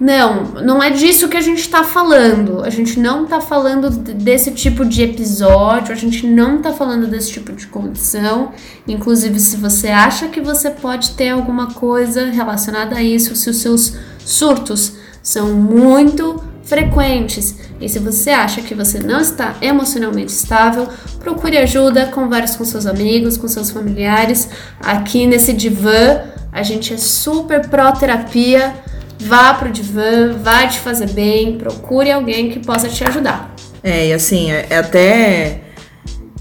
Não, 0.00 0.44
não 0.62 0.80
é 0.80 0.90
disso 0.90 1.28
que 1.28 1.36
a 1.36 1.40
gente 1.40 1.68
tá 1.68 1.82
falando. 1.82 2.62
A 2.62 2.70
gente 2.70 3.00
não 3.00 3.26
tá 3.26 3.40
falando 3.40 3.90
desse 3.90 4.52
tipo 4.52 4.84
de 4.84 5.02
episódio, 5.02 5.92
a 5.92 5.96
gente 5.96 6.24
não 6.24 6.62
tá 6.62 6.72
falando 6.72 7.08
desse 7.08 7.32
tipo 7.32 7.52
de 7.52 7.66
condição. 7.66 8.52
Inclusive, 8.86 9.40
se 9.40 9.56
você 9.56 9.88
acha 9.88 10.28
que 10.28 10.40
você 10.40 10.70
pode 10.70 11.10
ter 11.12 11.30
alguma 11.30 11.74
coisa 11.74 12.26
relacionada 12.26 12.96
a 12.96 13.02
isso, 13.02 13.34
se 13.34 13.50
os 13.50 13.56
seus 13.56 13.96
surtos 14.24 14.92
são 15.20 15.48
muito 15.52 16.42
frequentes 16.62 17.56
e 17.80 17.88
se 17.88 17.98
você 17.98 18.30
acha 18.30 18.60
que 18.60 18.74
você 18.74 18.98
não 18.98 19.20
está 19.20 19.56
emocionalmente 19.62 20.30
estável, 20.30 20.86
procure 21.18 21.56
ajuda, 21.56 22.06
converse 22.06 22.56
com 22.56 22.64
seus 22.64 22.86
amigos, 22.86 23.36
com 23.36 23.48
seus 23.48 23.70
familiares. 23.70 24.48
Aqui 24.80 25.26
nesse 25.26 25.52
divã, 25.52 26.20
a 26.52 26.62
gente 26.62 26.92
é 26.92 26.98
super 26.98 27.68
pró-terapia. 27.68 28.74
Vá 29.20 29.54
pro 29.54 29.70
divã, 29.70 30.32
vai 30.42 30.68
te 30.68 30.78
fazer 30.78 31.10
bem, 31.10 31.58
procure 31.58 32.10
alguém 32.10 32.50
que 32.50 32.60
possa 32.60 32.88
te 32.88 33.02
ajudar. 33.04 33.54
É, 33.82 34.08
e 34.08 34.12
assim, 34.12 34.50
é, 34.50 34.66
é 34.70 34.78
até. 34.78 35.60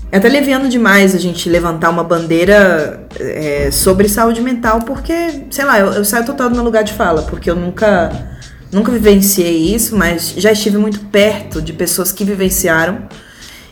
É 0.09 0.17
até 0.17 0.29
leviano 0.29 0.69
demais 0.69 1.13
a 1.13 1.19
gente 1.19 1.49
levantar 1.49 1.89
uma 1.89 2.03
bandeira 2.03 3.07
é, 3.19 3.69
sobre 3.71 4.07
saúde 4.07 4.39
mental, 4.39 4.81
porque, 4.83 5.43
sei 5.49 5.65
lá, 5.65 5.79
eu, 5.79 5.87
eu 5.87 6.05
saio 6.05 6.25
total 6.25 6.49
do 6.49 6.55
meu 6.55 6.63
lugar 6.63 6.81
de 6.83 6.93
fala, 6.93 7.23
porque 7.23 7.49
eu 7.51 7.57
nunca, 7.57 8.39
nunca 8.71 8.89
vivenciei 8.89 9.75
isso, 9.75 9.97
mas 9.97 10.33
já 10.37 10.49
estive 10.49 10.77
muito 10.77 11.01
perto 11.07 11.61
de 11.61 11.73
pessoas 11.73 12.13
que 12.13 12.23
vivenciaram. 12.23 13.05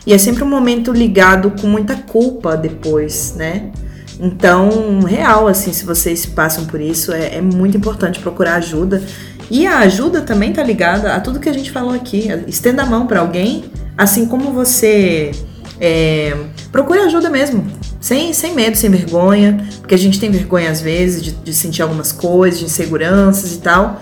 E 0.06 0.12
é 0.12 0.18
sempre 0.18 0.44
um 0.44 0.48
momento 0.48 0.92
ligado 0.92 1.52
com 1.58 1.66
muita 1.66 1.96
culpa 1.96 2.54
depois, 2.54 3.34
né? 3.34 3.72
Então, 4.18 5.00
real, 5.00 5.46
assim, 5.46 5.72
se 5.72 5.84
vocês 5.84 6.24
passam 6.24 6.64
por 6.64 6.80
isso, 6.80 7.12
é, 7.12 7.36
é 7.36 7.40
muito 7.40 7.76
importante 7.76 8.18
procurar 8.18 8.54
ajuda. 8.56 9.02
E 9.50 9.66
a 9.66 9.78
ajuda 9.78 10.22
também 10.22 10.52
tá 10.52 10.62
ligada 10.62 11.14
a 11.14 11.20
tudo 11.20 11.38
que 11.38 11.48
a 11.48 11.52
gente 11.52 11.70
falou 11.70 11.94
aqui. 11.94 12.28
Estenda 12.46 12.82
a 12.82 12.86
mão 12.86 13.06
para 13.06 13.20
alguém, 13.20 13.64
assim 13.96 14.26
como 14.26 14.52
você 14.52 15.32
é, 15.80 16.34
procure 16.72 17.00
ajuda 17.00 17.30
mesmo. 17.30 17.66
Sem, 18.00 18.32
sem 18.32 18.54
medo, 18.54 18.76
sem 18.76 18.90
vergonha, 18.90 19.66
porque 19.80 19.94
a 19.94 19.98
gente 19.98 20.18
tem 20.20 20.30
vergonha 20.30 20.70
às 20.70 20.80
vezes 20.80 21.22
de, 21.22 21.32
de 21.32 21.52
sentir 21.52 21.82
algumas 21.82 22.12
coisas, 22.12 22.58
de 22.60 22.66
inseguranças 22.66 23.52
e 23.52 23.58
tal. 23.58 24.00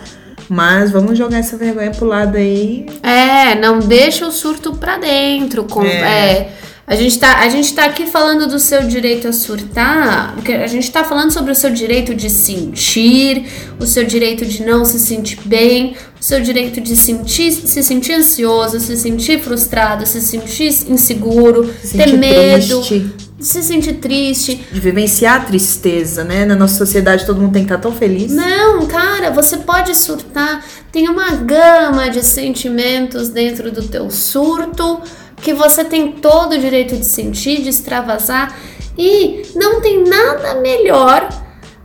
Mas 0.49 0.91
vamos 0.91 1.17
jogar 1.17 1.39
essa 1.39 1.57
vergonha 1.57 1.91
pro 1.91 2.07
lado 2.07 2.37
aí. 2.37 2.87
É, 3.03 3.55
não 3.55 3.79
deixa 3.79 4.27
o 4.27 4.31
surto 4.31 4.75
pra 4.75 4.99
dentro. 4.99 5.65
Com, 5.65 5.83
É. 5.83 5.89
é, 5.89 6.53
a, 6.87 6.95
gente 6.97 7.18
tá, 7.18 7.39
a 7.41 7.49
gente 7.49 7.72
tá 7.72 7.87
aqui 7.87 8.07
falando 8.07 8.47
do 8.47 8.59
seu 8.59 8.82
direito 8.82 9.26
a 9.26 9.32
surtar, 9.32 10.35
porque 10.35 10.53
a 10.53 10.66
gente 10.66 10.91
tá 10.91 11.03
falando 11.03 11.30
sobre 11.30 11.51
o 11.51 11.55
seu 11.55 11.70
direito 11.70 12.14
de 12.14 12.28
sentir, 12.28 13.47
o 13.80 13.87
seu 13.87 14.05
direito 14.05 14.45
de 14.45 14.62
não 14.62 14.85
se 14.85 14.99
sentir 14.99 15.39
bem, 15.47 15.97
o 16.20 16.22
seu 16.22 16.41
direito 16.41 16.82
de 16.82 16.95
sentir, 16.95 17.53
se 17.53 17.82
sentir 17.82 18.12
ansioso, 18.12 18.78
se 18.80 18.97
sentir 18.99 19.41
frustrado, 19.41 20.07
se 20.07 20.20
sentir 20.20 20.68
inseguro, 20.87 21.72
Se 21.82 21.97
ter 21.97 22.05
sentir 22.05 22.18
medo, 22.18 22.80
triste, 22.80 23.14
se 23.41 23.62
sentir 23.62 23.95
triste. 23.95 24.66
de 24.70 24.80
vivenciar 24.80 25.41
a 25.41 25.45
tristeza, 25.45 26.22
né? 26.22 26.45
Na 26.45 26.55
nossa 26.55 26.76
sociedade 26.76 27.24
todo 27.24 27.41
mundo 27.41 27.53
tem 27.55 27.64
que 27.64 27.72
estar 27.72 27.80
tão 27.80 27.93
feliz. 27.93 28.30
Não, 28.30 28.87
cara, 28.87 29.30
você 29.30 29.57
pode 29.57 29.95
surtar. 29.95 30.62
Tem 30.93 31.09
uma 31.09 31.30
gama 31.37 32.11
de 32.11 32.22
sentimentos 32.22 33.30
dentro 33.30 33.72
do 33.72 33.82
teu 33.82 34.11
surto 34.11 35.01
que 35.45 35.53
você 35.55 35.84
tem 35.84 36.11
todo 36.12 36.55
o 36.55 36.59
direito 36.59 36.97
de 36.97 37.05
sentir, 37.05 37.61
de 37.62 37.68
extravasar. 37.68 38.57
E 38.97 39.42
não 39.55 39.80
tem 39.80 40.03
nada 40.05 40.55
melhor 40.57 41.28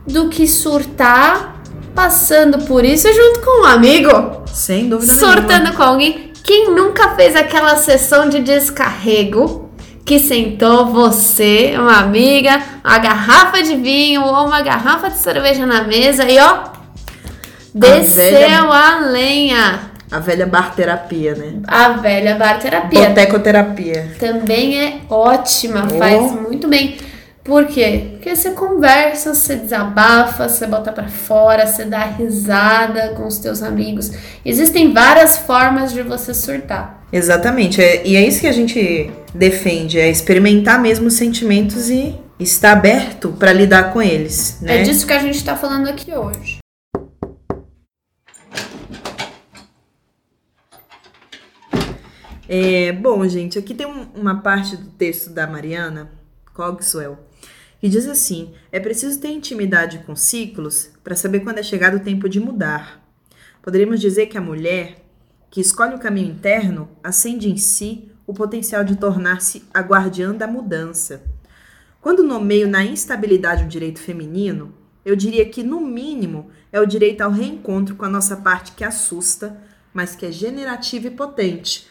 do 0.06 0.28
que 0.28 0.46
surtar 0.48 1.60
passando 1.94 2.64
por 2.66 2.84
isso 2.84 3.12
junto 3.12 3.40
com 3.40 3.62
um 3.62 3.66
amigo, 3.66 4.42
Sem 4.52 4.88
dúvida 4.88 5.12
nenhuma. 5.14 5.32
surtando 5.34 5.72
com 5.76 5.82
alguém. 5.82 6.32
Quem 6.42 6.70
nunca 6.72 7.10
fez 7.16 7.36
aquela 7.36 7.76
sessão 7.76 8.28
de 8.28 8.40
descarrego? 8.40 9.68
Que 10.06 10.18
sentou 10.18 10.86
você, 10.86 11.74
uma 11.76 11.98
amiga, 11.98 12.60
uma 12.84 12.98
garrafa 12.98 13.62
de 13.62 13.76
vinho 13.76 14.22
ou 14.24 14.46
uma 14.46 14.60
garrafa 14.62 15.10
de 15.10 15.18
cerveja 15.18 15.66
na 15.66 15.82
mesa 15.84 16.24
e 16.28 16.38
ó, 16.38 16.64
desceu 17.74 18.32
velha- 18.32 18.62
a 18.62 18.98
lenha. 19.00 19.89
A 20.10 20.18
velha 20.18 20.46
bar 20.46 20.74
terapia, 20.74 21.34
né? 21.34 21.54
A 21.66 21.90
velha 21.90 22.34
bar 22.34 22.58
terapia 22.58 23.08
Botecoterapia. 23.10 24.12
também 24.18 24.78
é 24.80 24.96
ótima, 25.08 25.86
Oh. 25.90 25.98
faz 25.98 26.32
muito 26.32 26.66
bem. 26.68 26.96
Por 27.44 27.66
quê? 27.66 28.08
Porque 28.12 28.36
você 28.36 28.50
conversa, 28.50 29.34
você 29.34 29.56
desabafa, 29.56 30.48
você 30.48 30.66
bota 30.66 30.92
pra 30.92 31.08
fora, 31.08 31.66
você 31.66 31.84
dá 31.84 32.04
risada 32.04 33.14
com 33.16 33.26
os 33.26 33.38
teus 33.38 33.62
amigos. 33.62 34.12
Existem 34.44 34.92
várias 34.92 35.38
formas 35.38 35.92
de 35.92 36.02
você 36.02 36.34
surtar. 36.34 37.02
Exatamente. 37.12 37.80
É- 37.82 38.06
e 38.06 38.14
é 38.16 38.20
isso 38.20 38.40
que 38.40 38.46
a 38.46 38.52
gente 38.52 39.10
defende, 39.34 39.98
é 39.98 40.08
experimentar 40.10 40.80
mesmo 40.80 41.06
os 41.06 41.14
sentimentos 41.14 41.88
e 41.88 42.14
estar 42.38 42.72
aberto 42.72 43.30
para 43.38 43.52
lidar 43.52 43.92
com 43.92 44.02
eles, 44.02 44.58
né? 44.60 44.80
É 44.80 44.82
disso 44.82 45.06
que 45.06 45.12
a 45.12 45.18
gente 45.18 45.42
tá 45.42 45.56
falando 45.56 45.88
aqui 45.88 46.12
hoje. 46.14 46.59
É, 52.52 52.90
bom, 52.90 53.24
gente, 53.28 53.60
aqui 53.60 53.72
tem 53.72 53.86
um- 53.86 54.08
uma 54.12 54.40
parte 54.40 54.76
do 54.76 54.90
texto 54.90 55.30
da 55.30 55.46
Mariana 55.46 56.10
Cogswell 56.52 57.16
que 57.80 57.88
diz 57.88 58.08
assim: 58.08 58.52
é 58.72 58.80
preciso 58.80 59.20
ter 59.20 59.28
intimidade 59.28 60.00
com 60.00 60.16
ciclos 60.16 60.90
para 61.04 61.14
saber 61.14 61.40
quando 61.40 61.58
é 61.58 61.62
chegado 61.62 61.98
o 61.98 62.00
tempo 62.00 62.28
de 62.28 62.40
mudar. 62.40 63.08
Poderíamos 63.62 64.00
dizer 64.00 64.26
que 64.26 64.36
a 64.36 64.40
mulher 64.40 65.06
que 65.48 65.60
escolhe 65.60 65.94
o 65.94 65.98
caminho 66.00 66.32
interno 66.32 66.88
acende 67.04 67.48
em 67.48 67.56
si 67.56 68.10
o 68.26 68.34
potencial 68.34 68.82
de 68.82 68.96
tornar-se 68.96 69.62
a 69.72 69.78
guardiã 69.80 70.34
da 70.34 70.48
mudança. 70.48 71.22
Quando 72.00 72.24
nomeio 72.24 72.66
na 72.66 72.84
instabilidade 72.84 73.62
um 73.62 73.68
direito 73.68 74.00
feminino, 74.00 74.74
eu 75.04 75.14
diria 75.14 75.48
que, 75.48 75.62
no 75.62 75.80
mínimo, 75.80 76.50
é 76.72 76.80
o 76.80 76.86
direito 76.86 77.20
ao 77.20 77.30
reencontro 77.30 77.94
com 77.94 78.04
a 78.04 78.08
nossa 78.08 78.36
parte 78.36 78.72
que 78.72 78.82
assusta, 78.82 79.56
mas 79.94 80.16
que 80.16 80.26
é 80.26 80.32
generativa 80.32 81.06
e 81.06 81.10
potente. 81.12 81.88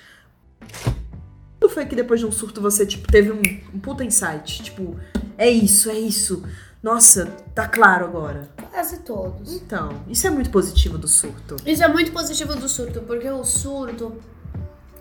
Quando 1.60 1.72
foi 1.72 1.86
que 1.86 1.96
depois 1.96 2.20
de 2.20 2.26
um 2.26 2.32
surto 2.32 2.62
você 2.62 2.86
tipo, 2.86 3.12
teve 3.12 3.32
um, 3.32 3.42
um 3.74 3.80
puta 3.80 4.04
insight? 4.04 4.64
Tipo, 4.64 4.96
é 5.38 5.50
isso, 5.50 5.90
é 5.90 6.00
isso. 6.00 6.44
Nossa, 6.82 7.26
tá 7.54 7.68
claro 7.68 8.06
agora. 8.06 8.50
Quase 8.72 9.00
todos. 9.00 9.54
Então, 9.54 10.04
isso 10.08 10.26
é 10.26 10.30
muito 10.30 10.50
positivo 10.50 10.98
do 10.98 11.08
surto. 11.08 11.58
Isso 11.66 11.84
é 11.84 11.88
muito 11.88 12.12
positivo 12.12 12.56
do 12.56 12.70
surto, 12.70 13.02
porque 13.02 13.30
o 13.30 13.44
surto. 13.44 14.16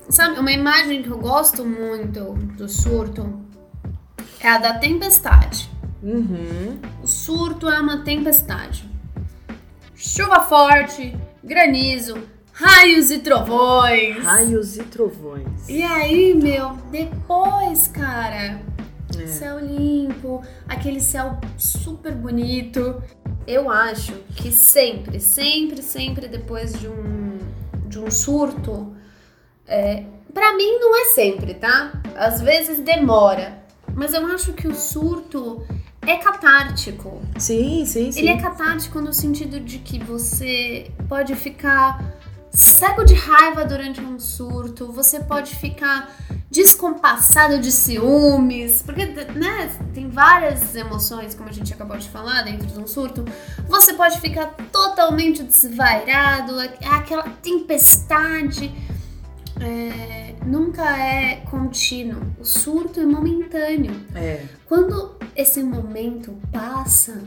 Sabe, 0.08 0.40
uma 0.40 0.50
imagem 0.50 1.02
que 1.02 1.10
eu 1.10 1.18
gosto 1.18 1.64
muito 1.64 2.32
do 2.56 2.68
surto 2.68 3.40
é 4.40 4.48
a 4.48 4.58
da 4.58 4.78
tempestade. 4.78 5.70
Uhum. 6.02 6.80
O 7.02 7.06
surto 7.06 7.68
é 7.68 7.80
uma 7.80 8.02
tempestade. 8.02 8.88
Chuva 9.94 10.40
forte, 10.40 11.16
granizo, 11.42 12.18
raios 12.62 13.10
e 13.10 13.18
trovões. 13.20 14.22
Raios 14.24 14.76
e 14.76 14.82
trovões. 14.84 15.68
E 15.68 15.82
aí, 15.82 16.34
meu, 16.34 16.72
depois, 16.90 17.86
cara, 17.88 18.60
É. 19.18 19.26
céu 19.26 19.58
limpo, 19.60 20.42
aquele 20.68 21.00
céu 21.00 21.38
super 21.56 22.12
bonito. 22.12 23.00
Eu 23.46 23.70
acho 23.70 24.12
que 24.36 24.50
sempre, 24.52 25.20
sempre, 25.20 25.82
sempre 25.82 26.28
depois 26.28 26.72
de 26.78 26.88
um, 26.88 27.38
de 27.86 27.98
um 27.98 28.10
surto, 28.10 28.92
é, 29.66 30.04
para 30.34 30.54
mim 30.56 30.78
não 30.78 30.94
é 31.00 31.04
sempre, 31.06 31.54
tá? 31.54 31.92
Às 32.16 32.40
vezes 32.42 32.80
demora, 32.80 33.62
mas 33.94 34.12
eu 34.12 34.26
acho 34.26 34.52
que 34.52 34.66
o 34.68 34.74
surto 34.74 35.62
é 36.06 36.16
catártico. 36.16 37.22
Sim, 37.38 37.84
sim, 37.86 38.12
sim. 38.12 38.20
Ele 38.20 38.28
é 38.30 38.36
catártico 38.36 39.00
no 39.00 39.12
sentido 39.12 39.58
de 39.60 39.78
que 39.78 39.98
você 40.02 40.90
pode 41.08 41.34
ficar 41.34 42.18
cego 42.52 43.04
de 43.04 43.14
raiva 43.14 43.64
durante 43.64 44.00
um 44.00 44.18
surto, 44.18 44.90
você 44.92 45.20
pode 45.20 45.54
ficar 45.56 46.14
descompassado 46.50 47.58
de 47.58 47.70
ciúmes, 47.70 48.82
porque 48.82 49.04
né, 49.04 49.70
tem 49.92 50.08
várias 50.08 50.74
emoções, 50.74 51.34
como 51.34 51.48
a 51.48 51.52
gente 51.52 51.72
acabou 51.72 51.98
de 51.98 52.08
falar, 52.08 52.42
dentro 52.42 52.66
de 52.66 52.78
um 52.78 52.86
surto. 52.86 53.24
Você 53.68 53.92
pode 53.92 54.20
ficar 54.20 54.46
totalmente 54.72 55.42
desvairado, 55.42 56.58
aquela 56.90 57.24
tempestade. 57.42 58.72
é, 59.60 60.34
nunca 60.46 60.96
é 60.96 61.36
contínuo. 61.50 62.22
O 62.40 62.44
surto 62.44 63.00
é 63.00 63.04
momentâneo. 63.04 63.94
É. 64.14 64.44
Quando 64.66 65.16
esse 65.36 65.62
momento 65.62 66.32
passa 66.52 67.22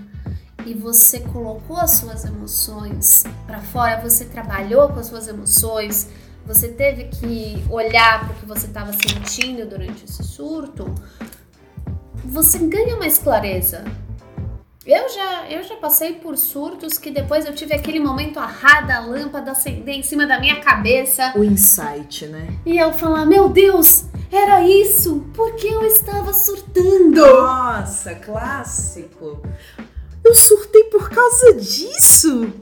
e 0.66 0.74
você 0.74 1.20
colocou 1.20 1.78
as 1.78 1.92
suas 1.92 2.26
emoções 2.26 3.24
para 3.46 3.62
fora, 3.62 4.02
você 4.02 4.26
trabalhou 4.26 4.90
com 4.90 5.00
as 5.00 5.08
suas 5.08 5.28
emoções, 5.28 6.08
você 6.46 6.68
teve 6.68 7.06
que 7.06 7.64
olhar 7.70 8.26
para 8.26 8.36
o 8.36 8.40
que 8.40 8.46
você 8.46 8.68
estava 8.68 8.92
sentindo 8.94 9.66
durante 9.68 10.06
esse 10.06 10.24
surto, 10.24 10.94
você 12.24 12.58
ganha 12.60 12.96
mais 12.98 13.18
clareza. 13.18 13.84
Eu 14.84 15.08
já, 15.10 15.48
eu 15.48 15.62
já 15.62 15.76
passei 15.76 16.14
por 16.14 16.36
surtos 16.36 16.98
que 16.98 17.12
depois 17.12 17.46
eu 17.46 17.54
tive 17.54 17.76
aquele 17.76 18.00
momento 18.00 18.40
arrada, 18.40 18.96
a 18.96 19.00
lâmpada 19.00 19.52
acender 19.52 19.94
em 19.94 20.02
cima 20.02 20.26
da 20.26 20.40
minha 20.40 20.60
cabeça. 20.60 21.34
O 21.36 21.44
insight, 21.44 22.26
né? 22.26 22.58
E 22.66 22.80
eu 22.80 22.92
falar, 22.92 23.28
meu 23.28 23.48
Deus, 23.48 24.06
era 24.32 24.68
isso! 24.68 25.24
Porque 25.36 25.68
eu 25.68 25.86
estava 25.86 26.34
surtando! 26.34 27.22
Nossa, 27.22 28.16
clássico! 28.16 29.40
Eu 30.32 30.36
surtei 30.36 30.86
por 30.86 31.10
causa 31.10 31.56
disso! 31.56 32.54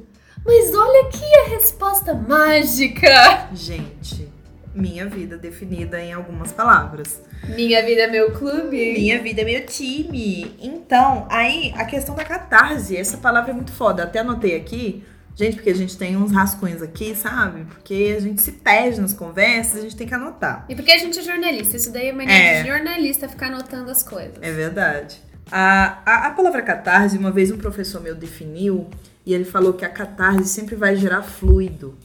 Mas 0.44 0.74
olha 0.74 1.08
aqui 1.08 1.36
a 1.46 1.50
resposta 1.50 2.16
mágica! 2.16 3.48
Gente, 3.54 4.28
minha 4.74 5.06
vida 5.06 5.38
definida 5.38 6.02
em 6.02 6.12
algumas 6.12 6.52
palavras. 6.52 7.22
Minha 7.50 7.86
vida 7.86 8.02
é 8.02 8.08
meu 8.08 8.32
clube. 8.32 8.94
Minha 8.94 9.22
vida 9.22 9.42
é 9.42 9.46
meu 9.46 9.68
time. 9.68 10.56
Então, 10.60 11.28
aí 11.30 11.72
a 11.78 11.86
questão 11.86 12.16
da 12.16 12.26
catarse, 12.26 12.98
essa 12.98 13.18
palavra 13.18 13.52
é 13.52 13.54
muito 13.54 13.72
foda. 13.72 14.02
Até 14.02 14.18
anotei 14.18 14.56
aqui, 14.56 15.04
gente, 15.36 15.58
porque 15.58 15.70
a 15.70 15.76
gente 15.76 15.96
tem 15.96 16.18
uns 16.18 16.32
rascunhos 16.32 16.82
aqui, 16.82 17.14
sabe? 17.16 17.66
Porque 17.66 18.16
a 18.18 18.20
gente 18.20 18.42
se 18.42 18.54
perde 18.54 19.00
nas 19.00 19.14
conversas, 19.14 19.78
a 19.78 19.82
gente 19.82 19.96
tem 19.96 20.08
que 20.08 20.14
anotar. 20.16 20.66
E 20.68 20.74
porque 20.74 20.92
a 20.92 20.98
gente 20.98 21.20
é 21.20 21.22
jornalista, 21.22 21.78
isso 21.78 21.94
daí 21.94 22.10
é 22.10 22.14
uma 22.14 22.24
É. 22.24 22.64
de 22.64 22.68
jornalista 22.68 23.30
ficar 23.30 23.46
anotando 23.46 23.92
as 23.92 24.02
coisas. 24.02 24.40
É 24.42 24.52
verdade. 24.52 25.29
A, 25.52 26.00
a, 26.06 26.28
a 26.28 26.32
palavra 26.32 26.62
catarse, 26.62 27.18
uma 27.18 27.32
vez 27.32 27.52
um 27.52 27.58
professor 27.58 28.02
meu 28.02 28.16
definiu, 28.16 28.88
e 29.26 29.34
ele 29.34 29.46
falou 29.46 29.74
que 29.74 29.86
a 29.86 29.90
catarse 29.90 30.46
sempre 30.46 30.76
vai 30.76 30.96
gerar 30.96 31.24
fluido. 31.24 31.98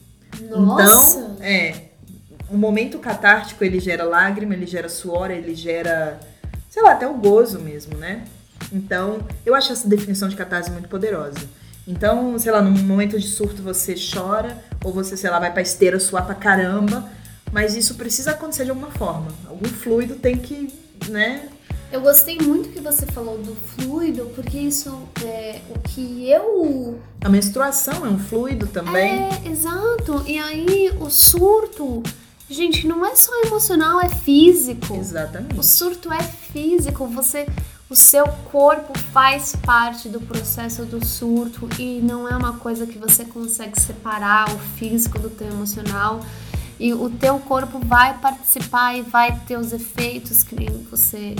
Nossa! 0.49 1.19
Então, 1.19 1.37
é. 1.41 1.89
O 2.49 2.57
momento 2.57 2.99
catártico, 2.99 3.63
ele 3.63 3.79
gera 3.79 4.03
lágrima, 4.03 4.53
ele 4.53 4.67
gera 4.67 4.87
suor, 4.87 5.31
ele 5.31 5.55
gera, 5.55 6.19
sei 6.69 6.83
lá, 6.83 6.91
até 6.91 7.07
o 7.07 7.15
gozo 7.15 7.59
mesmo, 7.59 7.97
né? 7.97 8.25
Então, 8.71 9.19
eu 9.45 9.55
acho 9.55 9.71
essa 9.71 9.87
definição 9.87 10.29
de 10.29 10.35
catarse 10.35 10.69
muito 10.69 10.87
poderosa. 10.87 11.39
Então, 11.87 12.37
sei 12.37 12.51
lá, 12.51 12.61
num 12.61 12.71
momento 12.83 13.19
de 13.19 13.27
surto 13.27 13.61
você 13.61 13.95
chora, 13.95 14.57
ou 14.83 14.93
você, 14.93 15.15
sei 15.17 15.29
lá, 15.29 15.39
vai 15.39 15.51
pra 15.51 15.61
esteira 15.61 15.99
suar 15.99 16.25
pra 16.25 16.35
caramba, 16.35 17.09
mas 17.51 17.75
isso 17.75 17.95
precisa 17.95 18.31
acontecer 18.31 18.65
de 18.65 18.71
alguma 18.71 18.91
forma. 18.91 19.27
Algum 19.47 19.67
fluido 19.67 20.15
tem 20.15 20.37
que, 20.37 20.73
né? 21.09 21.47
Eu 21.91 22.01
gostei 22.01 22.37
muito 22.37 22.69
que 22.69 22.79
você 22.79 23.05
falou 23.05 23.37
do 23.37 23.55
fluido, 23.55 24.31
porque 24.35 24.57
isso 24.57 25.07
é 25.23 25.61
o 25.69 25.79
que 25.79 26.29
eu. 26.29 26.99
A 27.23 27.29
menstruação 27.29 28.05
é 28.05 28.09
um 28.09 28.19
fluido 28.19 28.67
também. 28.67 29.23
É, 29.23 29.47
exato. 29.49 30.23
E 30.27 30.37
aí 30.37 30.91
o 30.99 31.09
surto, 31.09 32.03
gente, 32.49 32.87
não 32.87 33.05
é 33.05 33.15
só 33.15 33.31
emocional, 33.43 34.01
é 34.01 34.09
físico. 34.09 34.93
O 34.93 34.99
Exatamente. 34.99 35.65
surto 35.65 36.11
é 36.11 36.21
físico, 36.21 37.07
você 37.07 37.47
o 37.87 37.95
seu 37.95 38.25
corpo 38.51 38.97
faz 39.13 39.55
parte 39.55 40.09
do 40.09 40.19
processo 40.19 40.85
do 40.85 41.05
surto 41.05 41.69
e 41.79 42.01
não 42.01 42.27
é 42.27 42.35
uma 42.35 42.53
coisa 42.53 42.87
que 42.87 42.97
você 42.97 43.23
consegue 43.23 43.79
separar 43.79 44.49
o 44.49 44.57
físico 44.77 45.19
do 45.19 45.29
teu 45.29 45.47
emocional. 45.47 46.19
E 46.79 46.93
o 46.93 47.09
teu 47.09 47.37
corpo 47.39 47.79
vai 47.79 48.17
participar 48.17 48.97
e 48.97 49.03
vai 49.03 49.39
ter 49.47 49.57
os 49.57 49.71
efeitos 49.71 50.43
que 50.43 50.55
nem 50.55 50.67
você 50.89 51.35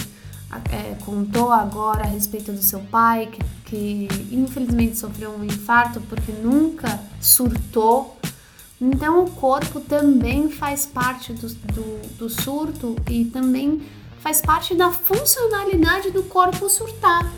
é, 0.72 0.96
contou 1.04 1.52
agora 1.52 2.04
a 2.04 2.08
respeito 2.08 2.52
do 2.52 2.62
seu 2.62 2.80
pai, 2.80 3.30
que, 3.66 4.08
que 4.08 4.08
infelizmente 4.32 4.98
sofreu 4.98 5.32
um 5.32 5.44
infarto 5.44 6.00
porque 6.02 6.32
nunca 6.32 7.00
surtou. 7.20 8.18
Então 8.80 9.24
o 9.24 9.32
corpo 9.32 9.80
também 9.80 10.50
faz 10.50 10.86
parte 10.86 11.34
do, 11.34 11.48
do, 11.48 12.18
do 12.18 12.30
surto 12.30 12.96
e 13.10 13.26
também 13.26 13.82
faz 14.20 14.42
parte 14.42 14.74
da 14.74 14.92
funcionalidade 14.92 16.10
do 16.10 16.24
corpo 16.24 16.68
surtar, 16.68 17.32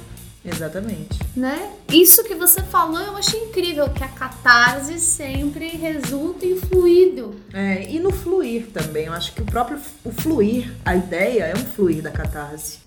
Exatamente. 0.44 1.20
né? 1.36 1.74
Isso 1.92 2.24
que 2.24 2.34
você 2.34 2.62
falou 2.64 3.02
eu 3.02 3.18
achei 3.18 3.44
incrível, 3.44 3.90
que 3.90 4.04
a 4.04 4.08
catarse 4.08 4.98
sempre 4.98 5.68
resulta 5.68 6.46
em 6.46 6.56
fluido. 6.56 7.36
É, 7.54 7.92
e 7.92 8.00
no 8.00 8.12
fluir 8.12 8.68
também, 8.68 9.08
eu 9.08 9.14
acho 9.14 9.34
que 9.34 9.42
o 9.42 9.46
próprio 9.46 9.78
o 10.06 10.12
fluir, 10.12 10.74
a 10.86 10.96
ideia 10.96 11.44
é 11.44 11.54
um 11.54 11.66
fluir 11.66 12.02
da 12.02 12.10
catarse. 12.10 12.87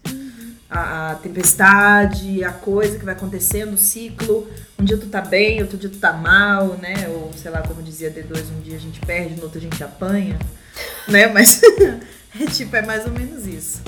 A, 0.71 1.11
a 1.11 1.15
tempestade, 1.17 2.45
a 2.45 2.53
coisa 2.53 2.97
que 2.99 3.05
vai 3.05 3.15
acontecendo, 3.15 3.75
o 3.75 3.79
ciclo. 3.79 4.49
Um 4.79 4.85
dia 4.85 4.97
tu 4.97 5.07
tá 5.07 5.21
bem, 5.21 5.61
outro 5.61 5.77
dia 5.77 5.91
tu 5.91 5.99
tá 5.99 6.13
mal, 6.13 6.79
né? 6.81 7.09
Ou 7.09 7.31
sei 7.37 7.51
lá, 7.51 7.61
como 7.63 7.83
dizia 7.83 8.11
D2, 8.11 8.45
um 8.57 8.61
dia 8.61 8.77
a 8.77 8.81
gente 8.81 9.01
perde, 9.01 9.35
no 9.35 9.43
outro 9.43 9.59
a 9.59 9.63
gente 9.63 9.83
apanha, 9.83 10.39
né? 11.09 11.27
Mas 11.27 11.61
é 12.41 12.47
tipo, 12.47 12.77
é 12.77 12.83
mais 12.83 13.05
ou 13.05 13.11
menos 13.13 13.47
isso. 13.47 13.81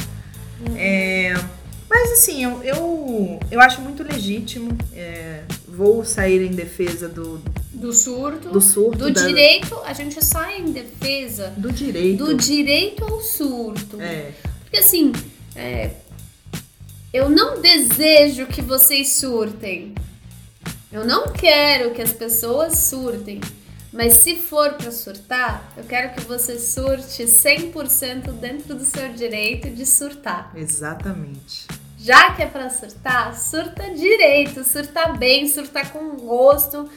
É, 0.76 1.34
mas 1.88 2.12
assim, 2.12 2.44
eu, 2.44 2.62
eu, 2.62 3.38
eu 3.50 3.60
acho 3.60 3.80
muito 3.80 4.02
legítimo. 4.02 4.76
é, 4.94 5.42
vou 5.68 6.04
sair 6.04 6.42
em 6.42 6.50
defesa 6.52 7.08
do, 7.08 7.40
Do 7.72 7.92
surto, 7.92 8.50
do 8.50 8.60
surto. 8.60 8.98
do 8.98 9.10
da- 9.12 9.26
direito, 9.26 9.76
a 9.86 9.92
gente 9.92 10.22
sai 10.24 10.58
em 10.60 10.70
defesa 10.72 11.52
do 11.56 11.72
direito. 11.72 12.24
do 12.26 12.34
direito 12.34 13.04
ao 13.04 13.20
surto. 13.20 14.00
É, 14.00 14.32
Porque 14.64 14.76
assim, 14.78 15.12
é, 15.56 15.90
eu 17.12 17.28
não 17.28 17.60
desejo 17.60 18.46
que 18.46 18.62
vocês 18.62 19.14
surtem. 19.14 19.94
Eu 20.90 21.04
não 21.04 21.28
quero 21.28 21.92
que 21.92 22.00
as 22.00 22.12
pessoas 22.12 22.78
surtem. 22.78 23.40
Mas 23.92 24.14
se 24.14 24.36
for 24.36 24.72
pra 24.72 24.90
surtar, 24.90 25.70
eu 25.76 25.84
quero 25.84 26.14
que 26.14 26.22
você 26.22 26.58
surte 26.58 27.24
100% 27.24 28.32
dentro 28.32 28.74
do 28.74 28.84
seu 28.84 29.12
direito 29.12 29.68
de 29.68 29.84
surtar. 29.84 30.50
exatamente. 30.56 31.66
Já 31.98 32.32
que 32.32 32.42
é 32.42 32.46
pra 32.46 32.68
surtar, 32.68 33.38
surta 33.38 33.94
direito, 33.94 34.64
surta 34.64 35.12
bem, 35.12 35.46
surta 35.46 35.84
com 35.86 36.16
gosto. 36.16 36.90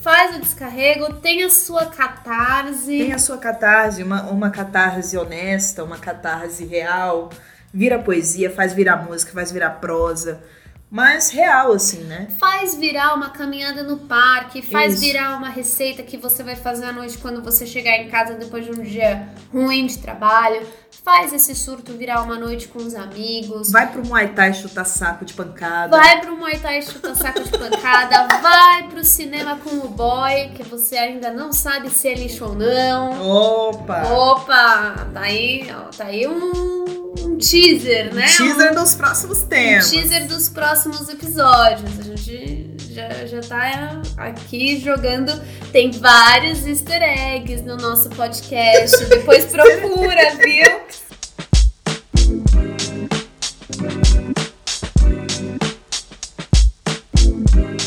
Faz 0.00 0.36
o 0.36 0.40
descarrego, 0.40 1.14
tem 1.14 1.44
a 1.44 1.50
sua 1.50 1.86
catarse. 1.86 2.86
Tem 2.86 3.12
a 3.12 3.18
sua 3.18 3.36
catarse, 3.36 4.02
uma, 4.02 4.22
uma 4.30 4.50
catarse 4.50 5.18
honesta, 5.18 5.84
uma 5.84 5.98
catarse 5.98 6.64
real. 6.64 7.28
Vira 7.74 7.98
poesia, 7.98 8.50
faz 8.50 8.72
virar 8.72 9.04
música, 9.04 9.32
faz 9.32 9.50
virar 9.50 9.70
prosa. 9.70 10.40
Mas 10.88 11.30
real, 11.30 11.72
assim, 11.72 12.04
né? 12.04 12.28
Faz 12.38 12.76
virar 12.76 13.14
uma 13.14 13.30
caminhada 13.30 13.82
no 13.82 13.98
parque, 13.98 14.62
faz 14.62 14.92
Isso. 14.92 15.02
virar 15.02 15.36
uma 15.36 15.48
receita 15.48 16.04
que 16.04 16.16
você 16.16 16.44
vai 16.44 16.54
fazer 16.54 16.84
à 16.84 16.92
noite 16.92 17.18
quando 17.18 17.42
você 17.42 17.66
chegar 17.66 17.98
em 17.98 18.08
casa 18.08 18.34
depois 18.34 18.64
de 18.64 18.70
um 18.70 18.80
dia 18.80 19.28
ruim 19.52 19.86
de 19.86 19.98
trabalho. 19.98 20.64
Faz 21.02 21.32
esse 21.32 21.52
surto 21.52 21.92
virar 21.94 22.22
uma 22.22 22.38
noite 22.38 22.68
com 22.68 22.78
os 22.78 22.94
amigos. 22.94 23.72
Vai 23.72 23.90
pro 23.90 24.06
Muay 24.06 24.28
Thai 24.28 24.54
chutar 24.54 24.84
saco 24.84 25.24
de 25.24 25.34
pancada. 25.34 25.96
Vai 25.96 26.20
pro 26.20 26.36
Muay 26.36 26.60
Thai 26.60 26.80
chutar 26.80 27.16
saco 27.16 27.42
de 27.42 27.50
pancada, 27.50 28.28
vai 28.40 28.88
pro 28.88 29.04
cinema 29.04 29.56
com 29.56 29.74
o 29.78 29.88
boy, 29.88 30.50
que 30.54 30.62
você 30.62 30.96
ainda 30.96 31.32
não 31.32 31.52
sabe 31.52 31.90
se 31.90 32.06
é 32.06 32.14
lixo 32.14 32.44
ou 32.44 32.54
não. 32.54 33.20
Opa! 33.20 34.04
Opa, 34.12 35.08
tá 35.12 35.20
aí, 35.22 35.68
ó, 35.74 35.90
tá 35.90 36.04
aí 36.04 36.28
um, 36.28 36.93
um 37.34 37.38
teaser, 37.38 38.14
né? 38.14 38.26
Teaser 38.36 38.74
dos 38.74 38.94
próximos 38.94 39.42
Um 39.42 39.46
temas. 39.46 39.90
teaser 39.90 40.26
dos 40.26 40.48
próximos 40.48 41.08
episódios. 41.08 41.90
A 42.00 42.16
gente 42.16 42.94
já, 42.94 43.08
já 43.26 43.40
tá 43.40 44.02
aqui 44.16 44.78
jogando. 44.78 45.32
Tem 45.72 45.90
vários 45.90 46.64
easter 46.66 47.02
eggs 47.02 47.62
no 47.62 47.76
nosso 47.76 48.08
podcast. 48.10 49.04
Depois 49.06 49.46
procura, 49.46 50.34
viu? 50.38 50.84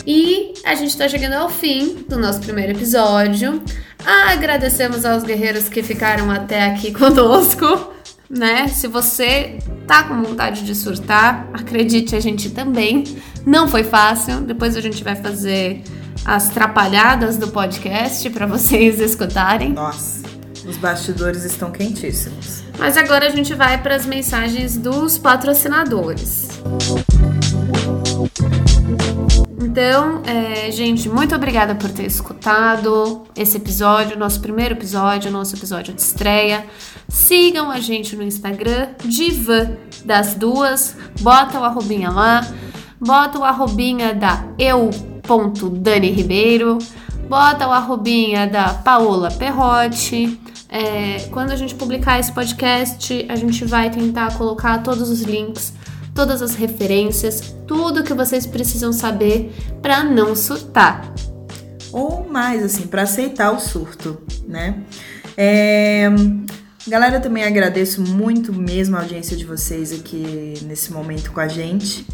E 0.06 0.54
a 0.66 0.76
gente 0.76 0.98
tá 0.98 1.08
chegando 1.08 1.34
ao 1.34 1.50
fim 1.50 2.06
do 2.08 2.18
nosso 2.18 2.40
primeiro 2.40 2.72
episódio. 2.74 3.62
Agradecemos 4.06 5.04
aos 5.06 5.24
guerreiros 5.24 5.68
que 5.68 5.84
ficaram 5.84 6.32
até 6.32 6.66
aqui 6.66 6.92
conosco, 6.96 7.94
né? 8.30 8.68
Se 8.68 8.88
você 8.88 9.60
tá 9.88 10.04
com 10.04 10.22
vontade 10.22 10.66
de 10.66 10.76
surtar, 10.76 11.50
acredite, 11.54 12.16
a 12.16 12.20
gente 12.20 12.50
também. 12.50 13.04
Não 13.46 13.68
foi 13.68 13.84
fácil. 13.84 14.42
Depois 14.42 14.76
a 14.76 14.82
gente 14.82 15.04
vai 15.04 15.16
fazer 15.16 15.84
as 16.26 16.50
trapalhadas 16.50 17.38
do 17.38 17.48
podcast 17.48 18.30
para 18.30 18.46
vocês 18.46 19.00
escutarem. 19.00 19.72
Nossa, 19.74 20.24
os 20.66 20.78
bastidores 20.78 21.44
estão 21.44 21.72
quentíssimos. 21.72 22.64
Mas 22.78 22.98
agora 22.98 23.28
a 23.28 23.30
gente 23.30 23.54
vai 23.54 23.82
para 23.82 23.96
as 23.96 24.06
mensagens 24.06 24.78
dos 24.78 25.18
patrocinadores. 25.18 26.48
Então, 29.60 30.22
é, 30.24 30.70
gente, 30.70 31.10
muito 31.10 31.34
obrigada 31.34 31.74
por 31.74 31.90
ter 31.90 32.06
escutado 32.06 33.24
esse 33.36 33.58
episódio, 33.58 34.18
nosso 34.18 34.40
primeiro 34.40 34.76
episódio, 34.76 35.32
nosso 35.32 35.56
episódio 35.56 35.94
de 35.96 36.02
estreia. 36.02 36.64
Sigam 37.10 37.72
a 37.72 37.80
gente 37.80 38.16
no 38.16 38.22
Instagram, 38.22 38.90
Diva 39.04 39.76
das 40.06 40.36
Duas, 40.36 40.96
bota 41.22 41.60
o 41.60 41.64
arrobinha 41.64 42.12
lá. 42.12 42.48
bota 43.00 43.40
o 43.40 43.44
arrobinha 43.44 44.14
da 44.14 44.46
eu.dani 44.60 46.12
Ribeiro, 46.12 46.78
bota 47.28 47.68
o 47.68 47.72
arrobinha 47.72 48.46
da 48.46 48.76
Paola 48.76 49.32
Perrotti. 49.32 50.40
É, 50.70 51.28
quando 51.32 51.52
a 51.52 51.56
gente 51.56 51.74
publicar 51.74 52.20
esse 52.20 52.32
podcast, 52.32 53.26
a 53.28 53.36
gente 53.36 53.66
vai 53.66 53.90
tentar 53.90 54.38
colocar 54.38 54.84
todos 54.84 55.10
os 55.10 55.22
links, 55.22 55.74
todas 56.18 56.42
as 56.42 56.56
referências, 56.56 57.54
tudo 57.68 58.04
que 58.04 58.12
vocês 58.12 58.44
precisam 58.48 58.92
saber 58.92 59.54
para 59.84 60.04
não 60.04 60.36
surtar. 60.36 61.14
Ou 61.92 62.28
mais, 62.28 62.64
assim, 62.64 62.88
para 62.88 63.04
aceitar 63.04 63.52
o 63.52 63.60
surto, 63.60 64.20
né? 64.48 64.82
É, 65.38 66.10
Galera, 66.88 67.20
também 67.20 67.44
agradeço 67.44 68.02
muito 68.02 68.54
mesmo 68.54 68.96
a 68.96 69.02
audiência 69.02 69.36
de 69.36 69.44
vocês 69.44 69.92
aqui 69.92 70.54
nesse 70.64 70.94
momento 70.94 71.34
com 71.34 71.40
a 71.42 71.48
gente. 71.48 72.08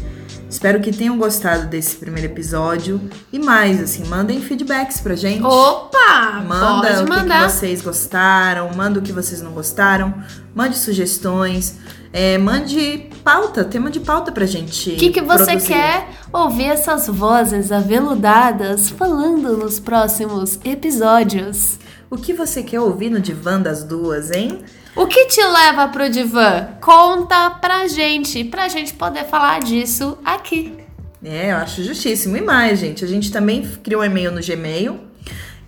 Espero 0.50 0.80
que 0.80 0.90
tenham 0.90 1.16
gostado 1.16 1.68
desse 1.68 1.94
primeiro 1.94 2.32
episódio. 2.32 3.00
E 3.32 3.38
mais, 3.38 3.80
assim, 3.80 4.04
mandem 4.06 4.40
feedbacks 4.40 5.00
pra 5.00 5.14
gente. 5.14 5.44
Opa! 5.44 6.42
Manda 6.44 6.88
pode 6.88 7.02
o 7.02 7.04
que, 7.04 7.10
mandar. 7.10 7.46
que 7.46 7.52
vocês 7.52 7.82
gostaram, 7.82 8.68
manda 8.74 8.98
o 8.98 9.02
que 9.02 9.12
vocês 9.12 9.40
não 9.40 9.52
gostaram, 9.52 10.12
mande 10.52 10.76
sugestões, 10.76 11.76
é, 12.12 12.36
mande 12.36 13.10
pauta, 13.22 13.64
tema 13.64 13.92
de 13.92 14.00
pauta 14.00 14.32
pra 14.32 14.44
gente. 14.44 14.90
O 14.90 14.96
que, 14.96 15.10
que 15.10 15.20
você 15.20 15.44
produzir. 15.44 15.68
quer 15.68 16.08
ouvir 16.32 16.66
essas 16.66 17.06
vozes 17.06 17.70
aveludadas 17.70 18.90
falando 18.90 19.56
nos 19.56 19.78
próximos 19.78 20.58
episódios? 20.64 21.78
O 22.14 22.16
que 22.16 22.32
você 22.32 22.62
quer 22.62 22.78
ouvir 22.78 23.10
no 23.10 23.18
divã 23.18 23.60
das 23.60 23.82
duas, 23.82 24.30
hein? 24.30 24.60
O 24.94 25.04
que 25.04 25.26
te 25.26 25.42
leva 25.42 25.88
pro 25.88 26.08
divã? 26.08 26.68
Conta 26.80 27.50
pra 27.50 27.88
gente, 27.88 28.44
pra 28.44 28.68
gente 28.68 28.94
poder 28.94 29.24
falar 29.24 29.58
disso 29.58 30.16
aqui. 30.24 30.76
É, 31.24 31.50
eu 31.50 31.56
acho 31.56 31.82
justíssimo. 31.82 32.36
E 32.36 32.40
mais, 32.40 32.78
gente, 32.78 33.04
a 33.04 33.08
gente 33.08 33.32
também 33.32 33.68
criou 33.82 34.00
um 34.00 34.04
e-mail 34.04 34.30
no 34.30 34.40
Gmail, 34.40 35.00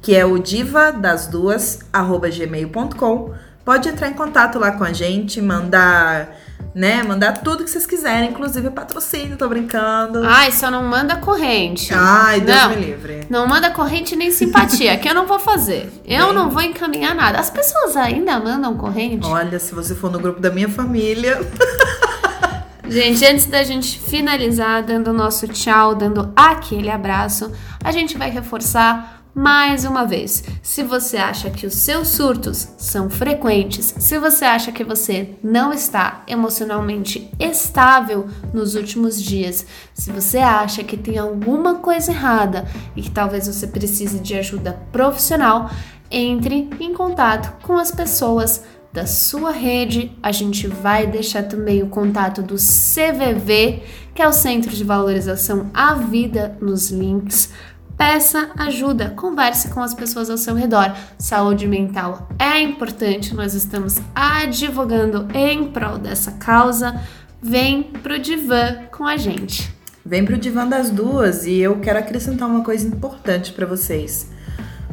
que 0.01 0.15
é 0.15 0.25
o 0.25 0.39
divadasduas@gmail.com. 0.39 3.35
Pode 3.65 3.89
entrar 3.89 4.09
em 4.09 4.15
contato 4.15 4.61
lá 4.61 4.71
com 4.71 4.85
a 4.85 4.93
gente, 4.93 5.43
mandar, 5.43 6.33
né, 6.77 7.03
mandar 7.03 7.39
tudo 7.39 7.65
que 7.65 7.71
vocês 7.71 7.87
quiserem, 7.87 8.29
inclusive 8.29 8.69
patrocínio, 8.69 9.39
tô 9.39 9.49
brincando. 9.49 10.23
Ai, 10.27 10.53
só 10.53 10.71
não 10.71 10.83
manda 10.85 11.17
corrente. 11.17 11.91
Ai, 11.95 12.39
Deus 12.43 12.63
não. 12.65 12.69
me 12.69 12.77
livre. 12.77 13.27
Não 13.31 13.49
manda 13.49 13.71
corrente 13.71 14.15
nem 14.15 14.31
simpatia, 14.31 14.99
que 14.99 15.09
eu 15.09 15.15
não 15.15 15.27
vou 15.27 15.39
fazer. 15.39 15.91
Eu 16.05 16.35
não 16.35 16.51
vou 16.51 16.61
encaminhar 16.61 17.15
nada. 17.15 17.39
As 17.39 17.49
pessoas 17.49 17.97
ainda 17.97 18.39
mandam 18.39 18.77
corrente? 18.77 19.27
Olha, 19.27 19.59
se 19.59 19.75
você 19.75 19.95
for 19.95 20.13
no 20.13 20.19
grupo 20.19 20.39
da 20.39 20.51
minha 20.51 20.69
família, 20.69 21.41
Gente, 22.89 23.25
antes 23.25 23.47
da 23.47 23.65
gente 23.65 23.99
finalizar 23.99 24.81
dando 24.83 25.09
o 25.09 25.13
nosso 25.13 25.49
tchau, 25.49 25.95
dando 25.95 26.33
aquele 26.37 26.89
abraço, 26.89 27.51
a 27.83 27.91
gente 27.91 28.17
vai 28.17 28.31
reforçar 28.31 29.16
mais 29.37 29.85
uma 29.85 30.07
vez. 30.07 30.43
Se 30.63 30.83
você 30.83 31.19
acha 31.19 31.51
que 31.51 31.67
os 31.67 31.75
seus 31.75 32.09
surtos 32.09 32.69
são 32.79 33.11
frequentes, 33.11 33.95
se 33.99 34.19
você 34.19 34.47
acha 34.47 34.73
que 34.73 34.83
você 34.83 35.35
não 35.45 35.75
está 35.75 36.25
emocionalmente 36.27 37.31
estável 37.39 38.29
nos 38.55 38.75
últimos 38.75 39.23
dias, 39.23 39.67
se 39.93 40.11
você 40.11 40.39
acha 40.39 40.83
que 40.83 40.97
tem 40.97 41.19
alguma 41.19 41.75
coisa 41.75 42.13
errada 42.13 42.67
e 42.97 43.03
que 43.03 43.11
talvez 43.11 43.47
você 43.47 43.67
precise 43.67 44.21
de 44.21 44.35
ajuda 44.35 44.81
profissional, 44.91 45.71
entre 46.11 46.71
em 46.81 46.95
contato 46.95 47.63
com 47.63 47.75
as 47.77 47.91
pessoas 47.91 48.65
da 48.91 49.05
sua 49.05 49.51
rede. 49.51 50.17
A 50.23 50.33
gente 50.33 50.67
vai 50.67 51.07
deixar 51.07 51.43
também 51.43 51.83
o 51.83 51.89
contato 51.89 52.41
do 52.41 52.55
CVV, 52.55 53.83
que 54.15 54.23
é 54.23 54.27
o 54.27 54.33
Centro 54.33 54.75
de 54.75 54.83
Valorização 54.83 55.71
à 55.75 55.93
Vida, 55.95 56.57
nos 56.63 56.91
links. 56.91 57.51
Peça 57.97 58.51
ajuda, 58.59 59.11
converse 59.17 59.69
com 59.69 59.81
as 59.81 59.95
pessoas 59.95 60.29
ao 60.29 60.37
seu 60.37 60.55
redor. 60.55 60.95
Saúde 61.19 61.67
mental 61.67 62.29
é 62.39 62.61
importante, 62.61 63.35
nós 63.35 63.55
estamos 63.55 63.97
advogando 64.15 65.27
em 65.35 65.69
prol 65.69 65.97
dessa 65.97 66.33
causa. 66.33 67.01
Vem 67.41 67.83
pro 67.83 68.19
divã 68.19 68.81
com 68.93 69.07
a 69.07 69.17
gente. 69.17 69.75
vem 70.05 70.25
pro 70.25 70.37
divã 70.37 70.67
das 70.67 70.91
duas 70.91 71.47
e 71.47 71.59
eu 71.59 71.81
quero 71.81 71.99
acrescentar 71.99 72.49
uma 72.49 72.63
coisa 72.63 72.87
importante 72.87 73.53
pra 73.53 73.65
vocês. 73.65 74.31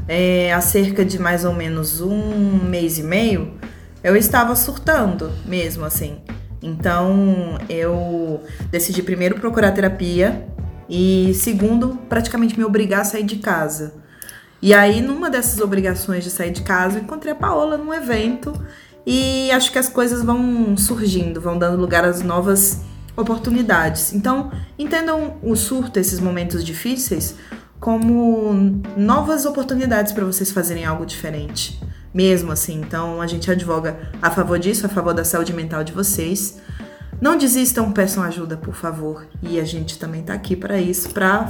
É, 0.08 0.54
há 0.54 0.62
cerca 0.62 1.04
de 1.04 1.20
mais 1.20 1.44
ou 1.44 1.54
menos 1.54 2.00
um 2.00 2.58
mês 2.64 2.98
e 2.98 3.04
meio, 3.04 3.54
eu 4.02 4.16
estava 4.16 4.56
surtando 4.56 5.32
mesmo, 5.46 5.84
assim. 5.86 6.18
Então, 6.62 7.58
eu 7.70 8.42
decidi 8.72 9.04
primeiro 9.04 9.36
procurar 9.36 9.72
terapia 9.72 10.48
e 10.90 11.34
segundo, 11.34 12.00
praticamente 12.10 12.58
me 12.58 12.64
obrigar 12.64 13.02
a 13.02 13.06
sair 13.06 13.24
de 13.24 13.38
casa. 13.38 13.96
E 14.62 14.74
aí, 14.74 15.02
numa 15.02 15.30
dessas 15.30 15.60
obrigações 15.60 16.24
de 16.24 16.30
sair 16.30 16.52
de 16.52 16.62
casa, 16.62 17.00
encontrei 17.00 17.34
a 17.34 17.36
Paola 17.36 17.78
num 17.78 17.94
evento 17.94 18.54
e 19.06 19.52
acho 19.52 19.72
que 19.72 19.78
as 19.78 19.90
coisas 19.90 20.24
vão 20.24 20.78
surgindo, 20.78 21.42
vão 21.42 21.58
dando 21.58 21.80
lugar 21.80 22.06
às 22.06 22.22
novas 22.22 22.82
oportunidades. 23.16 24.14
Então, 24.14 24.52
entendam 24.80 25.38
o 25.44 25.56
surto, 25.56 26.00
esses 26.00 26.20
momentos 26.20 26.64
difíceis, 26.64 27.36
como 27.80 28.82
novas 28.96 29.46
oportunidades 29.46 30.14
para 30.14 30.24
vocês 30.24 30.52
fazerem 30.52 30.86
algo 30.86 31.06
diferente. 31.06 31.82
Mesmo 32.14 32.52
assim, 32.52 32.80
então 32.80 33.22
a 33.22 33.28
gente 33.28 33.52
advoga 33.52 34.12
a 34.22 34.32
favor 34.32 34.58
disso, 34.58 34.86
a 34.86 34.90
favor 34.90 35.14
da 35.14 35.26
saúde 35.26 35.52
mental 35.52 35.84
de 35.84 35.92
vocês. 35.92 36.62
Não 37.22 37.38
desistam, 37.38 37.92
peçam 37.92 38.24
ajuda, 38.24 38.58
por 38.58 38.74
favor. 38.74 39.26
E 39.42 39.60
a 39.60 39.66
gente 39.66 39.98
também 39.98 40.24
tá 40.24 40.34
aqui 40.34 40.56
para 40.56 40.80
isso, 40.80 41.10
para 41.12 41.50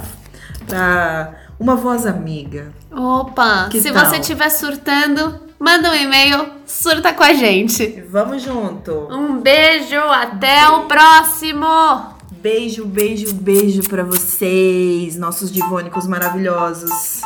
para 0.66 1.34
uma 1.58 1.76
voz 1.76 2.06
amiga. 2.06 2.72
Opa! 2.90 3.68
Que 3.70 3.80
se 3.80 3.92
tal? 3.92 4.04
você 4.04 4.18
estiver 4.18 4.50
surtando, 4.50 5.40
manda 5.58 5.90
um 5.90 5.94
e-mail, 5.94 6.46
surta 6.66 7.12
com 7.12 7.22
a 7.22 7.32
gente. 7.32 8.02
Vamos 8.10 8.42
junto. 8.42 9.08
Um 9.10 9.40
beijo, 9.40 9.98
até 9.98 10.68
o 10.68 10.82
próximo! 10.82 12.14
Beijo, 12.30 12.84
beijo, 12.84 13.32
beijo 13.32 13.82
para 13.88 14.04
vocês, 14.04 15.16
nossos 15.16 15.50
divônicos 15.50 16.06
maravilhosos. 16.06 17.22